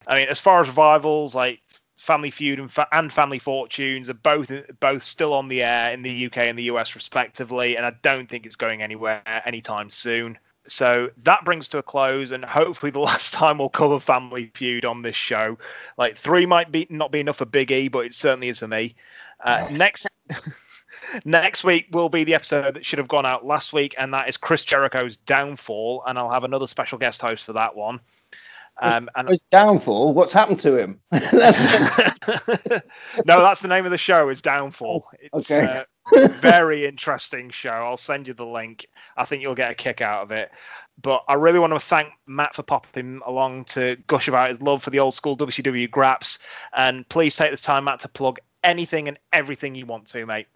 I 0.08 0.20
mean, 0.20 0.28
as 0.30 0.40
far 0.40 0.62
as 0.62 0.68
revivals, 0.68 1.36
like 1.36 1.62
Family 1.98 2.32
Feud 2.32 2.60
and, 2.60 2.72
fa- 2.72 2.88
and 2.92 3.12
Family 3.12 3.40
Fortunes 3.40 4.10
are 4.10 4.14
both 4.14 4.52
both 4.80 5.04
still 5.04 5.34
on 5.34 5.50
the 5.50 5.62
air 5.62 5.92
in 5.92 6.02
the 6.02 6.26
UK 6.28 6.38
and 6.38 6.58
the 6.58 6.64
US 6.64 6.96
respectively, 6.96 7.76
and 7.76 7.86
I 7.86 7.92
don't 8.02 8.30
think 8.30 8.46
it's 8.46 8.56
going 8.56 8.82
anywhere 8.82 9.22
anytime 9.46 9.90
soon. 9.90 10.38
So 10.68 11.10
that 11.24 11.46
brings 11.46 11.68
to 11.70 11.78
a 11.78 11.84
close, 11.84 12.32
and 12.32 12.46
hopefully 12.46 12.92
the 12.92 13.00
last 13.12 13.34
time 13.34 13.58
we'll 13.58 13.70
cover 13.70 14.00
Family 14.00 14.52
Feud 14.54 14.86
on 14.86 15.02
this 15.02 15.16
show. 15.16 15.58
Like 15.98 16.18
three 16.18 16.46
might 16.46 16.72
be 16.72 16.88
not 16.90 17.12
be 17.12 17.20
enough 17.20 17.38
for 17.38 17.46
Big 17.46 17.72
E, 17.72 17.88
but 17.88 18.06
it 18.06 18.16
certainly 18.16 18.50
is 18.50 18.60
for 18.60 18.68
me. 18.68 18.96
Uh, 19.44 19.68
next. 19.72 20.08
Next 21.26 21.64
week 21.64 21.86
will 21.92 22.10
be 22.10 22.24
the 22.24 22.34
episode 22.34 22.74
that 22.76 22.86
should 22.86 23.00
have 23.00 23.08
gone 23.08 23.26
out 23.26 23.46
last 23.46 23.72
week, 23.72 23.96
and 23.98 24.14
that 24.14 24.28
is 24.28 24.36
Chris 24.36 24.64
Jericho's 24.64 25.16
Downfall, 25.16 26.04
and 26.06 26.18
I'll 26.18 26.30
have 26.30 26.44
another 26.44 26.68
special 26.68 26.98
guest 26.98 27.22
host 27.22 27.46
for 27.46 27.54
that 27.54 27.76
one. 27.76 28.02
Um, 28.82 29.10
and 29.16 29.30
His 29.30 29.42
downfall. 29.42 30.14
What's 30.14 30.34
happened 30.34 30.60
to 30.62 30.76
him? 30.78 31.00
no, 31.12 31.22
that's 33.26 33.62
the 33.62 33.68
name 33.68 33.86
of 33.86 33.92
the 33.92 33.98
show. 33.98 34.30
Is 34.30 34.42
Downfall. 34.42 35.08
It's 35.20 35.50
Okay. 35.52 35.84
a 36.16 36.28
very 36.28 36.86
interesting 36.86 37.50
show. 37.50 37.72
I'll 37.72 37.98
send 37.98 38.28
you 38.28 38.34
the 38.34 38.46
link. 38.46 38.86
I 39.18 39.26
think 39.26 39.42
you'll 39.42 39.56
get 39.56 39.72
a 39.72 39.76
kick 39.76 40.02
out 40.02 40.24
of 40.24 40.32
it. 40.32 40.52
But 41.02 41.24
I 41.28 41.34
really 41.36 41.60
want 41.60 41.74
to 41.74 41.80
thank 41.80 42.10
Matt 42.28 42.56
for 42.56 42.64
popping 42.64 43.20
along 43.26 43.66
to 43.66 43.98
gush 44.08 44.28
about 44.28 44.50
his 44.50 44.62
love 44.62 44.84
for 44.84 44.90
the 44.90 45.00
old 45.00 45.14
school 45.14 45.36
WCW 45.38 45.90
graps. 45.90 46.40
And 46.76 47.08
please 47.10 47.36
take 47.36 47.52
this 47.52 47.62
time, 47.62 47.86
Matt, 47.86 48.00
to 48.02 48.10
plug 48.10 48.40
anything 48.64 49.08
and 49.08 49.18
everything 49.34 49.76
you 49.76 49.86
want 49.86 50.08
to, 50.08 50.26
mate. 50.26 50.48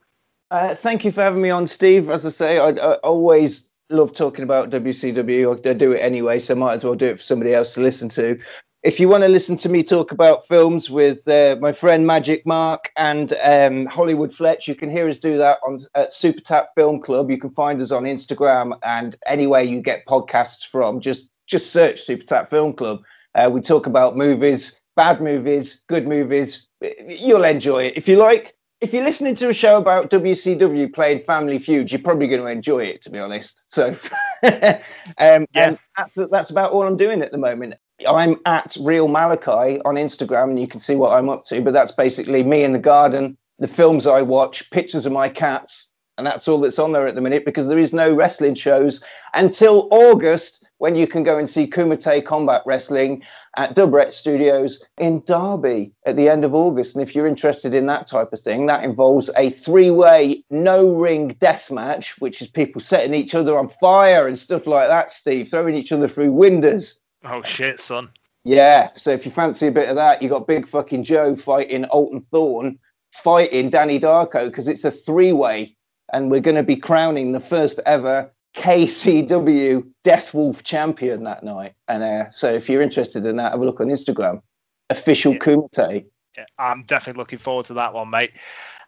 Uh, 0.52 0.76
thank 0.76 1.06
you 1.06 1.12
for 1.12 1.22
having 1.22 1.42
me 1.42 1.50
on, 1.50 1.66
Steve. 1.66 2.10
As 2.10 2.26
I 2.26 2.30
say, 2.30 2.58
I, 2.58 2.70
I 2.72 2.94
always 2.96 3.70
love 3.90 4.14
talking 4.14 4.44
about 4.44 4.70
WCW. 4.70 5.66
I 5.66 5.74
do 5.74 5.94
it 5.94 6.00
anyway, 6.00 6.40
so 6.40 6.56
might 6.56 6.76
as 6.76 6.84
well 6.84 6.96
do 6.96 7.08
it 7.08 7.18
for 7.18 7.24
somebody 7.24 7.54
else 7.54 7.74
to 7.74 7.82
listen 7.82 8.10
to. 8.10 8.38
If 8.84 9.00
you 9.00 9.08
want 9.08 9.22
to 9.22 9.28
listen 9.28 9.58
to 9.58 9.70
me 9.70 9.84
talk 9.84 10.12
about 10.12 10.48
films 10.48 10.90
with 10.90 11.28
uh, 11.28 11.56
my 11.62 11.72
friend 11.72 12.08
Magic 12.08 12.44
Mark 12.48 12.92
and 12.98 13.34
um, 13.44 13.86
Hollywood 13.86 14.34
Fletch, 14.34 14.68
you 14.68 14.74
can 14.74 14.90
hear 14.90 15.08
us 15.08 15.18
do 15.20 15.38
that 15.38 15.60
on 15.66 15.78
at 15.94 16.14
Super 16.14 16.42
Tap 16.42 16.70
Film 16.74 17.00
Club. 17.00 17.30
You 17.30 17.38
can 17.38 17.52
find 17.52 17.80
us 17.80 17.92
on 17.92 18.04
Instagram 18.04 18.78
and 18.82 19.16
anywhere 19.28 19.62
you 19.62 19.82
get 19.82 20.06
podcasts 20.08 20.66
from. 20.70 21.00
Just 21.00 21.30
just 21.46 21.72
search 21.72 22.02
Super 22.02 22.26
Tap 22.26 22.50
Film 22.50 22.74
Club. 22.74 23.02
Uh, 23.36 23.50
we 23.52 23.62
talk 23.62 23.86
about 23.86 24.18
movies, 24.18 24.81
bad 25.02 25.20
movies, 25.20 25.82
good 25.90 26.08
movies. 26.08 26.68
You'll 27.08 27.44
enjoy 27.44 27.86
it 27.86 27.98
if 27.98 28.08
you 28.08 28.18
like 28.18 28.56
if 28.82 28.94
you're 28.94 29.04
listening 29.04 29.36
to 29.36 29.50
a 29.50 29.54
show 29.54 29.78
about 29.78 30.12
WCW 30.12 30.94
playing 30.94 31.24
Family 31.26 31.58
Feud, 31.60 31.92
you're 31.92 32.02
probably 32.02 32.28
going 32.28 32.42
to 32.42 32.48
enjoy 32.48 32.84
it, 32.84 33.02
to 33.04 33.12
be 33.12 33.20
honest. 33.20 33.62
So, 33.68 33.96
um, 34.44 35.46
and 35.54 35.80
that's, 35.96 36.30
that's 36.32 36.50
about 36.50 36.72
all 36.72 36.88
I'm 36.88 36.98
doing 36.98 37.22
at 37.22 37.32
the 37.32 37.38
moment. 37.38 37.76
I'm 38.08 38.38
at 38.48 38.76
Real 38.80 39.08
Malachi 39.08 39.80
on 39.86 39.96
Instagram, 39.96 40.50
and 40.50 40.60
you 40.60 40.68
can 40.68 40.80
see 40.80 40.96
what 40.96 41.14
I'm 41.14 41.30
up 41.30 41.46
to. 41.46 41.62
But 41.62 41.74
that's 41.74 41.92
basically 41.92 42.42
me 42.44 42.64
in 42.64 42.74
the 42.74 42.80
garden, 42.80 43.38
the 43.60 43.68
films 43.68 44.08
I 44.08 44.24
watch, 44.24 44.68
pictures 44.72 45.06
of 45.06 45.12
my 45.12 45.30
cats, 45.30 45.92
and 46.18 46.26
that's 46.26 46.48
all 46.48 46.60
that's 46.60 46.80
on 46.80 46.92
there 46.92 47.08
at 47.08 47.14
the 47.14 47.22
minute 47.22 47.46
because 47.46 47.68
there 47.68 47.80
is 47.80 47.94
no 47.94 48.12
wrestling 48.12 48.56
shows 48.56 49.04
until 49.36 49.88
August 49.92 50.66
when 50.80 50.96
you 50.96 51.06
can 51.06 51.24
go 51.24 51.38
and 51.38 51.48
see 51.48 51.70
Kumite 51.70 52.26
Combat 52.26 52.64
Wrestling 52.66 53.22
at 53.58 53.76
Dubret 53.76 54.14
Studios 54.14 54.82
in 54.98 55.22
Derby 55.26 55.92
at 56.06 56.16
the 56.16 56.30
end 56.30 56.46
of 56.46 56.56
August. 56.56 56.96
And 56.96 57.08
if 57.08 57.14
you're 57.14 57.28
interested 57.28 57.74
in 57.74 57.86
that 57.88 58.08
type 58.08 58.32
of 58.32 58.40
thing, 58.40 58.66
that 58.68 58.84
involves 58.84 59.30
a 59.36 59.50
three-way 59.50 60.44
no-ring 60.50 61.36
death 61.40 61.70
match, 61.70 62.16
which 62.20 62.42
is 62.42 62.48
people 62.48 62.82
setting 62.82 63.14
each 63.14 63.36
other 63.36 63.58
on 63.58 63.70
fire 63.80 64.28
and 64.28 64.40
stuff 64.40 64.66
like 64.68 64.88
that, 64.88 65.12
Steve, 65.12 65.50
throwing 65.50 65.76
each 65.76 65.92
other 65.92 66.08
through 66.08 66.32
windows. 66.32 67.00
Oh 67.26 67.44
shit, 67.44 67.80
son. 67.80 68.10
Yeah, 68.44 68.90
so 68.96 69.12
if 69.12 69.26
you 69.26 69.32
fancy 69.32 69.68
a 69.68 69.72
bit 69.72 69.90
of 69.90 69.96
that, 69.98 70.22
you 70.22 70.30
got 70.30 70.48
Big 70.48 70.68
Fucking 70.68 71.04
Joe 71.04 71.36
fighting 71.36 71.86
Alton 71.86 72.26
Thorne, 72.32 72.80
fighting 73.24 73.70
Danny 73.70 74.00
Darko 74.00 74.48
because 74.48 74.68
it's 74.68 74.84
a 74.84 74.92
three-way, 74.92 75.76
and 76.14 76.32
we're 76.32 76.40
going 76.40 76.56
to 76.56 76.64
be 76.64 76.78
crowning 76.78 77.34
the 77.34 77.40
first 77.40 77.80
ever 77.86 78.32
KCW 78.56 79.92
Death 80.04 80.34
Wolf 80.34 80.64
champion 80.64 81.24
that 81.24 81.44
night. 81.44 81.74
And 81.88 82.04
uh, 82.04 82.32
so 82.32 82.52
if 82.54 82.70
you're 82.70 82.82
interested 82.82 83.26
in 83.26 83.38
that, 83.38 83.52
have 83.52 83.62
a 83.62 83.66
look 83.66 83.80
on 83.80 83.88
Instagram. 83.88 84.42
Official 84.90 85.36
Kumite. 85.36 86.08
Yeah, 86.38 86.46
I'm 86.58 86.84
definitely 86.84 87.20
looking 87.20 87.40
forward 87.40 87.66
to 87.68 87.74
that 87.76 87.94
one, 87.94 88.10
mate. 88.10 88.32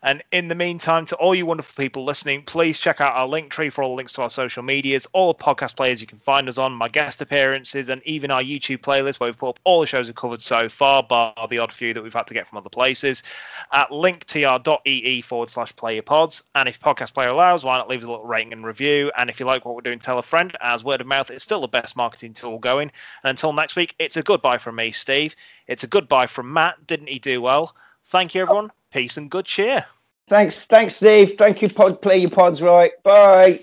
And 0.04 0.22
in 0.34 0.50
the 0.50 0.56
meantime, 0.56 1.06
to 1.06 1.16
all 1.16 1.34
you 1.34 1.46
wonderful 1.46 1.82
people 1.82 2.04
listening, 2.04 2.44
please 2.44 2.78
check 2.78 3.00
out 3.00 3.16
our 3.16 3.26
link 3.26 3.50
tree 3.52 3.70
for 3.70 3.82
all 3.82 3.92
the 3.92 3.96
links 3.96 4.12
to 4.14 4.22
our 4.22 4.30
social 4.30 4.62
medias, 4.62 5.08
all 5.14 5.32
the 5.32 5.42
podcast 5.42 5.78
players 5.78 6.02
you 6.02 6.08
can 6.08 6.20
find 6.20 6.50
us 6.50 6.58
on, 6.58 6.74
my 6.74 6.90
guest 6.90 7.22
appearances, 7.22 7.88
and 7.88 8.02
even 8.04 8.30
our 8.30 8.44
YouTube 8.44 8.82
playlist 8.82 9.22
where 9.22 9.30
we've 9.30 9.38
put 9.38 9.50
up 9.50 9.60
all 9.64 9.80
the 9.80 9.88
shows 9.88 10.08
we've 10.08 10.16
covered 10.16 10.42
so 10.42 10.68
far, 10.68 11.02
bar 11.04 11.34
the 11.50 11.58
odd 11.58 11.72
few 11.72 11.94
that 11.94 12.04
we've 12.04 12.14
had 12.14 12.28
to 12.28 12.34
get 12.34 12.50
from 12.50 12.58
other 12.58 12.70
places, 12.70 13.24
at 13.72 13.90
linktr.ee 13.90 15.22
forward 15.22 15.50
slash 15.50 15.74
play 15.78 15.94
your 15.94 16.04
pods. 16.04 16.44
And 16.54 16.68
if 16.68 16.80
podcast 16.82 17.14
player 17.14 17.30
allows, 17.30 17.64
why 17.64 17.78
not 17.78 17.88
leave 17.88 18.02
us 18.02 18.08
a 18.08 18.12
little 18.12 18.26
rating 18.26 18.52
and 18.52 18.66
review? 18.66 19.10
And 19.18 19.30
if 19.30 19.40
you 19.40 19.46
like 19.46 19.64
what 19.64 19.74
we're 19.74 19.82
doing, 19.82 20.00
tell 20.00 20.20
a 20.20 20.24
friend, 20.24 20.56
as 20.62 20.84
word 20.84 21.00
of 21.00 21.08
mouth 21.08 21.32
is 21.32 21.44
still 21.44 21.62
the 21.62 21.68
best 21.70 21.96
marketing 21.96 22.34
tool 22.34 22.60
going. 22.60 22.92
And 23.24 23.30
until 23.30 23.54
next 23.54 23.78
week, 23.78 23.96
it's 24.00 24.18
a 24.18 24.24
goodbye 24.24 24.58
from 24.58 24.76
me, 24.76 24.92
Steve. 24.92 25.34
It's 25.68 25.86
a 25.86 25.88
goodbye 25.88 26.28
from 26.28 26.52
Matt. 26.52 26.86
Didn't 26.88 27.08
he 27.08 27.20
do 27.20 27.42
well? 27.42 27.74
Thank 28.06 28.36
you, 28.36 28.42
everyone. 28.42 28.70
Peace 28.94 29.18
and 29.18 29.30
good 29.30 29.46
cheer. 29.46 29.86
Thanks, 30.30 30.60
thanks, 30.70 30.96
Steve. 30.96 31.36
Thank 31.38 31.62
you, 31.62 31.70
Pod. 31.70 32.02
Play 32.02 32.18
your 32.18 32.30
pods 32.30 32.62
right. 32.62 32.92
Bye. 33.04 33.62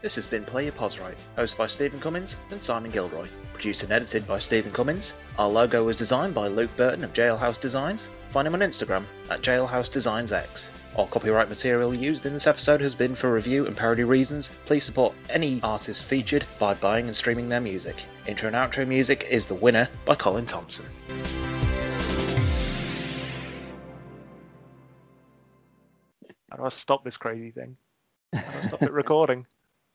This 0.00 0.14
has 0.14 0.26
been 0.26 0.44
Play 0.44 0.64
Your 0.64 0.72
Pods 0.72 1.00
Right, 1.00 1.16
hosted 1.36 1.58
by 1.58 1.66
Stephen 1.66 2.00
Cummins 2.00 2.36
and 2.50 2.60
Simon 2.60 2.90
Gilroy. 2.90 3.26
Produced 3.52 3.82
and 3.82 3.92
edited 3.92 4.26
by 4.26 4.38
Stephen 4.38 4.70
Cummins. 4.72 5.12
Our 5.38 5.48
logo 5.48 5.84
was 5.84 5.96
designed 5.96 6.34
by 6.34 6.48
Luke 6.48 6.70
Burton 6.76 7.04
of 7.04 7.12
Jailhouse 7.12 7.60
Designs. 7.60 8.06
Find 8.30 8.46
him 8.46 8.54
on 8.54 8.60
Instagram 8.60 9.04
at 9.30 9.42
Jailhouse 9.42 9.90
Designs 9.90 10.32
X. 10.32 10.70
All 10.94 11.08
copyright 11.08 11.48
material 11.48 11.94
used 11.94 12.24
in 12.24 12.32
this 12.32 12.46
episode 12.46 12.80
has 12.80 12.94
been 12.94 13.14
for 13.14 13.32
review 13.32 13.66
and 13.66 13.76
parody 13.76 14.04
reasons. 14.04 14.50
Please 14.64 14.84
support 14.84 15.14
any 15.28 15.60
artists 15.62 16.04
featured 16.04 16.44
by 16.58 16.74
buying 16.74 17.06
and 17.06 17.16
streaming 17.16 17.48
their 17.48 17.60
music. 17.60 17.96
Intro 18.26 18.46
and 18.46 18.56
outro 18.56 18.86
music 18.86 19.26
is 19.28 19.46
The 19.46 19.54
Winner 19.54 19.88
by 20.04 20.14
Colin 20.14 20.46
Thompson. 20.46 20.86
How 26.56 26.62
do 26.62 26.66
I 26.66 26.68
stop 26.70 27.04
this 27.04 27.18
crazy 27.18 27.50
thing? 27.50 27.76
How 28.32 28.52
do 28.52 28.58
I 28.58 28.60
stop 28.62 28.82
it 28.82 28.92
recording? 28.92 29.46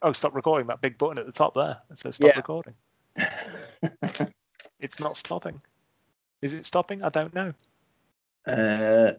Oh, 0.03 0.13
stop 0.13 0.35
recording. 0.35 0.67
That 0.67 0.79
big 0.79 0.97
button 0.97 1.17
at 1.17 1.25
the 1.25 1.31
top 1.31 1.55
there. 1.55 1.77
It 1.89 1.97
says 1.97 2.17
stop 2.17 2.29
Yeah. 2.29 2.37
recording. 2.37 2.75
it's 4.79 4.99
not 4.99 5.17
stopping. 5.17 5.59
Is 6.43 6.53
it 6.53 6.67
stopping? 6.67 7.03
I 7.03 7.09
don't 7.09 7.33
know. 7.33 7.53
Uh, 8.45 9.13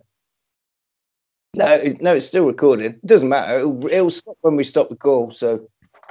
no, 1.54 1.82
no, 2.00 2.14
it's 2.14 2.26
still 2.26 2.44
recording. 2.44 2.86
It 2.86 3.06
doesn't 3.06 3.28
matter. 3.28 3.58
It'll, 3.58 3.86
it'll 3.86 4.10
stop 4.10 4.36
when 4.42 4.54
we 4.54 4.62
stop 4.62 4.88
the 4.88 4.96
call. 4.96 5.32
So, 5.32 5.68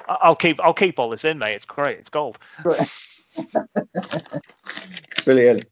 I'll 0.07 0.35
keep 0.35 0.59
I'll 0.61 0.73
keep 0.73 0.99
all 0.99 1.09
this 1.09 1.25
in, 1.25 1.37
mate. 1.37 1.55
It's 1.55 1.65
great. 1.65 1.97
It's 1.97 2.09
gold. 2.09 2.37
brilliant. 5.25 5.65